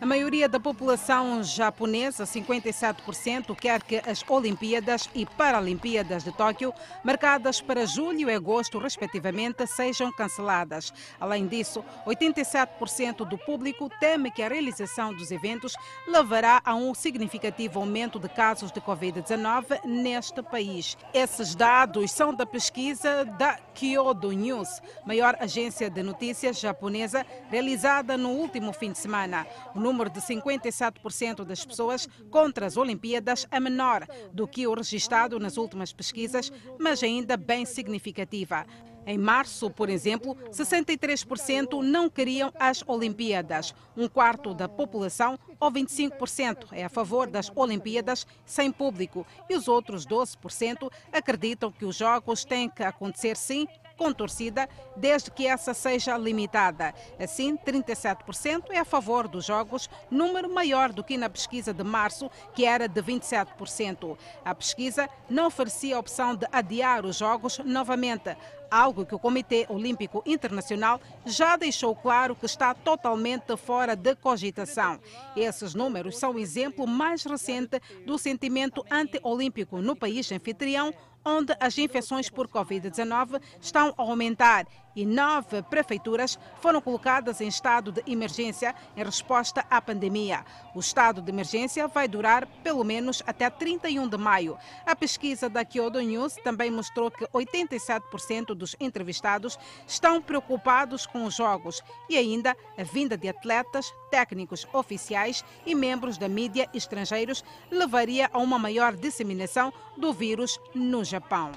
A 0.00 0.06
maioria 0.06 0.48
da 0.48 0.58
população 0.58 1.42
japonesa, 1.42 2.24
57%, 2.24 3.54
quer 3.54 3.82
que 3.82 3.98
as 3.98 4.24
Olimpíadas 4.26 5.10
e 5.14 5.26
Paralimpíadas 5.26 6.24
de 6.24 6.32
Tóquio, 6.32 6.72
marcadas 7.04 7.60
para 7.60 7.84
julho 7.84 8.30
e 8.30 8.34
agosto, 8.34 8.78
respectivamente, 8.78 9.66
sejam 9.66 10.10
canceladas. 10.10 10.90
Além 11.20 11.46
disso, 11.46 11.84
87% 12.06 13.28
do 13.28 13.36
público 13.36 13.90
teme 14.00 14.30
que 14.30 14.42
a 14.42 14.48
realização 14.48 15.12
dos 15.12 15.30
eventos 15.30 15.74
levará 16.08 16.62
a 16.64 16.74
um 16.74 16.94
significativo 16.94 17.78
aumento 17.78 18.18
de 18.18 18.30
casos 18.30 18.72
de 18.72 18.80
Covid-19 18.80 19.84
neste 19.84 20.42
país. 20.42 20.96
Esses 21.12 21.54
dados 21.54 22.10
são 22.10 22.32
da 22.32 22.46
pesquisa 22.46 23.26
da 23.38 23.58
Kyodo 23.74 24.32
News, 24.32 24.80
maior 25.04 25.36
agência 25.38 25.90
de 25.90 26.02
notícias 26.02 26.58
japonesa, 26.58 27.26
realizada 27.50 28.16
no 28.16 28.30
último 28.30 28.72
fim 28.72 28.92
de 28.92 28.98
semana. 28.98 29.46
O 29.74 29.89
número 29.90 30.08
de 30.08 30.20
57% 30.20 31.44
das 31.44 31.64
pessoas 31.64 32.08
contra 32.30 32.66
as 32.66 32.76
Olimpíadas 32.76 33.46
é 33.50 33.58
menor 33.58 34.06
do 34.32 34.46
que 34.46 34.66
o 34.66 34.74
registrado 34.74 35.40
nas 35.40 35.56
últimas 35.56 35.92
pesquisas, 35.92 36.52
mas 36.78 37.02
ainda 37.02 37.36
bem 37.36 37.66
significativa. 37.66 38.64
Em 39.06 39.18
março, 39.18 39.70
por 39.70 39.88
exemplo, 39.88 40.36
63% 40.52 41.82
não 41.82 42.08
queriam 42.08 42.52
as 42.58 42.84
Olimpíadas. 42.86 43.74
Um 43.96 44.06
quarto 44.06 44.54
da 44.54 44.68
população, 44.68 45.38
ou 45.58 45.72
25%, 45.72 46.68
é 46.70 46.84
a 46.84 46.88
favor 46.88 47.26
das 47.26 47.50
Olimpíadas 47.56 48.26
sem 48.44 48.70
público. 48.70 49.26
E 49.48 49.56
os 49.56 49.66
outros 49.66 50.06
12% 50.06 50.90
acreditam 51.12 51.72
que 51.72 51.84
os 51.84 51.96
Jogos 51.96 52.44
têm 52.44 52.68
que 52.68 52.84
acontecer 52.84 53.36
sim 53.36 53.66
com 54.00 54.14
torcida, 54.14 54.66
desde 54.96 55.30
que 55.30 55.46
essa 55.46 55.74
seja 55.74 56.16
limitada. 56.16 56.94
Assim, 57.18 57.54
37% 57.54 58.70
é 58.70 58.78
a 58.78 58.84
favor 58.84 59.28
dos 59.28 59.44
jogos, 59.44 59.90
número 60.10 60.48
maior 60.48 60.90
do 60.90 61.04
que 61.04 61.18
na 61.18 61.28
pesquisa 61.28 61.74
de 61.74 61.84
março, 61.84 62.30
que 62.54 62.64
era 62.64 62.88
de 62.88 63.02
27%. 63.02 64.16
A 64.42 64.54
pesquisa 64.54 65.06
não 65.28 65.48
oferecia 65.48 65.96
a 65.96 65.98
opção 65.98 66.34
de 66.34 66.46
adiar 66.50 67.04
os 67.04 67.18
jogos 67.18 67.58
novamente, 67.58 68.34
algo 68.70 69.04
que 69.04 69.14
o 69.14 69.18
Comitê 69.18 69.66
Olímpico 69.68 70.22
Internacional 70.24 70.98
já 71.26 71.56
deixou 71.56 71.94
claro 71.94 72.36
que 72.36 72.46
está 72.46 72.72
totalmente 72.72 73.54
fora 73.56 73.96
de 73.96 74.14
cogitação. 74.14 74.98
Esses 75.36 75.74
números 75.74 76.16
são 76.16 76.32
o 76.32 76.38
exemplo 76.38 76.86
mais 76.86 77.24
recente 77.24 77.80
do 78.06 78.16
sentimento 78.16 78.82
anti-olímpico 78.90 79.82
no 79.82 79.96
país 79.96 80.30
anfitrião, 80.32 80.94
onde 81.24 81.54
as 81.60 81.76
infecções 81.78 82.28
por 82.28 82.48
Covid-19 82.48 83.40
estão 83.60 83.94
a 83.96 84.02
aumentar 84.02 84.66
e 84.94 85.06
nove 85.06 85.62
prefeituras 85.62 86.38
foram 86.60 86.80
colocadas 86.80 87.40
em 87.40 87.48
estado 87.48 87.92
de 87.92 88.02
emergência 88.06 88.74
em 88.96 89.04
resposta 89.04 89.64
à 89.70 89.80
pandemia. 89.80 90.44
O 90.74 90.80
estado 90.80 91.22
de 91.22 91.30
emergência 91.30 91.86
vai 91.88 92.08
durar 92.08 92.46
pelo 92.62 92.84
menos 92.84 93.22
até 93.26 93.48
31 93.48 94.08
de 94.08 94.16
maio. 94.16 94.58
A 94.86 94.94
pesquisa 94.96 95.48
da 95.48 95.64
Kyodo 95.64 96.00
News 96.00 96.34
também 96.42 96.70
mostrou 96.70 97.10
que 97.10 97.26
87% 97.26 98.54
dos 98.54 98.76
entrevistados 98.80 99.58
estão 99.86 100.20
preocupados 100.20 101.06
com 101.06 101.24
os 101.24 101.34
jogos 101.34 101.82
e 102.08 102.16
ainda 102.16 102.56
a 102.76 102.82
vinda 102.82 103.16
de 103.16 103.28
atletas, 103.28 103.92
técnicos 104.10 104.66
oficiais 104.72 105.44
e 105.64 105.74
membros 105.74 106.18
da 106.18 106.28
mídia 106.28 106.68
estrangeiros 106.74 107.44
levaria 107.70 108.28
a 108.32 108.38
uma 108.38 108.58
maior 108.58 108.94
disseminação 108.94 109.72
do 109.96 110.12
vírus 110.12 110.60
no 110.74 111.04
Japão. 111.04 111.52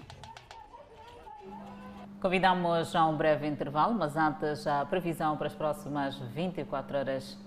Convidamos 2.24 2.96
a 2.96 3.06
um 3.06 3.18
breve 3.18 3.46
intervalo, 3.46 3.94
mas 3.94 4.16
antes 4.16 4.66
a 4.66 4.86
previsão 4.86 5.36
para 5.36 5.48
as 5.48 5.54
próximas 5.54 6.18
24 6.34 6.98
horas. 6.98 7.38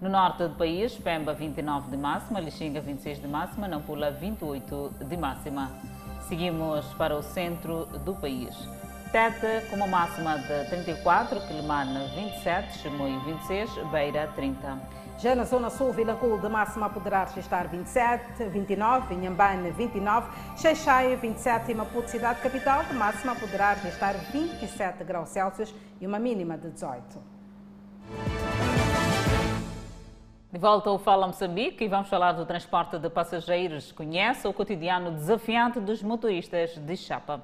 No 0.00 0.08
norte 0.08 0.46
do 0.46 0.54
país, 0.54 0.96
Pemba 0.96 1.34
29 1.34 1.90
de 1.90 1.96
máxima, 1.96 2.38
Lixinga 2.38 2.80
26 2.80 3.20
de 3.20 3.26
máxima, 3.26 3.66
Nampula 3.66 4.12
28 4.12 4.94
de 5.06 5.16
máxima. 5.16 5.72
Seguimos 6.20 6.86
para 6.94 7.16
o 7.16 7.20
centro 7.20 7.86
do 8.04 8.14
país. 8.14 8.54
Tete 9.10 9.68
com 9.68 9.74
uma 9.74 9.88
máxima 9.88 10.38
de 10.38 10.66
34, 10.70 11.40
Quilimane 11.48 12.06
27, 12.14 12.78
Chimoio 12.78 13.18
26, 13.24 13.70
Beira 13.90 14.28
30. 14.36 14.99
Já 15.20 15.34
na 15.34 15.44
zona 15.44 15.68
sul, 15.68 15.92
Vilanculo 15.92 16.40
de 16.40 16.48
máxima 16.48 16.88
poderá 16.88 17.24
registrar 17.24 17.68
27, 17.68 18.42
29, 18.44 19.14
Inhambane 19.14 19.70
29, 19.70 20.30
Xaixai 20.56 21.14
27 21.14 21.70
e 21.70 21.74
Maputo 21.74 22.08
cidade 22.08 22.40
capital 22.40 22.84
de 22.84 22.94
máxima 22.94 23.36
poderá 23.36 23.74
registrar 23.74 24.14
27 24.14 25.04
graus 25.04 25.28
Celsius 25.28 25.74
e 26.00 26.06
uma 26.06 26.18
mínima 26.18 26.56
de 26.56 26.70
18. 26.70 27.22
De 30.50 30.58
volta 30.58 30.88
ao 30.88 30.98
Fala 30.98 31.26
Moçambique 31.26 31.84
e 31.84 31.88
vamos 31.88 32.08
falar 32.08 32.32
do 32.32 32.46
transporte 32.46 32.98
de 32.98 33.10
passageiros. 33.10 33.92
Conhece 33.92 34.48
o 34.48 34.54
cotidiano 34.54 35.10
desafiante 35.10 35.80
dos 35.80 36.02
motoristas 36.02 36.78
de 36.78 36.96
chapa. 36.96 37.42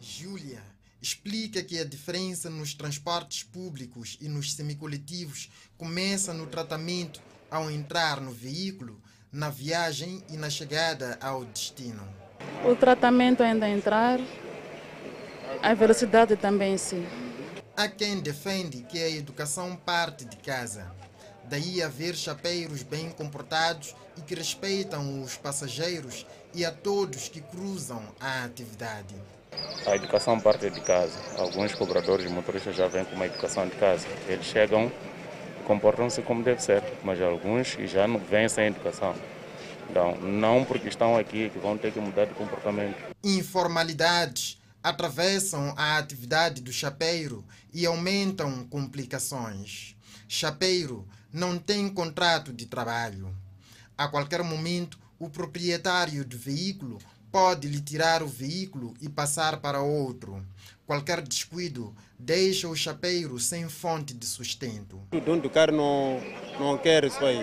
Júlia 0.00 0.71
explica 1.02 1.64
que 1.64 1.80
a 1.80 1.84
diferença 1.84 2.48
nos 2.48 2.74
transportes 2.74 3.42
públicos 3.42 4.16
e 4.20 4.28
nos 4.28 4.54
semicoletivos 4.54 5.50
começa 5.76 6.32
no 6.32 6.46
tratamento 6.46 7.20
ao 7.50 7.68
entrar 7.68 8.20
no 8.20 8.30
veículo, 8.30 9.02
na 9.32 9.50
viagem 9.50 10.22
e 10.30 10.36
na 10.36 10.48
chegada 10.48 11.18
ao 11.20 11.44
destino. 11.44 12.06
O 12.64 12.76
tratamento 12.76 13.42
ainda 13.42 13.68
entrar, 13.68 14.20
a 15.60 15.74
velocidade 15.74 16.36
também 16.36 16.78
sim. 16.78 17.04
Há 17.76 17.88
quem 17.88 18.20
defende 18.20 18.82
que 18.88 18.98
a 19.02 19.10
educação 19.10 19.74
parte 19.74 20.24
de 20.24 20.36
casa. 20.36 20.88
Daí 21.48 21.82
haver 21.82 22.14
chapeiros 22.14 22.82
bem 22.82 23.10
comportados 23.10 23.94
e 24.16 24.20
que 24.20 24.34
respeitam 24.34 25.22
os 25.22 25.36
passageiros 25.36 26.24
e 26.54 26.64
a 26.64 26.70
todos 26.70 27.28
que 27.28 27.40
cruzam 27.40 28.02
a 28.20 28.44
atividade. 28.44 29.14
A 29.86 29.96
educação 29.96 30.38
parte 30.40 30.70
de 30.70 30.80
casa. 30.80 31.18
Alguns 31.38 31.74
cobradores 31.74 32.26
de 32.26 32.32
motoristas 32.32 32.76
já 32.76 32.86
vêm 32.88 33.04
com 33.04 33.14
uma 33.14 33.26
educação 33.26 33.66
de 33.66 33.74
casa. 33.76 34.06
Eles 34.28 34.46
chegam 34.46 34.90
comportam-se 35.62 36.22
como 36.22 36.42
deve 36.42 36.62
ser, 36.62 36.82
mas 37.02 37.20
alguns 37.20 37.76
já 37.86 38.06
não 38.06 38.18
vêm 38.18 38.48
sem 38.48 38.66
educação. 38.66 39.14
Então, 39.88 40.16
não 40.20 40.64
porque 40.64 40.88
estão 40.88 41.16
aqui 41.16 41.50
que 41.50 41.58
vão 41.58 41.76
ter 41.76 41.92
que 41.92 42.00
mudar 42.00 42.26
de 42.26 42.34
comportamento. 42.34 42.96
Informalidades 43.22 44.58
atravessam 44.82 45.74
a 45.76 45.98
atividade 45.98 46.60
do 46.60 46.72
chapeiro 46.72 47.44
e 47.72 47.86
aumentam 47.86 48.66
complicações. 48.68 49.94
Chapeiro 50.28 51.06
não 51.32 51.58
tem 51.58 51.88
contrato 51.88 52.52
de 52.52 52.66
trabalho. 52.66 53.34
A 53.96 54.08
qualquer 54.08 54.42
momento, 54.42 54.98
o 55.18 55.28
proprietário 55.28 56.24
do 56.24 56.36
veículo 56.36 56.98
pode 57.32 57.66
lhe 57.66 57.80
tirar 57.80 58.22
o 58.22 58.28
veículo 58.28 58.92
e 59.00 59.08
passar 59.08 59.56
para 59.56 59.80
outro. 59.80 60.44
Qualquer 60.86 61.22
descuido 61.22 61.94
deixa 62.18 62.68
o 62.68 62.76
chapeiro 62.76 63.38
sem 63.40 63.68
fonte 63.70 64.12
de 64.12 64.26
sustento. 64.26 65.00
O 65.10 65.18
dono 65.18 65.40
do 65.40 65.48
carro 65.48 65.72
não, 65.72 66.20
não 66.60 66.76
quer 66.76 67.04
isso 67.04 67.24
aí. 67.24 67.42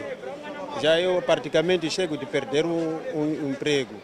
Já 0.79 1.01
eu 1.01 1.19
praticamente 1.23 1.89
chego 1.89 2.15
de 2.15 2.27
perder 2.27 2.65
o, 2.65 2.69
o, 2.69 3.45
o 3.45 3.49
emprego. 3.49 3.95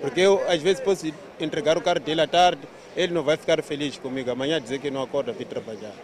Porque 0.00 0.20
eu 0.20 0.48
às 0.48 0.62
vezes 0.62 0.82
posso 0.82 1.06
entregar 1.38 1.76
o 1.76 1.82
carro 1.82 2.00
dele 2.00 2.22
à 2.22 2.26
tarde, 2.26 2.62
ele 2.96 3.12
não 3.12 3.22
vai 3.22 3.36
ficar 3.36 3.62
feliz 3.62 3.98
comigo. 3.98 4.30
Amanhã 4.30 4.60
dizer 4.60 4.80
que 4.80 4.90
não 4.90 5.02
acorda 5.02 5.32
vir 5.32 5.46
trabalhar. 5.46 5.94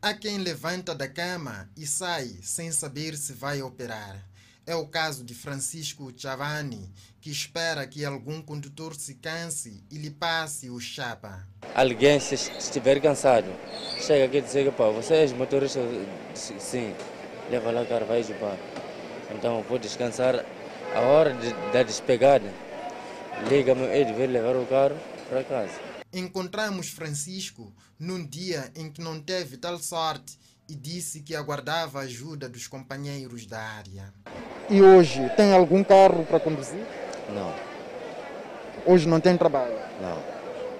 Há 0.00 0.14
quem 0.14 0.38
levanta 0.38 0.94
da 0.94 1.08
cama 1.08 1.68
e 1.76 1.86
sai 1.86 2.28
sem 2.42 2.70
saber 2.70 3.16
se 3.16 3.32
vai 3.32 3.60
operar. 3.62 4.24
É 4.68 4.74
o 4.74 4.84
caso 4.84 5.22
de 5.22 5.32
Francisco 5.32 6.12
Chavani, 6.16 6.92
que 7.20 7.30
espera 7.30 7.86
que 7.86 8.04
algum 8.04 8.42
condutor 8.42 8.96
se 8.96 9.14
canse 9.14 9.84
e 9.88 9.96
lhe 9.96 10.10
passe 10.10 10.68
o 10.68 10.80
chapa. 10.80 11.46
Alguém, 11.72 12.18
se 12.18 12.34
estiver 12.34 13.00
cansado, 13.00 13.46
chega 14.04 14.24
aqui 14.24 14.38
e 14.38 14.42
diz 14.42 14.74
pá, 14.74 14.88
você 14.90 15.14
é 15.14 15.28
motorista, 15.34 15.78
sim, 16.34 16.92
leva 17.48 17.70
lá 17.70 17.82
o 17.82 17.86
carro, 17.86 18.06
vai 18.06 18.24
pá. 18.24 18.58
Então 19.32 19.62
vou 19.62 19.78
descansar. 19.78 20.44
A 20.92 21.00
hora 21.00 21.32
de, 21.34 21.52
da 21.72 21.84
despegada, 21.84 22.52
liga-me, 23.48 23.84
ele 23.84 24.14
vai 24.14 24.26
levar 24.26 24.56
o 24.56 24.66
carro 24.66 24.96
para 25.28 25.44
casa. 25.44 25.80
Encontramos 26.12 26.88
Francisco 26.88 27.72
num 28.00 28.26
dia 28.26 28.72
em 28.74 28.90
que 28.90 29.00
não 29.00 29.20
teve 29.20 29.58
tal 29.58 29.78
sorte 29.78 30.36
e 30.68 30.74
disse 30.74 31.20
que 31.20 31.34
aguardava 31.34 32.00
a 32.00 32.02
ajuda 32.02 32.48
dos 32.48 32.66
companheiros 32.66 33.46
da 33.46 33.60
área. 33.60 34.12
E 34.68 34.82
hoje 34.82 35.30
tem 35.36 35.52
algum 35.52 35.84
carro 35.84 36.24
para 36.24 36.40
conduzir? 36.40 36.80
Não. 37.32 37.52
Hoje 38.84 39.08
não 39.08 39.20
tem 39.20 39.36
trabalho? 39.36 39.76
Não. 40.00 40.18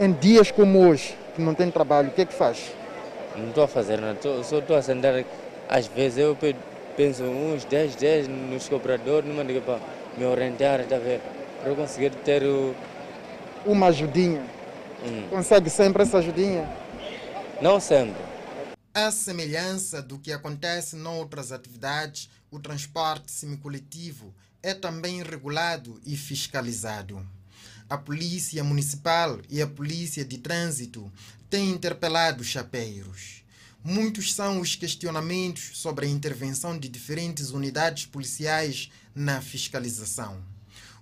Em 0.04 0.12
dias 0.12 0.50
como 0.50 0.86
hoje, 0.86 1.16
que 1.34 1.40
não 1.40 1.54
tem 1.54 1.70
trabalho, 1.70 2.08
o 2.08 2.12
que 2.12 2.22
é 2.22 2.26
que 2.26 2.34
faz? 2.34 2.72
Não 3.36 3.48
estou 3.48 3.64
a 3.64 3.68
fazer 3.68 4.00
nada, 4.00 4.18
tô, 4.18 4.42
só 4.42 4.58
estou 4.58 4.76
a 4.76 4.82
sentar. 4.82 5.24
Às 5.68 5.86
vezes 5.86 6.18
eu 6.18 6.36
penso 6.96 7.22
uns 7.22 7.64
10, 7.64 7.94
10 7.96 8.28
nos 8.28 8.68
cobradores, 8.68 9.28
numa 9.28 9.44
diga 9.44 9.60
para 9.60 9.78
me 10.16 10.24
orientar, 10.24 10.84
tá 10.84 10.98
ver? 10.98 11.20
Para 11.60 11.70
eu 11.70 11.76
conseguir 11.76 12.10
ter 12.10 12.42
o... 12.42 12.74
Uma 13.64 13.88
ajudinha. 13.88 14.42
Hum. 15.04 15.26
Consegue 15.28 15.68
sempre 15.68 16.02
essa 16.02 16.18
ajudinha? 16.18 16.68
Não 17.60 17.80
sempre. 17.80 18.35
A 18.98 19.10
semelhança 19.10 20.00
do 20.00 20.18
que 20.18 20.32
acontece 20.32 20.96
noutras 20.96 21.52
atividades, 21.52 22.30
o 22.50 22.58
transporte 22.58 23.30
semicoletivo 23.30 24.34
é 24.62 24.72
também 24.72 25.22
regulado 25.22 26.00
e 26.02 26.16
fiscalizado. 26.16 27.22
A 27.90 27.98
Polícia 27.98 28.64
Municipal 28.64 29.38
e 29.50 29.60
a 29.60 29.66
Polícia 29.66 30.24
de 30.24 30.38
Trânsito 30.38 31.12
têm 31.50 31.72
interpelado 31.72 32.42
chapeiros. 32.42 33.44
Muitos 33.84 34.32
são 34.32 34.62
os 34.62 34.74
questionamentos 34.74 35.72
sobre 35.74 36.06
a 36.06 36.08
intervenção 36.08 36.78
de 36.78 36.88
diferentes 36.88 37.50
unidades 37.50 38.06
policiais 38.06 38.90
na 39.14 39.42
fiscalização. 39.42 40.42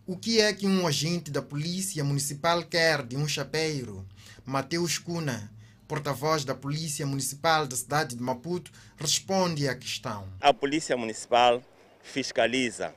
O 0.05 0.16
que 0.16 0.40
é 0.40 0.53
que 0.53 0.66
um 0.66 0.84
agente 0.84 1.30
da 1.30 1.40
Polícia 1.40 2.03
Municipal 2.03 2.64
quer 2.64 3.07
de 3.07 3.16
um 3.16 3.28
chapeiro? 3.28 4.05
Mateus 4.45 4.99
Cuna, 4.99 5.49
porta-voz 5.87 6.45
da 6.45 6.55
Polícia 6.55 7.07
Municipal 7.07 7.66
da 7.66 7.76
cidade 7.76 8.16
de 8.16 8.22
Maputo, 8.22 8.70
responde 8.97 9.68
à 9.68 9.74
questão. 9.74 10.28
A 10.41 10.53
Polícia 10.53 10.97
Municipal 10.97 11.62
fiscaliza 12.03 12.95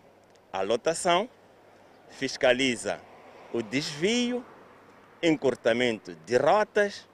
a 0.52 0.62
lotação, 0.62 1.30
fiscaliza 2.10 3.00
o 3.54 3.62
desvio, 3.62 4.46
encurtamento 5.22 6.16
de 6.26 6.38
rotas, 6.38 7.08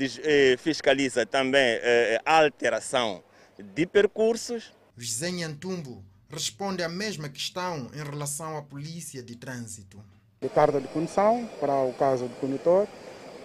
eh, 0.00 0.56
fiscaliza 0.58 1.24
também 1.24 1.78
eh, 1.82 2.20
a 2.24 2.38
alteração 2.42 3.22
de 3.58 3.86
percursos. 3.86 4.72
José 4.96 5.30
Nhantumbo 5.30 6.04
responde 6.30 6.82
à 6.82 6.88
mesma 6.88 7.28
questão 7.28 7.90
em 7.94 8.02
relação 8.02 8.56
à 8.56 8.62
polícia 8.62 9.22
de 9.22 9.36
trânsito. 9.36 10.02
De 10.40 10.48
carta 10.48 10.80
de 10.80 10.86
condução 10.88 11.48
para 11.58 11.74
o 11.82 11.92
caso 11.94 12.28
do 12.28 12.34
condutor, 12.36 12.86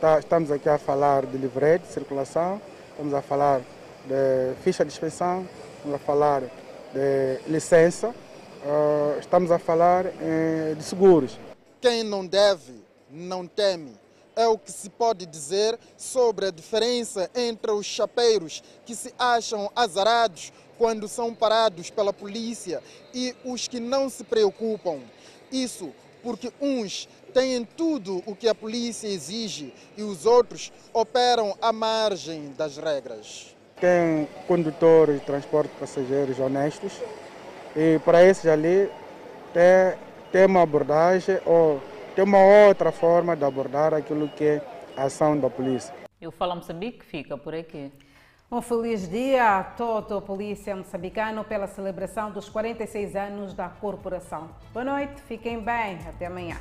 tá, 0.03 0.19
estamos 0.19 0.51
aqui 0.51 0.67
a 0.67 0.77
falar 0.77 1.25
de 1.25 1.37
livre 1.37 1.79
de 1.79 1.87
circulação, 1.87 2.61
estamos 2.91 3.13
a 3.13 3.21
falar 3.21 3.61
de 4.05 4.53
ficha 4.61 4.83
de 4.83 4.91
inspeção, 4.91 5.47
estamos 5.77 5.95
a 5.95 5.97
falar 5.97 6.41
de 6.41 7.39
licença, 7.47 8.09
uh, 8.09 9.17
estamos 9.17 9.49
a 9.49 9.57
falar 9.57 10.07
eh, 10.07 10.75
de 10.77 10.83
seguros. 10.83 11.39
Quem 11.79 12.03
não 12.03 12.27
deve, 12.27 12.83
não 13.09 13.47
teme. 13.47 13.97
É 14.35 14.45
o 14.45 14.57
que 14.57 14.73
se 14.73 14.89
pode 14.89 15.25
dizer 15.25 15.79
sobre 15.95 16.47
a 16.47 16.51
diferença 16.51 17.31
entre 17.33 17.71
os 17.71 17.85
chapeiros 17.85 18.61
que 18.85 18.93
se 18.93 19.13
acham 19.17 19.71
azarados 19.73 20.51
quando 20.77 21.07
são 21.07 21.33
parados 21.33 21.89
pela 21.89 22.11
polícia 22.11 22.83
e 23.13 23.33
os 23.45 23.69
que 23.69 23.79
não 23.79 24.09
se 24.09 24.25
preocupam. 24.25 24.99
Isso 25.49 25.93
porque 26.23 26.51
uns 26.59 27.07
têm 27.33 27.65
tudo 27.65 28.21
o 28.25 28.35
que 28.35 28.47
a 28.47 28.55
polícia 28.55 29.07
exige 29.07 29.73
e 29.97 30.03
os 30.03 30.25
outros 30.25 30.71
operam 30.93 31.55
à 31.61 31.73
margem 31.73 32.53
das 32.57 32.77
regras. 32.77 33.55
Tem 33.79 34.27
condutores 34.47 35.19
de 35.19 35.25
transporte 35.25 35.71
de 35.71 35.79
passageiros 35.79 36.39
honestos 36.39 36.93
e 37.75 37.99
para 38.05 38.23
esses 38.23 38.45
ali 38.45 38.89
tem, 39.51 39.97
tem 40.31 40.45
uma 40.45 40.61
abordagem 40.61 41.39
ou 41.45 41.81
tem 42.15 42.23
uma 42.23 42.39
outra 42.67 42.91
forma 42.91 43.35
de 43.35 43.43
abordar 43.43 43.93
aquilo 43.93 44.29
que 44.29 44.45
é 44.45 44.61
a 44.95 45.03
ação 45.03 45.37
da 45.37 45.49
polícia. 45.49 45.93
E 46.21 46.27
o 46.27 46.31
Fala 46.31 46.55
Moçambique 46.55 47.03
fica 47.03 47.37
por 47.37 47.53
aqui. 47.53 47.91
Um 48.51 48.61
feliz 48.61 49.09
dia 49.09 49.57
a 49.57 49.63
toda 49.63 50.19
a 50.19 50.21
polícia 50.21 50.75
moçambicana 50.75 51.43
pela 51.43 51.65
celebração 51.65 52.31
dos 52.31 52.47
46 52.47 53.15
anos 53.15 53.53
da 53.55 53.67
corporação. 53.67 54.51
Boa 54.71 54.85
noite, 54.85 55.19
fiquem 55.23 55.59
bem, 55.59 55.97
até 56.07 56.27
amanhã. 56.27 56.57